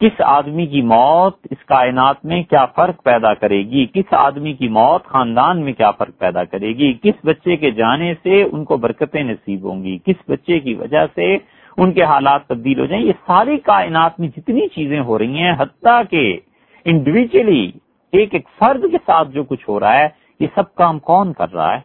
کس 0.00 0.20
آدمی 0.20 0.66
کی 0.66 0.82
موت 0.82 1.36
اس 1.50 1.64
کائنات 1.64 2.24
میں 2.24 2.42
کیا 2.42 2.66
فرق 2.66 3.02
پیدا 3.02 3.34
کرے 3.34 3.62
گی؟ 3.62 3.86
کس 3.86 4.12
آدمی 4.12 4.52
کی 4.52 4.68
موت 4.68 5.04
خاندان 5.04 5.60
میں 5.60 5.72
کیا 5.72 5.90
فرق 5.90 6.18
پیدا 6.18 6.44
کرے 6.44 6.68
گی؟ 6.68 6.92
کس 6.92 7.24
بچے 7.24 7.56
کے 7.56 7.70
جانے 7.70 8.14
سے 8.22 8.42
ان 8.42 8.64
کو 8.64 8.76
برکتیں 8.76 9.22
نصیب 9.22 9.64
ہوں 9.64 9.84
گی؟ 9.84 9.98
کس 9.98 10.30
بچے 10.30 10.60
کی 10.60 10.74
وجہ 10.74 11.06
سے 11.14 11.36
ان 11.80 11.92
کے 11.92 12.04
حالات 12.04 12.46
تبدیل 12.46 12.80
ہو 12.80 12.86
جائیں، 12.86 13.04
یہ 13.04 13.12
ساری 13.26 13.58
کائنات 13.58 14.18
میں 14.20 14.28
جتنی 14.28 14.68
چیزیں 14.68 15.00
ہو 15.00 15.18
رہی 15.18 15.38
ہیں، 15.38 15.52
حتیٰ 15.58 16.02
کہ 16.10 16.40
انڈیویجلی 16.86 17.70
ایک 18.12 18.34
ایک 18.34 18.48
فرد 18.58 18.82
کے 18.90 18.98
ساتھ 19.06 19.28
جو 19.28 19.44
کچھ 19.44 19.68
ہو 19.68 19.80
رہا 19.80 19.98
ہے، 19.98 20.08
یہ 20.40 20.46
سب 20.54 20.74
کام 20.74 20.98
کون 20.98 21.32
کر 21.32 21.52
رہا 21.52 21.72
ہے؟ 21.74 21.80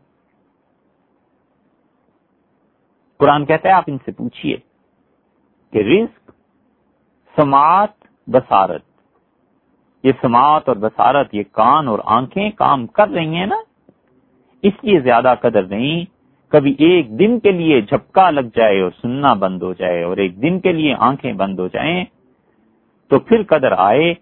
قرآن 3.19 3.45
کہتا 3.45 3.69
ہے، 3.69 3.73
آپ 3.73 3.83
ان 3.87 3.97
سے 4.05 4.11
پوچھئے 4.11 4.57
کہ 5.73 5.77
رزق، 5.77 6.31
سماعت 7.35 7.93
بسارت 8.27 8.83
یہ 10.03 10.11
سماعت 10.21 10.67
اور 10.67 10.75
بسارت 10.75 11.33
یہ 11.35 11.43
کان 11.51 11.87
اور 11.87 11.99
آنکھیں 12.05 12.49
کام 12.51 12.85
کر 12.87 13.07
رہی 13.07 13.35
ہیں 13.35 13.45
نا؟ 13.45 13.55
اس 14.63 14.83
لیے 14.83 14.99
زیادہ 14.99 15.33
قدر 15.41 15.63
نہیں 15.67 16.05
کبھی 16.55 16.73
ایک 16.79 17.07
دن 17.19 17.39
کے 17.39 17.51
لیے 17.51 17.79
جھپکا 17.81 18.29
لگ 18.29 18.49
جائے 18.55 18.81
اور 18.81 18.91
سننا 19.01 19.33
بند 19.33 19.63
ہو 19.63 19.73
جائے 19.73 20.03
اور 20.03 20.17
ایک 20.17 20.41
دن 20.41 20.59
کے 20.59 20.71
لیے 20.71 20.93
آنکھیں 20.99 21.33
بند 21.33 21.59
ہو 21.59 21.67
جائیں، 21.67 22.05
تو 23.11 23.19
پھر 23.19 23.43
قدر 23.43 23.71
آئے 23.77 24.13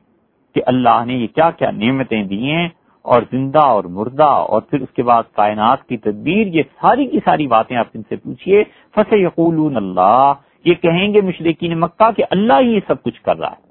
کہ 0.55 0.61
اللہ 0.65 1.03
نے 1.05 1.13
یہ 1.13 1.27
کیا 1.27 1.49
کیا 1.51 1.69
نعمتیں 1.71 2.23
دی 2.23 2.51
ہیں 2.51 2.67
اور 3.05 3.21
زندہ 3.31 3.59
اور 3.59 3.83
مردہ 3.83 4.31
اور 4.49 4.61
پھر 4.61 4.81
اس 4.81 4.89
کے 4.95 5.03
بعد 5.03 5.23
کائنات 5.33 5.87
کی 5.87 5.97
تدبیر، 5.97 6.47
یہ 6.47 6.63
ساری 6.81 7.05
کی 7.07 7.19
ساری 7.25 7.47
باتیں 7.47 7.75
آپ 7.77 7.87
ان 7.93 8.01
سے 8.09 8.15
پوچھیے 8.15 8.63
فص 8.95 9.13
یقول 9.13 9.77
اللہ 9.77 10.33
یہ 10.65 10.73
کہیں 10.73 11.13
گے 11.13 11.21
مشرقین 11.21 11.79
مکہ 11.79 12.11
کہ 12.11 12.23
اللہ 12.29 12.61
ہی 12.61 12.73
یہ 12.73 12.79
سب 12.87 13.03
کچھ 13.03 13.21
کر 13.21 13.37
رہا 13.37 13.51
ہے۔ 13.51 13.61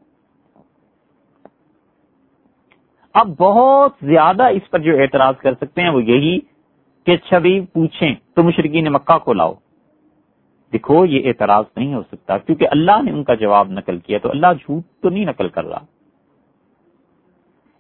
اب 3.15 3.29
بہت 3.39 3.93
زیادہ 4.03 4.43
اس 4.53 4.71
پر 4.71 4.79
جو 4.79 4.97
اعتراض 4.99 5.35
کر 5.39 5.55
سکتے 5.55 5.83
ہیں 5.83 5.91
وہ 5.91 6.03
یہی 6.05 6.39
کہ 7.07 7.17
چھوی 7.17 7.61
پوچھیں 7.61 8.15
تو 8.35 8.43
مشرقین 8.43 8.93
مکہ 8.93 9.19
کو 9.19 9.33
لاؤ۔ 9.33 9.55
دیکھو، 10.73 11.07
یہ 11.07 11.29
اعتراض 11.29 11.65
نہیں 11.77 11.95
ہو 11.95 12.03
سکتا۔ 12.03 12.39
کیونکہ 12.39 12.67
اللہ 12.71 13.03
نے 13.03 13.11
ان 13.11 13.25
کا 13.25 13.35
جواب 13.35 13.69
نقل 13.71 13.99
کیا 13.99 14.19
تو 14.19 14.31
اللہ 14.31 14.47
جھوٹ 14.61 14.83
تو 15.03 15.09
نہیں 15.09 15.25
نقل 15.25 15.49
کر 15.49 15.65
رہا۔ 15.65 15.81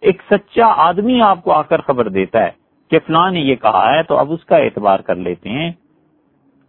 ایک 0.00 0.22
سچا 0.30 0.66
آدمی 0.66 1.20
آپ 1.22 1.44
کو 1.44 1.52
آ 1.52 1.62
کر 1.62 1.80
خبر 1.80 2.08
دیتا 2.08 2.42
ہے 2.42 2.50
کہ 2.90 2.98
فلاں 3.06 3.30
نے 3.30 3.40
یہ 3.40 3.54
کہا 3.54 3.94
ہے 3.94 4.02
تو 4.02 4.16
اب 4.16 4.32
اس 4.32 4.44
کا 4.44 4.56
اعتبار 4.56 5.00
کر 5.00 5.14
لیتے 5.14 5.48
ہیں۔ 5.48 5.72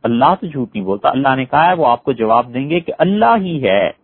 اللہ 0.03 0.35
تو 0.41 0.47
جھوٹ 0.47 0.69
نہیں 0.73 0.83
بولتا۔ 0.83 1.09
اللہ 1.09 1.35
نے 1.35 1.45
کہا 1.45 1.67
ہے 1.67 1.73
وہ 1.73 1.87
آپ 1.87 2.03
کو 2.03 2.11
جواب 2.11 2.53
دیں 2.53 2.69
گے 2.69 2.79
کہ 2.79 2.93
اللہ 2.97 3.37
ہی 3.37 3.69
ہے۔ 3.69 4.02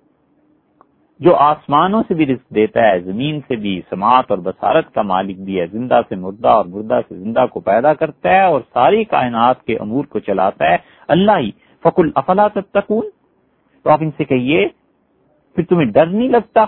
جو 1.19 1.35
آسمانوں 1.35 2.03
سے 2.07 2.13
بھی 2.13 2.25
رزق 2.25 2.55
دیتا 2.55 2.91
ہے، 2.91 2.99
زمین 2.99 3.39
سے 3.47 3.55
بھی، 3.55 3.81
سماعت 3.89 4.25
اور 4.27 4.37
بسارت 4.37 4.93
کا 4.93 5.01
مالک 5.01 5.39
بھی 5.39 5.59
ہے، 5.59 5.65
زندہ 5.67 6.01
سے 6.09 6.15
مردہ 6.15 6.47
اور 6.47 6.65
مردہ 6.65 6.99
سے 7.09 7.15
زندہ 7.15 7.45
کو 7.51 7.59
پیدا 7.59 7.93
کرتا 7.93 8.29
ہے 8.29 8.41
اور 8.41 8.61
ساری 8.73 9.03
کائنات 9.03 9.63
کے 9.63 9.77
امور 9.77 10.05
کو 10.05 10.19
چلاتا 10.19 10.71
ہے۔ 10.71 10.77
اللہ 11.07 11.31
ہی۔ 11.37 11.51
فکل 11.83 12.09
افلا 12.15 12.47
تتقون؟ 12.47 13.09
تو 13.83 13.89
آپ 13.89 13.99
ان 14.01 14.11
سے 14.17 14.23
کہیے، 14.23 14.67
پھر 15.55 15.63
تمہیں 15.63 15.91
ڈر 15.91 16.05
نہیں 16.05 16.29
لگتا؟ 16.29 16.65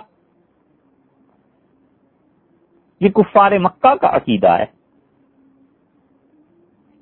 یہ 3.00 3.10
کفار 3.10 3.52
مکہ 3.52 3.96
کا 3.96 4.08
عقیدہ 4.08 4.50
ہے۔ 4.50 4.66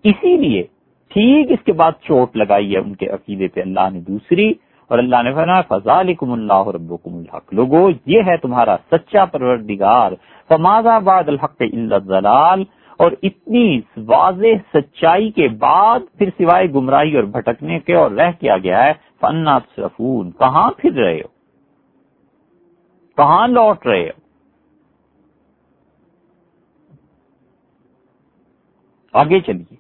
اسی 0.03 0.37
لیے 0.37 0.63
ٹھیک 1.07 1.51
اس 1.51 1.65
کے 1.65 1.73
بعد 1.73 1.91
چوٹ 2.01 2.35
لگائی 2.35 2.73
ہے 2.73 2.79
ان 2.79 2.95
کے 2.95 3.07
عقیدے 3.07 3.47
پہ۔ 3.47 3.61
اللہ 3.61 3.89
نے 3.93 3.99
دوسری 3.99 4.53
اور 4.89 4.97
اللہ 4.97 5.21
نے 5.23 5.33
فرمایا 5.33 5.61
فضالکم 5.61 6.31
اللہ 6.31 6.67
ربکم 6.67 7.17
الحق. 7.17 7.53
لوگو، 7.53 7.89
یہ 8.05 8.21
ہے 8.27 8.37
تمہارا 8.37 8.75
سچا 8.91 9.25
پروردگار. 9.25 10.11
فماذا 10.49 10.97
بعد 10.99 11.27
الحق 11.27 11.61
الا 11.61 11.95
الضلال 11.95 12.63
اور 12.97 13.11
اتنی 13.23 13.81
واضح 13.97 14.55
سچائی 14.73 15.29
کے 15.31 15.47
بعد 15.47 15.99
پھر 16.17 16.29
سوائے 16.37 16.67
گمراہی 16.73 17.15
اور 17.15 17.23
بھٹکنے 17.23 17.79
کے 17.79 17.95
اور 17.95 18.11
رہ 18.11 18.31
کیا 18.39 18.57
گیا 18.57 18.83
ہے. 18.85 18.93
فنا 19.21 19.57
سفون 19.77 20.31
کہاں 20.31 20.71
پھر 20.77 20.93
رہے 20.93 21.19
ہو؟ 21.19 21.27
کہاں 23.17 23.47
لوٹ 23.47 23.87
رہے 23.87 24.03
ہو؟ 24.03 24.17
آگے 29.13 29.39
چلیے. 29.39 29.75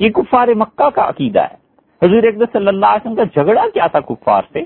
یہ 0.00 0.10
کفار 0.10 0.48
مکہ 0.48 0.90
کا 0.90 1.08
عقیدہ 1.08 1.40
ہے. 1.40 1.61
حضور 2.02 2.22
اقدام 2.22 2.52
صلی 2.52 2.68
اللہ 2.68 2.86
علیہ 2.86 3.10
وسلم 3.10 3.14
کا 3.14 3.24
جھگڑا 3.24 3.68
کیا 3.74 3.86
تھا 3.86 4.00
کفار 4.00 4.42
سے؟ 4.52 4.62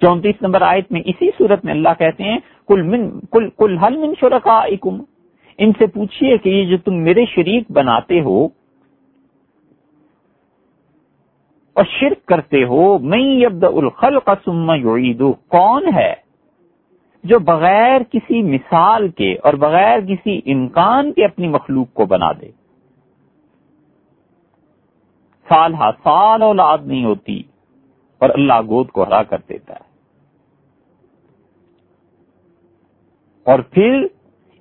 چونتیس 0.00 0.42
نمبر 0.42 0.62
آیت 0.62 0.92
میں 0.92 1.00
اسی 1.04 1.30
صورت 1.38 1.64
میں 1.64 1.72
اللہ 1.72 1.94
کہتے 1.98 2.24
ہیں 2.24 2.38
کل 2.68 2.82
من 2.82 3.08
کل 3.30 3.48
کل 3.56 3.78
حل 3.78 3.96
من 3.96 4.12
شرکا 4.20 4.60
ان 5.58 5.72
سے 5.78 5.86
پوچھئے 5.86 6.36
کہ 6.38 6.48
یہ 6.48 6.64
جو 6.64 6.76
تم 6.84 6.94
میرے 6.94 7.24
شریک 7.24 7.70
بناتے 7.70 8.20
ہو 8.20 8.48
اور 11.76 11.84
شرک 11.84 12.26
کرتے 12.26 12.62
ہو 12.64 12.98
میں 12.98 13.46
ابد 13.46 13.64
الخل 13.64 14.18
کا 14.24 14.34
سما 14.44 14.76
کون 15.48 15.86
ہے؟ 15.94 16.14
جو 17.24 17.38
بغیر 17.38 18.00
کسی 18.10 18.42
مثال 18.42 19.08
کے 19.08 19.34
اور 19.34 19.54
بغیر 19.54 20.00
کسی 20.00 20.40
امکان 20.46 21.12
کے 21.12 21.24
اپنی 21.24 21.48
مخلوق 21.48 21.92
کو 21.94 22.06
بنا 22.06 22.32
دے۔ 22.32 22.50
سال 25.48 25.74
ہا 25.74 25.90
سال 26.02 26.42
اولاد 26.42 26.78
نہیں 26.84 27.04
ہوتی 27.04 27.42
اور 28.18 28.30
اللہ 28.30 28.60
گود 28.68 28.90
کو 28.90 29.02
ہرا 29.02 29.22
کر 29.22 29.38
دیتا 29.48 29.74
ہے۔ 29.74 29.88
اور 33.44 33.58
پھر 33.58 34.06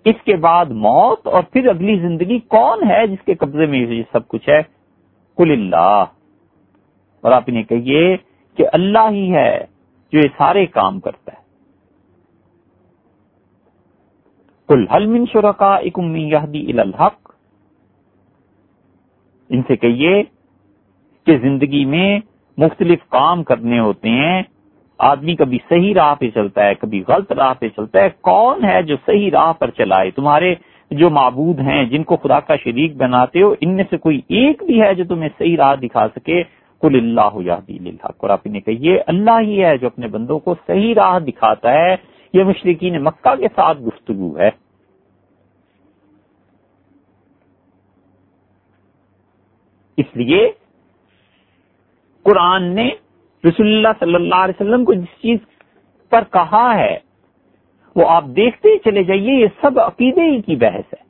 اس 0.05 0.15
کے 0.25 0.35
بعد 0.35 0.65
موت 0.65 1.27
اور 1.27 1.43
پھر 1.43 1.67
اگلی 1.67 1.99
زندگی 1.99 2.39
کون 2.39 2.91
ہے 2.91 3.07
جس 3.07 3.25
کے 3.25 3.35
قبضے 3.35 3.65
میں 3.65 3.79
یہ 3.79 4.03
سب 4.11 4.27
کچھ 4.27 4.49
ہے؟ 4.49 4.61
کل 5.37 5.51
اللہ۔ 5.51 6.05
اور 7.21 7.31
آپ 7.31 7.43
انہیں 7.47 7.63
کہیے 7.63 8.17
کہ 8.55 8.65
اللہ 8.73 9.11
ہی 9.11 9.33
ہے 9.33 9.65
جو 10.11 10.19
یہ 10.19 10.27
سارے 10.37 10.65
کام 10.65 10.99
کرتا 10.99 11.31
ہے۔ 11.33 11.47
کل 14.67 14.87
حل 14.87 15.05
من 15.05 15.25
شرکا 15.33 15.75
اکمی 15.75 16.35
الحق؟ 16.79 17.31
ان 19.49 19.61
سے 19.61 19.75
کہیے 19.75 20.23
کہ 21.27 21.37
زندگی 21.37 21.85
میں 21.85 22.19
مختلف 22.57 22.99
کام 23.09 23.43
کرنے 23.43 23.79
ہوتے 23.79 24.09
ہیں، 24.09 24.43
آدمی 24.99 25.35
کبھی 25.35 25.57
صحیح 25.69 25.93
راہ 25.93 26.15
پہ 26.19 26.29
چلتا 26.29 26.65
ہے، 26.65 26.75
کبھی 26.75 27.03
غلط 27.07 27.31
راہ 27.31 27.53
پہ 27.59 27.69
چلتا 27.69 28.01
ہے، 28.01 28.09
کون 28.21 28.63
ہے 28.65 28.81
جو 28.83 28.95
صحیح 29.05 29.31
راہ 29.31 29.53
پر 29.53 29.69
چلائے 29.69 30.11
تمہارے 30.11 30.55
جو 30.91 31.09
معبود 31.09 31.59
ہیں، 31.59 31.85
جن 31.85 32.03
کو 32.03 32.15
خدا 32.15 32.39
کا 32.39 32.55
شریک 32.55 32.95
بناتے 32.95 33.41
ہو، 33.41 33.55
ان 33.61 33.75
میں 33.75 33.83
سے 33.89 33.97
کوئی 33.97 34.21
ایک 34.29 34.63
بھی 34.63 34.81
ہے 34.81 34.93
جو 34.93 35.03
تمہیں 35.03 35.29
صحیح 35.37 35.57
راہ 35.57 35.75
دکھا 35.75 36.07
سکے؟ 36.15 36.43
کل 36.81 36.95
اللہ 36.95 37.35
الحق 37.69 38.15
اور 38.17 38.29
آپ 38.29 38.41
انہیں 38.45 38.61
کہیے، 38.61 38.99
اللہ 39.07 39.39
ہی 39.39 39.63
ہے 39.65 39.77
جو 39.77 39.87
اپنے 39.87 40.07
بندوں 40.07 40.39
کو 40.39 40.55
صحیح 40.67 40.93
راہ 40.95 41.19
دکھاتا 41.19 41.73
ہے۔ 41.73 41.95
یہ 42.33 42.43
مشرقین 42.43 43.03
مکہ 43.03 43.35
کے 43.35 43.47
ساتھ 43.55 43.81
گفتگو 43.81 44.37
ہے۔ 44.37 44.49
اس 49.97 50.15
لیے 50.15 50.51
قرآن 52.27 52.75
نے 52.75 52.89
رسول 53.49 53.67
اللہ 53.67 53.87
صلی 53.99 54.15
اللہ 54.15 54.35
علیہ 54.35 54.61
وسلم 54.61 54.85
کو 54.85 54.93
جس 54.93 55.21
چیز 55.21 55.37
پر 56.09 56.23
کہا 56.33 56.75
ہے، 56.75 56.97
وہ 57.95 58.09
آپ 58.09 58.23
دیکھتے 58.35 58.69
ہی 58.69 58.77
چلے 58.77 59.03
جائیے، 59.03 59.33
یہ 59.33 59.47
سب 59.61 59.79
عقیدے 59.79 60.21
ہی 60.21 60.41
کی 60.41 60.55
بحث 60.55 60.93
ہے۔ 60.93 61.03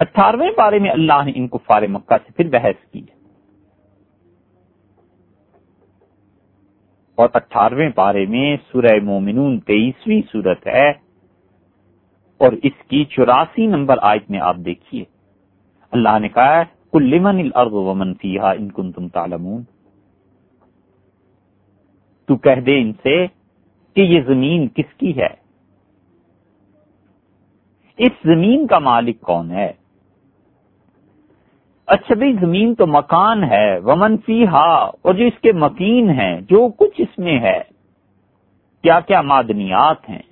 اٹھارہویں 0.00 0.50
بارے 0.56 0.78
میں 0.78 0.90
اللہ 0.90 1.24
نے 1.24 1.32
ان 1.34 1.48
کو 1.48 1.58
فار 1.58 1.82
مکہ 1.82 2.14
سے 2.26 2.32
پھر 2.32 2.48
بحث 2.48 2.92
کی۔ 2.92 3.00
ہے 3.00 3.20
اور 7.14 7.28
اٹھارہویں 7.34 7.90
بارے 7.94 8.26
میں 8.26 8.56
سورہ 8.72 9.00
مومنون 9.02 9.60
تیئیسویں 9.60 10.22
صورت 10.32 10.66
ہے۔ 10.66 10.90
اور 12.38 12.52
اس 12.62 12.88
کی 12.88 13.04
چوراسی 13.04 13.66
نمبر 13.66 13.96
آیت 14.02 14.30
میں 14.30 14.40
آپ 14.40 14.56
دیکھیے۔ 14.56 15.04
اللہ 15.90 16.18
نے 16.18 16.28
کہا 16.28 16.62
کل 16.92 17.02
لمن 17.02 17.40
الارض 17.40 17.72
ومن 17.72 18.14
فیہا 18.14 18.50
ان 18.50 18.70
کنتم 18.70 19.08
تعلمون؟ 19.08 19.62
تو 22.28 22.36
کہہ 22.36 22.60
دے 22.60 22.78
ان 22.80 22.92
سے 22.92 23.26
کہ 23.96 24.00
یہ 24.00 24.20
زمین 24.20 24.68
کس 24.68 24.94
کی 24.96 25.16
ہے؟ 25.16 25.34
اس 27.98 28.12
زمین 28.24 28.66
کا 28.66 28.78
مالک 28.78 29.20
کون 29.20 29.50
ہے؟ 29.50 29.72
اچھا 31.86 32.14
بھائی، 32.14 32.32
زمین 32.40 32.74
تو 32.74 32.86
مکان 32.86 33.44
ہے، 33.44 33.78
ومن 33.78 34.16
فی 34.16 34.46
ہا 34.46 34.70
اور 34.84 35.14
جو 35.14 35.24
اس 35.24 35.40
کے 35.40 35.52
مکین 35.52 36.10
ہیں، 36.10 36.40
جو 36.40 36.68
کچھ 36.68 37.00
اس 37.00 37.18
میں 37.18 37.40
ہے، 37.40 37.60
کیا 38.82 39.00
کیا 39.00 39.20
معدنیات 39.20 40.08
ہیں؟ 40.10 40.22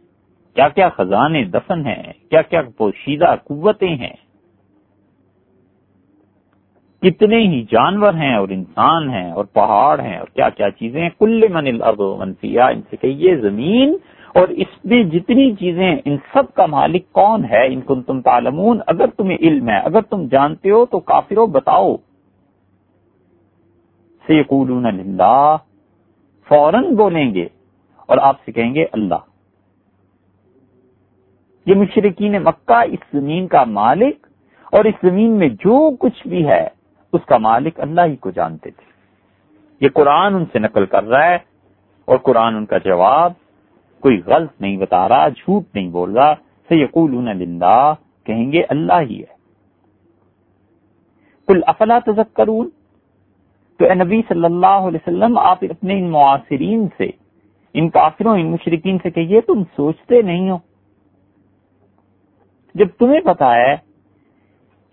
کیا 0.55 0.69
کیا 0.69 0.89
خزانے 0.89 1.45
دفن 1.45 1.87
ہیں؟ 1.87 2.13
کیا 2.31 2.43
کیا 2.43 2.63
پوشیدہ 2.77 3.35
قوتیں 3.45 3.97
ہیں؟ 3.97 4.15
کتنے 7.03 7.37
ہی 7.37 7.63
جانور 7.63 8.15
ہیں 8.15 8.35
اور 8.35 8.49
انسان 8.49 9.11
ہیں 9.11 9.33
اور 9.33 9.45
پہاڑ 9.45 10.01
ہیں 10.01 10.19
اور 10.19 10.27
کیا 10.27 10.49
کیا 10.49 10.71
چیزیں 10.71 11.03
ہیں۔ 11.03 11.11
کل 11.19 11.49
من 11.51 11.67
الارض 11.67 12.01
منفیا 12.01 12.67
ان 12.67 12.81
سے 12.91 12.97
کہ 12.97 13.07
یہ 13.07 13.37
زمین 13.37 13.97
اور 14.35 14.49
اس 14.49 14.85
میں 14.85 15.05
جتنی 15.05 15.55
چیزیں 15.55 15.97
ان 16.05 16.17
سب 16.33 16.55
کا 16.55 16.67
مالک 16.67 17.13
کون 17.13 17.45
ہے؟ 17.45 17.67
ان 17.67 17.81
کو 17.81 17.95
تم 17.95 18.21
تعلمون۔ 18.21 18.81
اگر 18.87 19.07
تمہیں 19.07 19.39
علم 19.41 19.69
ہے، 19.69 19.79
اگر 19.79 20.01
تم 20.01 20.27
جانتے 20.27 20.71
ہو 20.71 20.87
تو 20.87 21.01
کافرو 21.01 21.47
بتاؤ۔ 21.47 21.97
سیقولون 24.27 24.83
للہ۔ 24.83 25.57
فوراً 26.49 26.95
بولیں 26.95 27.35
گے 27.35 27.47
اور 28.07 28.19
آپ 28.19 28.37
سے 28.45 28.53
کہیں 28.53 28.75
گے 28.75 28.87
اللہ۔ 28.93 29.19
یہ 31.67 31.75
مشرقین 31.75 32.33
مکہ 32.33 32.83
اس 32.91 33.01
زمین 33.13 33.47
کا 33.47 33.65
مالک 33.65 34.27
اور 34.73 34.85
اس 34.85 34.95
زمین 35.03 35.31
میں 35.31 35.49
جو 35.49 35.97
کچھ 35.97 36.29
بھی 36.29 36.47
ہے 36.47 36.78
اس 37.13 37.25
کا 37.27 37.39
مالک 37.39 37.81
اللہ 37.81 38.01
ہی 38.01 38.17
کو 38.17 38.31
جانتے 38.31 38.71
تھے۔ 38.71 38.89
یہ 39.81 39.89
قرآن 39.95 40.35
ان 40.35 40.45
سے 40.53 40.59
نقل 40.59 40.87
کر 40.87 41.05
رہا 41.05 41.25
ہے 41.25 41.39
اور 42.05 42.17
قرآن 42.17 42.57
ان 42.57 42.67
کا 42.67 42.79
جواب 42.79 43.33
کوئی 44.01 44.23
غلط 44.27 44.61
نہیں 44.61 44.77
بتا 44.77 45.09
رہا، 45.09 45.29
جھوٹ 45.29 45.65
نہیں 45.75 45.89
بول 45.89 46.13
رہا۔ 46.13 46.35
سیقول 46.69 47.33
کہیں 48.25 48.53
گے 48.53 48.63
اللہ 48.69 49.01
ہی 49.01 49.21
ہے۔ 49.21 49.39
کل 51.47 51.61
افلا 51.67 51.99
تذکرون 52.07 52.71
تو 53.79 53.85
اے 53.85 53.95
نبی 53.95 54.23
صلی 54.29 54.45
اللہ 54.45 54.67
علیہ 54.67 54.99
وسلم، 55.07 55.39
آپ 55.39 55.59
اپنے 55.63 55.99
ان 55.99 56.11
معاصرین 56.11 56.89
سے، 56.97 57.11
ان 57.75 57.91
کافروں، 57.91 58.39
ان 58.39 58.51
مشرقین 58.51 58.99
سے 59.03 59.11
کہیے، 59.11 59.41
تم 59.41 59.63
سوچتے 59.77 60.23
نہیں 60.23 60.51
ہو۔ 60.51 60.59
جب 62.75 62.87
تمہیں 62.99 63.21
پتا 63.21 63.55
ہے 63.55 63.88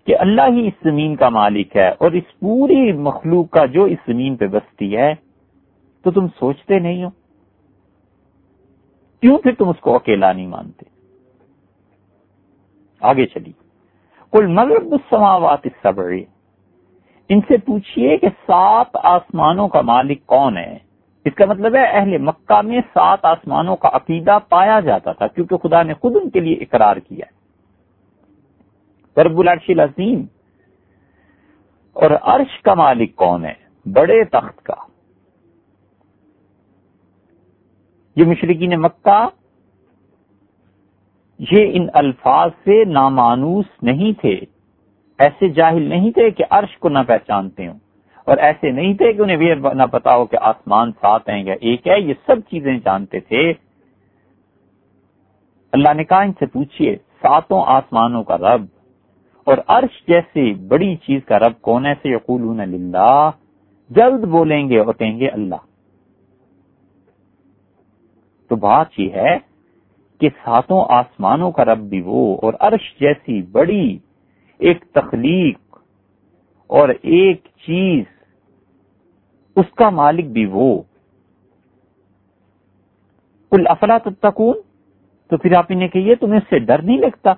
کہ 0.06 0.18
اللہ 0.18 0.42
ہی 0.52 0.66
اس 0.66 0.74
زمین 0.82 1.16
کا 1.16 1.28
مالک 1.28 1.76
ہے 1.76 1.88
اور 1.88 2.10
اس 2.10 2.38
پوری 2.40 2.92
مخلوق 2.92 3.50
کا 3.50 3.66
جو 3.66 3.84
اس 3.84 3.98
زمین 4.06 4.36
پہ 4.36 4.46
بستی 4.46 4.96
ہے، 4.96 5.14
تو 6.04 6.10
تم 6.10 6.26
سوچتے 6.28 6.78
نہیں 6.78 7.04
ہو؟ 7.04 7.10
کیوں 9.20 9.38
پھر 9.38 9.52
تم 9.58 9.68
اس 9.68 9.80
کو 9.80 9.94
اکیلا 9.94 10.32
نہیں 10.32 10.46
مانتے؟ 10.46 10.84
آگے 13.00 13.26
چلی 13.26 13.52
کل 14.32 14.46
مغرب 14.46 14.92
السماوات 14.92 15.58
السبع۔ 15.64 16.04
ان 17.28 17.40
سے 17.40 17.56
پوچھئے 17.56 18.16
کہ 18.16 18.28
سات 18.46 18.86
آسمانوں 18.94 19.68
کا 19.68 19.80
مالک 19.80 20.26
کون 20.26 20.56
ہے؟ 20.56 20.78
اس 21.24 21.34
کا 21.34 21.44
مطلب 21.48 21.74
ہے 21.74 21.84
اہل 21.84 22.18
مکہ 22.18 22.60
میں 22.62 22.80
سات 22.80 23.24
آسمانوں 23.24 23.76
کا 23.76 23.88
عقیدہ 23.92 24.38
پایا 24.48 24.80
جاتا 24.80 25.12
تھا، 25.12 25.26
کیونکہ 25.26 25.56
خدا 25.56 25.82
نے 25.82 25.94
خود 25.94 26.16
ان 26.22 26.30
کے 26.30 26.40
لیے 26.40 26.54
اقرار 26.54 26.96
کیا 26.96 27.26
ہے۔ 27.26 27.45
رب 29.18 29.40
العرش 29.40 29.70
العظیم۔ 29.70 30.24
اور 31.92 32.10
عرش 32.22 32.62
کا 32.62 32.74
مالک 32.74 33.16
کون 33.16 33.44
ہے؟ 33.44 33.54
بڑے 33.86 34.24
تخت 34.24 34.62
کا۔ 34.62 34.74
یہ 38.16 38.24
مشرقین 38.24 38.82
مکہ، 38.82 39.28
یہ 41.38 41.66
ان 41.72 41.86
الفاظ 41.94 42.50
سے 42.64 42.84
نامانوس 42.84 43.64
نہیں 43.82 44.20
تھے۔ 44.20 44.40
ایسے 45.18 45.48
جاہل 45.48 45.82
نہیں 45.82 46.10
تھے 46.10 46.30
کہ 46.30 46.44
عرش 46.50 46.78
کو 46.78 46.88
نہ 46.88 46.98
پہچانتے 47.06 47.66
ہوں۔ 47.66 47.78
اور 48.24 48.36
ایسے 48.36 48.70
نہیں 48.70 48.94
تھے 48.94 49.12
کہ 49.12 49.22
انہیں 49.22 49.42
یہ 49.42 49.54
نہ 49.54 49.82
پتا 49.82 50.16
ہو 50.16 50.26
کہ 50.26 50.38
آسمان 50.40 50.92
سات 50.92 51.28
ہیں 51.28 51.44
یا 51.44 51.54
ایک 51.60 51.88
ہے۔ 51.88 52.00
یہ 52.00 52.14
سب 52.26 52.36
چیزیں 52.50 52.78
جانتے 52.78 53.20
تھے۔ 53.20 53.52
اللہ 55.72 55.94
نے 55.94 56.04
کہا 56.04 56.20
ان 56.20 56.32
سے 56.32 56.46
پوچھئے، 56.46 56.96
ساتوں 56.96 57.62
آسمانوں 57.66 58.24
کا 58.24 58.38
رب۔ 58.38 58.75
اور 59.46 59.58
عرش 59.68 60.06
جیسی 60.06 60.54
بڑی 60.54 60.96
چیز 60.96 61.20
کا 61.24 61.38
رب 61.38 61.60
کون 61.60 61.86
ہے؟ 61.86 61.94
سے 62.02 62.08
یقولون 62.08 62.56
للہ۔ 62.56 63.30
جلد 63.90 64.24
بولیں 64.24 64.68
گے 64.68 64.78
اور 64.78 64.94
کہیں 64.94 65.20
گے 65.20 65.28
اللہ۔ 65.28 65.62
تو 68.48 68.56
بات 68.56 68.86
یہ 68.98 69.10
ہے 69.10 69.38
کہ 70.20 70.28
ساتوں 70.28 70.84
آسمانوں 70.88 71.52
کا 71.52 71.64
رب 71.64 71.78
بھی 71.78 72.02
وہ 72.04 72.36
اور 72.42 72.54
عرش 72.60 73.00
جیسی 73.00 73.42
بڑی 73.42 73.98
ایک 74.58 74.84
تخلیق 74.92 75.78
اور 76.66 76.88
ایک 76.88 77.44
چیز 77.44 78.04
اس 79.56 79.74
کا 79.74 79.90
مالک 79.90 80.24
بھی 80.24 80.46
وہ۔ 80.46 80.82
کل 83.50 83.66
افلا 83.66 83.98
تتقون؟ 83.98 84.54
تو 85.28 85.36
پھر 85.36 85.56
آپ 85.56 85.66
انہیں 85.68 85.88
کہیے، 85.88 86.14
تمہیں 86.14 86.36
اس 86.36 86.50
سے 86.50 86.58
ڈر 86.58 86.82
نہیں 86.82 86.98
لگتا؟ 86.98 87.32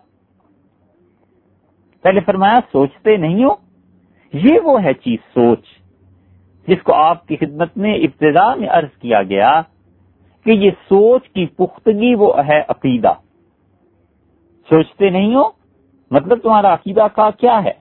پہلے 2.03 2.21
فرمایا، 2.21 2.59
سوچتے 2.73 3.17
نہیں 3.17 3.45
ہو؟ 3.45 3.55
یہ 4.33 4.61
وہ 4.65 4.83
ہے 4.83 4.93
چیز 4.95 5.19
سوچ، 5.35 5.67
جس 6.69 6.83
کو 6.83 6.95
آپ 6.95 7.27
کی 7.27 7.37
خدمت 7.37 7.77
میں 7.77 7.95
ابتدا 7.95 8.55
میں 8.55 8.69
عرض 8.69 8.99
کیا 8.99 9.23
گیا 9.23 9.63
کہ 10.45 10.51
یہ 10.51 10.71
سوچ 10.71 11.29
کی 11.29 11.47
پختگی 11.47 12.15
وہ 12.15 12.33
ہے 12.49 12.61
عقیدہ۔ 12.69 13.13
سوچتے 14.69 15.11
نہیں 15.11 15.35
ہو؟ 15.35 15.45
مطلب 16.11 16.39
تمہارا 16.39 16.75
عقیدہ 16.75 17.07
کا 17.15 17.31
کیا 17.31 17.65
ہے؟ 17.65 17.73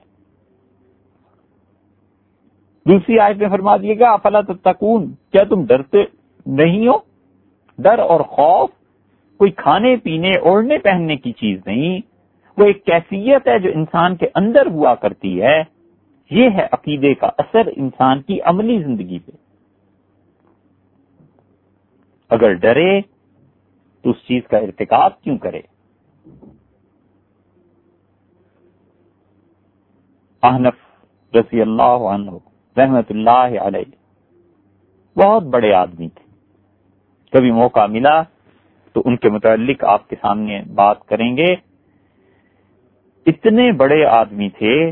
دوسری 2.86 3.18
آیت 3.18 3.36
میں 3.36 3.48
فرما 3.48 3.76
دیے 3.76 3.98
گا، 3.98 4.12
افلا 4.12 4.40
تتقون، 4.40 5.14
کیا 5.32 5.44
تم 5.44 5.64
ڈرتے 5.66 5.98
نہیں 6.46 6.86
ہو؟ 6.88 6.98
ڈر 7.78 7.98
اور 7.98 8.20
خوف، 8.20 8.70
کوئی 9.36 9.50
کھانے 9.50 9.96
پینے، 9.96 10.30
اوڑھنے 10.30 10.78
پہننے 10.78 11.16
کی 11.16 11.32
چیز 11.32 11.60
نہیں۔ 11.66 12.00
وہ 12.58 12.64
ایک 12.64 12.84
کیفیت 12.84 13.48
ہے 13.48 13.58
جو 13.58 13.70
انسان 13.74 14.16
کے 14.16 14.26
اندر 14.34 14.66
ہوا 14.66 14.94
کرتی 14.94 15.42
ہے، 15.42 15.62
یہ 16.30 16.50
ہے 16.50 16.66
عقیدے 16.72 17.14
کا 17.14 17.30
اثر 17.38 17.68
انسان 17.76 18.22
کی 18.22 18.40
عملی 18.40 18.82
زندگی 18.82 19.18
پہ۔ 19.18 19.32
اگر 22.28 22.52
ڈرے 22.52 23.00
تو 24.02 24.10
اس 24.10 24.16
چیز 24.16 24.42
کا 24.50 24.56
ارتکاب 24.56 25.22
کیوں 25.22 25.38
کرے؟ 25.38 25.60
احنف 30.42 30.74
رضی 31.36 31.60
اللہ 31.60 32.06
عنہ 32.12 32.30
رحمت 32.76 33.10
اللہ 33.10 33.60
علیہ 33.60 33.84
بہت 35.18 35.42
بڑے 35.42 35.72
آدمی 35.72 36.08
تھے۔ 36.08 36.26
کبھی 37.30 37.50
موقع 37.50 37.86
ملا 37.86 38.22
تو 38.92 39.02
ان 39.04 39.16
کے 39.16 39.28
متعلق 39.28 39.84
آپ 39.84 40.08
کے 40.08 40.16
سامنے 40.20 40.62
بات 40.74 41.06
کریں 41.06 41.36
گے۔ 41.36 41.67
اتنے 43.26 43.72
بڑے 43.72 44.04
آدمی 44.04 44.48
تھے۔ 44.48 44.90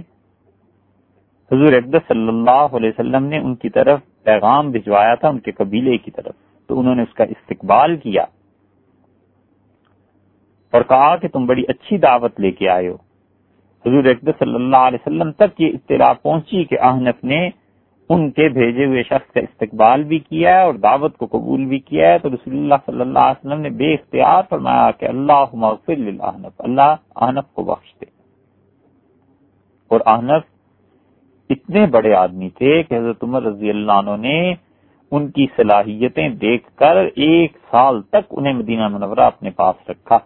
حضور 1.52 1.72
اقدس 1.72 2.08
صلی 2.08 2.28
اللہ 2.28 2.50
علیہ 2.50 2.88
وسلم 2.88 3.24
نے 3.24 3.38
ان 3.38 3.54
کی 3.54 3.68
طرف 3.68 4.00
پیغام 4.22 4.70
بھجوایا 4.70 5.14
تھا، 5.14 5.28
ان 5.28 5.38
کے 5.38 5.52
قبیلے 5.52 5.98
کی 5.98 6.10
طرف۔ 6.10 6.34
تو 6.66 6.80
انہوں 6.80 6.94
نے 6.94 7.02
اس 7.02 7.14
کا 7.14 7.24
استقبال 7.24 7.96
کیا 7.96 8.22
اور 10.72 10.82
کہا 10.82 11.16
کہ 11.16 11.28
تم 11.28 11.46
بڑی 11.46 11.62
اچھی 11.68 11.98
دعوت 11.98 12.40
لے 12.40 12.50
کے 12.50 12.68
آئے 12.68 12.88
ہو۔ 12.88 12.94
حضور 13.86 14.04
اقدس 14.04 14.38
صلی 14.38 14.54
اللہ 14.54 14.76
علیہ 14.76 14.98
وسلم 15.06 15.32
تک 15.32 15.60
یہ 15.60 15.66
اطلاع 15.66 16.12
پہنچی 16.12 16.64
کہ 16.64 16.80
احنف 16.80 17.24
نے 17.24 17.50
ان 18.08 18.30
کے 18.30 18.48
بھیجے 18.48 18.84
ہوئے 18.84 19.02
شخص 19.02 19.32
کا 19.32 19.40
استقبال 19.40 20.04
بھی 20.04 20.18
کیا 20.18 20.58
ہے 20.58 20.62
اور 20.62 20.74
دعوت 20.74 21.16
کو 21.16 21.26
قبول 21.26 21.64
بھی 21.64 21.78
کیا 21.78 22.12
ہے۔ 22.12 22.18
تو 22.18 22.28
رسول 22.28 22.56
اللہ 22.56 22.74
صلی 22.86 23.00
اللہ 23.00 23.18
علیہ 23.18 23.46
وسلم 23.46 23.60
نے 23.60 23.70
بے 23.70 23.94
اختیار 23.94 24.42
فرمایا 24.48 24.90
کہ 24.90 25.04
اللہ 25.04 25.44
مغفر 25.52 25.94
اللہ 26.58 26.94
احنف 27.16 27.44
کو 27.52 27.64
بخش 27.64 27.94
دے۔ 28.00 28.15
اور 29.88 30.00
احنف 30.06 30.42
اتنے 31.50 31.86
بڑے 31.86 32.14
آدمی 32.14 32.50
تھے 32.50 32.82
کہ 32.82 32.98
حضرت 32.98 33.24
عمر 33.24 33.42
رضی 33.42 33.70
اللہ 33.70 33.92
عنہ 33.92 34.16
نے 34.16 34.54
ان 35.10 35.30
کی 35.30 35.46
صلاحیتیں 35.56 36.28
دیکھ 36.28 36.76
کر 36.76 36.96
ایک 36.96 37.58
سال 37.70 38.02
تک 38.02 38.24
انہیں 38.30 38.52
مدینہ 38.52 38.88
منورہ 38.88 39.20
اپنے 39.20 39.50
پاس 39.50 39.90
رکھا۔ 39.90 40.18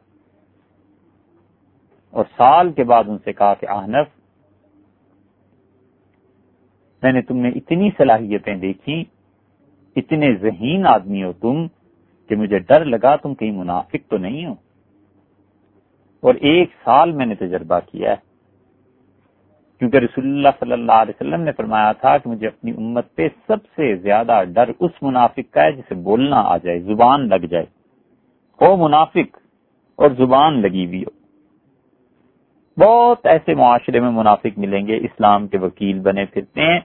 اور 2.10 2.24
سال 2.36 2.72
کے 2.72 2.84
بعد 2.84 3.04
ان 3.08 3.18
سے 3.24 3.32
کہا 3.32 3.54
کہ 3.54 3.66
آہنف 3.66 4.06
میں 7.02 7.12
نے 7.12 7.22
تم 7.22 7.36
نے 7.36 7.48
اتنی 7.48 7.90
صلاحیتیں 7.98 8.56
دیکھی، 8.56 9.04
اتنے 9.96 10.34
ذہین 10.34 10.86
آدمی 10.86 11.24
ہو 11.24 11.32
تم 11.32 11.66
کہ 12.28 12.36
مجھے 12.36 12.58
ڈر 12.58 12.84
لگا، 12.84 13.16
تم 13.16 13.34
کہیں 13.34 13.52
منافق 13.52 14.10
تو 14.10 14.16
نہیں 14.16 14.46
ہو۔ 14.46 14.54
اور 16.20 16.34
ایک 16.34 16.70
سال 16.84 17.12
میں 17.12 17.26
نے 17.26 17.34
تجربہ 17.34 17.78
کیا 17.92 18.10
ہے۔ 18.10 18.29
کیونکہ 19.80 19.96
رسول 19.96 20.24
اللہ 20.24 20.48
صلی 20.60 20.72
اللہ 20.72 20.92
علیہ 20.92 21.12
وسلم 21.20 21.40
نے 21.40 21.52
فرمایا 21.52 21.92
تھا 21.92 22.16
کہ 22.18 22.30
مجھے 22.30 22.46
اپنی 22.46 22.70
امت 22.70 23.14
پہ 23.14 23.28
سب 23.46 23.66
سے 23.76 23.94
زیادہ 23.96 24.42
ڈر 24.44 24.70
اس 24.78 24.90
منافق 25.02 25.52
کا 25.52 25.64
ہے 25.64 25.72
جسے 25.72 25.94
بولنا 25.94 26.40
آ 26.40 26.56
جائے، 26.56 26.78
زبان 26.80 27.28
لگ 27.28 27.46
جائے۔ 27.50 27.64
ہو 28.60 28.76
منافق، 28.76 29.36
اور 29.98 30.10
زبان 30.10 30.60
لگی 30.62 30.86
ہوئی 30.86 31.02
ہو۔ 31.02 31.10
بہت 32.76 33.26
ایسے 33.26 33.54
معاشرے 33.54 34.00
میں 34.00 34.10
منافق 34.10 34.58
ملیں 34.58 34.86
گے، 34.86 34.96
اسلام 34.96 35.48
کے 35.48 35.58
وکیل 35.58 35.98
بنے 35.98 36.24
پھرتے 36.24 36.60
ہیں، 36.60 36.80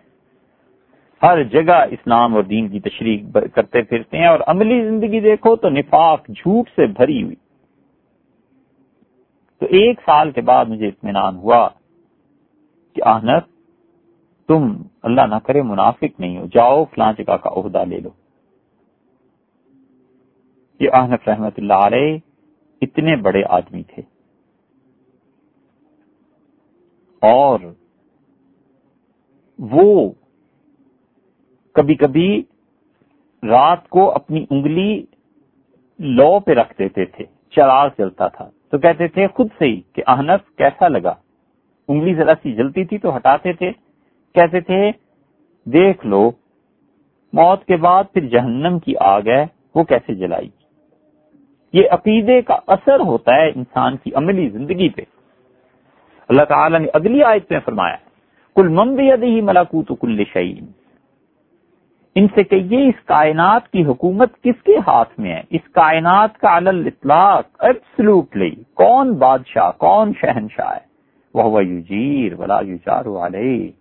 ہر 1.22 1.44
جگہ 1.44 1.84
اسلام 1.92 2.36
اور 2.36 2.44
دین 2.44 2.68
کی 2.68 2.80
تشریح 2.80 3.40
کرتے 3.54 3.82
پھرتے 3.82 4.18
ہیں، 4.18 4.28
اور 4.28 4.40
عملی 4.48 4.84
زندگی 4.86 5.20
دیکھو 5.20 5.56
تو 5.56 5.70
نفاق 5.70 6.28
جھوٹ 6.28 6.70
سے 6.76 6.86
بھری 6.88 7.24
ہوئی۔ 7.24 7.36
تو 9.62 9.66
ایک 9.70 10.00
سال 10.06 10.32
کے 10.32 10.42
بعد 10.42 10.66
مجھے 10.66 10.88
اطمینان 10.88 11.36
ہوا 11.36 11.68
کہ 12.96 13.02
آنر، 13.06 13.40
تم 14.48 14.82
اللہ 15.04 15.22
نہ 15.22 15.36
کرے 15.36 15.62
منافق 15.62 16.20
نہیں 16.20 16.38
ہو۔ 16.38 16.46
جاؤ 16.46 16.86
فلاں 16.86 17.14
جگہ 17.14 17.38
کا 17.38 17.50
عہدہ 17.50 17.84
لے 17.86 18.00
لو۔ 18.00 18.10
یہ 20.80 20.90
آنف 20.94 21.28
رحمت 21.28 21.54
اللہ 21.58 21.74
علیہ 21.74 22.18
اتنے 22.82 23.16
بڑے 23.16 23.44
آدمی 23.50 23.84
تھے۔ 23.84 24.02
اور 27.22 27.60
وہ 29.60 30.12
کبھی 31.74 31.96
کبھی 31.96 32.44
رات 33.44 33.90
کو 33.90 34.12
اپنی 34.12 34.46
انگلی 34.50 35.06
لو 36.00 36.40
پہ 36.40 36.52
رکھ 36.52 36.74
دیتے 36.80 37.06
تھے، 37.06 37.26
چراغ 37.50 37.90
چلتا 37.98 38.28
تھا۔ 38.28 38.50
تو 38.70 38.78
کہتے 38.78 39.08
تھے، 39.08 39.28
خود 39.28 39.48
سے 39.60 39.66
ہی 39.66 39.82
کہ 39.94 40.04
احنف 40.08 40.56
کیسا 40.56 40.88
لگا؟ 40.88 41.14
انگلی 41.88 42.14
ذرا 42.14 42.34
سی 42.44 42.52
جلتی 42.52 42.86
تھی 42.86 42.98
تو 42.98 43.18
ہٹاتے 43.18 43.54
تھے۔ 43.54 43.72
کہتے 44.36 44.60
تھے، 44.60 44.92
دیکھ 45.66 46.06
لو، 46.06 46.32
موت 47.34 47.66
کے 47.66 47.76
بعد 47.76 48.04
پھر 48.14 48.26
جہنم 48.26 48.80
کی 48.80 48.94
آگ 49.00 49.22
ہے، 49.28 49.46
وہ 49.76 49.84
کیسے 49.84 50.16
جلائی 50.16 50.50
یہ 51.74 51.84
عقیدے 51.92 52.42
کا 52.42 52.58
اثر 52.68 53.00
ہوتا 53.00 53.36
ہے 53.36 53.50
انسان 53.50 53.98
کی 53.98 54.14
عملی 54.14 54.50
زندگی 54.50 54.90
پہ۔ 54.90 55.02
اللہ 56.30 56.44
تعالی 56.44 56.78
نے 56.78 56.88
اگلی 56.94 57.24
آیت 57.24 57.52
میں 57.52 57.60
فرمایا 57.66 57.96
کل 58.56 58.68
ممبی 58.68 59.12
ادی 59.12 59.42
ملاکوت 59.42 59.92
کل 60.02 60.24
شعین 60.34 60.66
ان 62.16 62.28
سے 62.36 62.44
کہیے 62.44 62.88
اس 62.88 63.06
کائنات 63.06 63.68
کی 63.72 63.86
حکومت 63.86 64.42
کس 64.42 64.64
کے 64.64 64.78
ہاتھ 64.78 65.20
میں 65.20 65.34
ہے؟ 65.34 65.42
اس 65.50 65.62
کائنات 65.74 66.38
کا 66.38 66.56
اطلاق 66.56 67.48
ایبسلوٹلی 67.60 68.52
کون 68.74 69.14
بادشاہ، 69.14 69.72
کون 69.72 70.12
شہنشاہ 70.22 70.74
ہے؟ 70.74 70.95
وہ 71.44 71.66
یوجیر 71.66 72.40
ولا 72.40 72.60
یوجار 72.60 73.06
علیہ۔ 73.06 73.72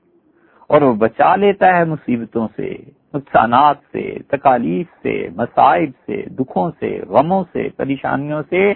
اور 0.69 0.83
وہ 0.83 0.93
بچا 0.93 1.37
لیتا 1.37 1.79
ہے 1.79 1.85
مصیبتوں 1.85 2.49
سے، 2.57 2.77
نقصانات 3.15 3.77
سے، 3.93 4.19
تکالیف 4.29 4.87
سے، 5.03 5.29
مصائب 5.37 5.91
سے، 6.07 6.23
دکھوں 6.23 6.71
سے، 6.81 7.01
غموں 7.09 7.45
سے، 7.53 7.69
پریشانیوں 7.77 8.43
سے 8.51 8.73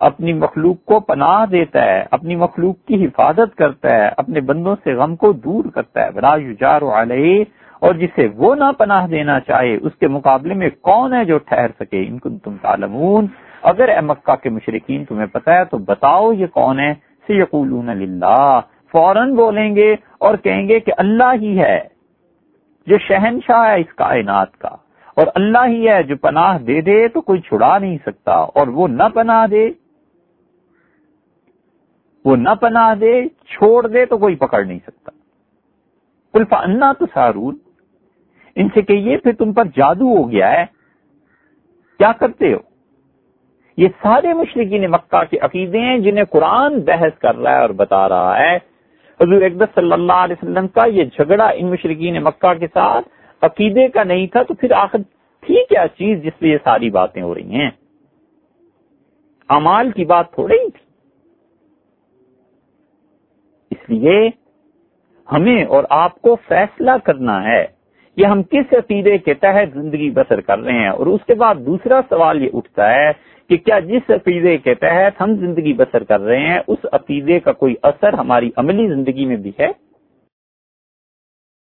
اپنی 0.00 0.32
مخلوق 0.32 0.76
کو 0.84 1.00
پناہ 1.00 1.46
دیتا 1.46 1.84
ہے، 1.84 2.04
اپنی 2.10 2.36
مخلوق 2.36 2.76
کی 2.86 3.04
حفاظت 3.04 3.56
کرتا 3.56 3.96
ہے، 3.96 4.08
اپنے 4.16 4.40
بندوں 4.40 4.76
سے 4.84 4.94
غم 4.94 5.16
کو 5.16 5.32
دور 5.32 5.64
کرتا 5.64 6.06
ہے۔ 6.06 6.10
بلا 6.10 6.36
یوجار 6.36 6.82
علیہ، 6.82 7.44
اور 7.80 7.94
جسے 7.94 8.28
وہ 8.34 8.54
نہ 8.54 8.72
پناہ 8.78 9.06
دینا 9.06 9.40
چاہے، 9.40 9.76
اس 9.76 9.92
کے 10.00 10.08
مقابلے 10.08 10.54
میں 10.54 10.70
کون 10.80 11.14
ہے 11.14 11.24
جو 11.24 11.38
ٹھہر 11.38 11.66
سکے؟ 11.80 12.04
ان 12.08 12.18
کو 12.18 12.28
تم 12.44 12.56
تعلمون۔ 12.62 13.26
اگر 13.62 13.88
اے 13.88 14.00
مکہ 14.00 14.36
کے 14.36 14.50
مشرقین 14.50 15.04
تمہیں 15.04 15.26
پتا 15.26 15.54
ہے، 15.54 15.64
تو 15.64 15.78
بتاؤ 15.78 16.32
یہ 16.32 16.46
کون 16.46 16.80
ہے؟ 16.80 16.94
یقولون 17.34 17.86
للہ، 17.86 18.60
فوراً 18.92 19.34
بولیں 19.34 19.76
گے 19.76 19.96
اور 20.18 20.36
کہیں 20.36 20.68
گے 20.68 20.80
کہ 20.80 20.92
اللہ 20.96 21.32
ہی 21.40 21.58
ہے، 21.60 21.80
جو 22.86 22.98
شہنشاہ 22.98 23.68
ہے 23.68 23.80
اس 23.80 23.94
کائنات 23.94 24.58
کا۔ 24.58 24.76
اور 25.14 25.26
اللہ 25.34 25.66
ہی 25.66 25.88
ہے 25.88 26.02
جو 26.02 26.16
پناہ 26.16 26.58
دے 26.58 26.80
دے 26.80 27.08
تو 27.08 27.20
کوئی 27.20 27.40
چھڑا 27.40 27.78
نہیں 27.78 27.98
سکتا، 28.06 28.32
اور 28.32 28.66
وہ 28.66 28.88
نہ 28.88 29.08
پناہ 29.14 29.46
دے، 29.46 29.70
وہ 32.24 32.36
نہ 32.36 32.54
پناہ 32.60 32.94
دے، 32.94 33.28
چھوڑ 33.28 33.86
دے 33.86 34.06
تو 34.06 34.18
کوئی 34.18 34.34
پکڑ 34.34 34.64
نہیں 34.64 34.78
سکتا۔ 34.86 35.10
کلفا 36.32 36.56
انا 36.56 36.92
تو 36.92 37.06
سارون 37.14 37.58
ان 38.54 38.68
سے 38.74 38.82
کہیے 38.82 39.16
پھر 39.16 39.32
تم 39.32 39.52
پر 39.52 39.64
جادو 39.64 40.16
ہو 40.16 40.30
گیا 40.30 40.52
ہے۔ 40.52 40.64
کیا 41.98 42.12
کرتے 42.12 42.52
ہو؟ 42.52 42.58
یہ 43.78 43.88
سارے 44.02 44.34
مشرقین 44.34 44.90
مکہ 44.90 45.24
کے 45.30 45.38
عقیدے 45.40 45.80
ہیں 45.80 45.98
جنہیں 45.98 46.24
قرآن 46.24 46.80
بحث 46.80 47.18
کر 47.18 47.36
رہا 47.36 47.56
ہے 47.56 47.60
اور 47.60 47.70
بتا 47.70 48.08
رہا 48.08 48.38
ہے۔ 48.38 48.56
حضور 49.20 49.42
اقدس 49.42 49.74
صلی 49.74 49.92
اللہ 49.92 50.12
علیہ 50.12 50.36
وسلم 50.42 50.68
کا 50.68 50.86
یہ 50.86 51.04
جھگڑا 51.04 51.48
ان 51.48 51.66
مشرقین 51.66 52.22
مکہ 52.24 52.54
کے 52.54 52.66
ساتھ 52.66 53.08
عقیدے 53.42 53.88
کا 53.88 54.02
نہیں 54.02 54.26
تھا 54.26 54.42
تو 54.42 54.54
پھر 54.54 54.72
آخر 54.72 54.98
تھی 55.42 55.64
کیا 55.68 55.84
چیز 55.98 56.22
جس 56.22 56.38
پہ 56.38 56.46
یہ 56.46 56.58
ساری 56.64 56.90
باتیں 56.90 57.22
ہو 57.22 57.34
رہی 57.34 57.54
ہیں؟ 57.54 57.70
امال 59.48 59.90
کی 59.90 60.04
بات 60.04 60.32
تھوڑی 60.32 60.54
ہی 60.54 60.70
تھی۔ 60.70 60.84
اس 63.70 63.90
لیے 63.90 64.28
ہمیں 65.32 65.64
اور 65.64 65.84
آپ 65.90 66.22
کو 66.22 66.36
فیصلہ 66.48 66.90
کرنا 67.04 67.44
ہے 67.44 67.66
کہ 68.16 68.26
ہم 68.26 68.42
کس 68.42 68.72
عقیدے 68.72 69.18
کے 69.18 69.34
تحت 69.34 69.74
زندگی 69.74 70.10
بسر 70.10 70.40
کر 70.40 70.58
رہے 70.58 70.78
ہیں 70.78 70.88
اور 70.88 71.06
اس 71.06 71.20
کے 71.26 71.34
بعد 71.34 71.54
دوسرا 71.54 72.00
سوال 72.08 72.42
یہ 72.42 72.48
اٹھتا 72.52 72.90
ہے 72.94 73.12
کہ 73.50 73.56
کیا 73.56 73.78
جس 73.78 74.10
عقیدے 74.10 74.56
کے 74.58 74.74
تحت 74.74 75.20
ہم 75.20 75.34
زندگی 75.34 75.72
بسر 75.72 76.04
کر 76.04 76.20
رہے 76.20 76.40
ہیں، 76.40 76.58
اس 76.66 76.86
عقیدے 76.92 77.40
کا 77.40 77.52
کوئی 77.52 77.74
اثر 77.82 78.12
ہماری 78.12 78.50
عملی 78.56 78.88
زندگی 78.88 79.24
میں 79.26 79.36
بھی 79.36 79.52
ہے؟ 79.60 79.87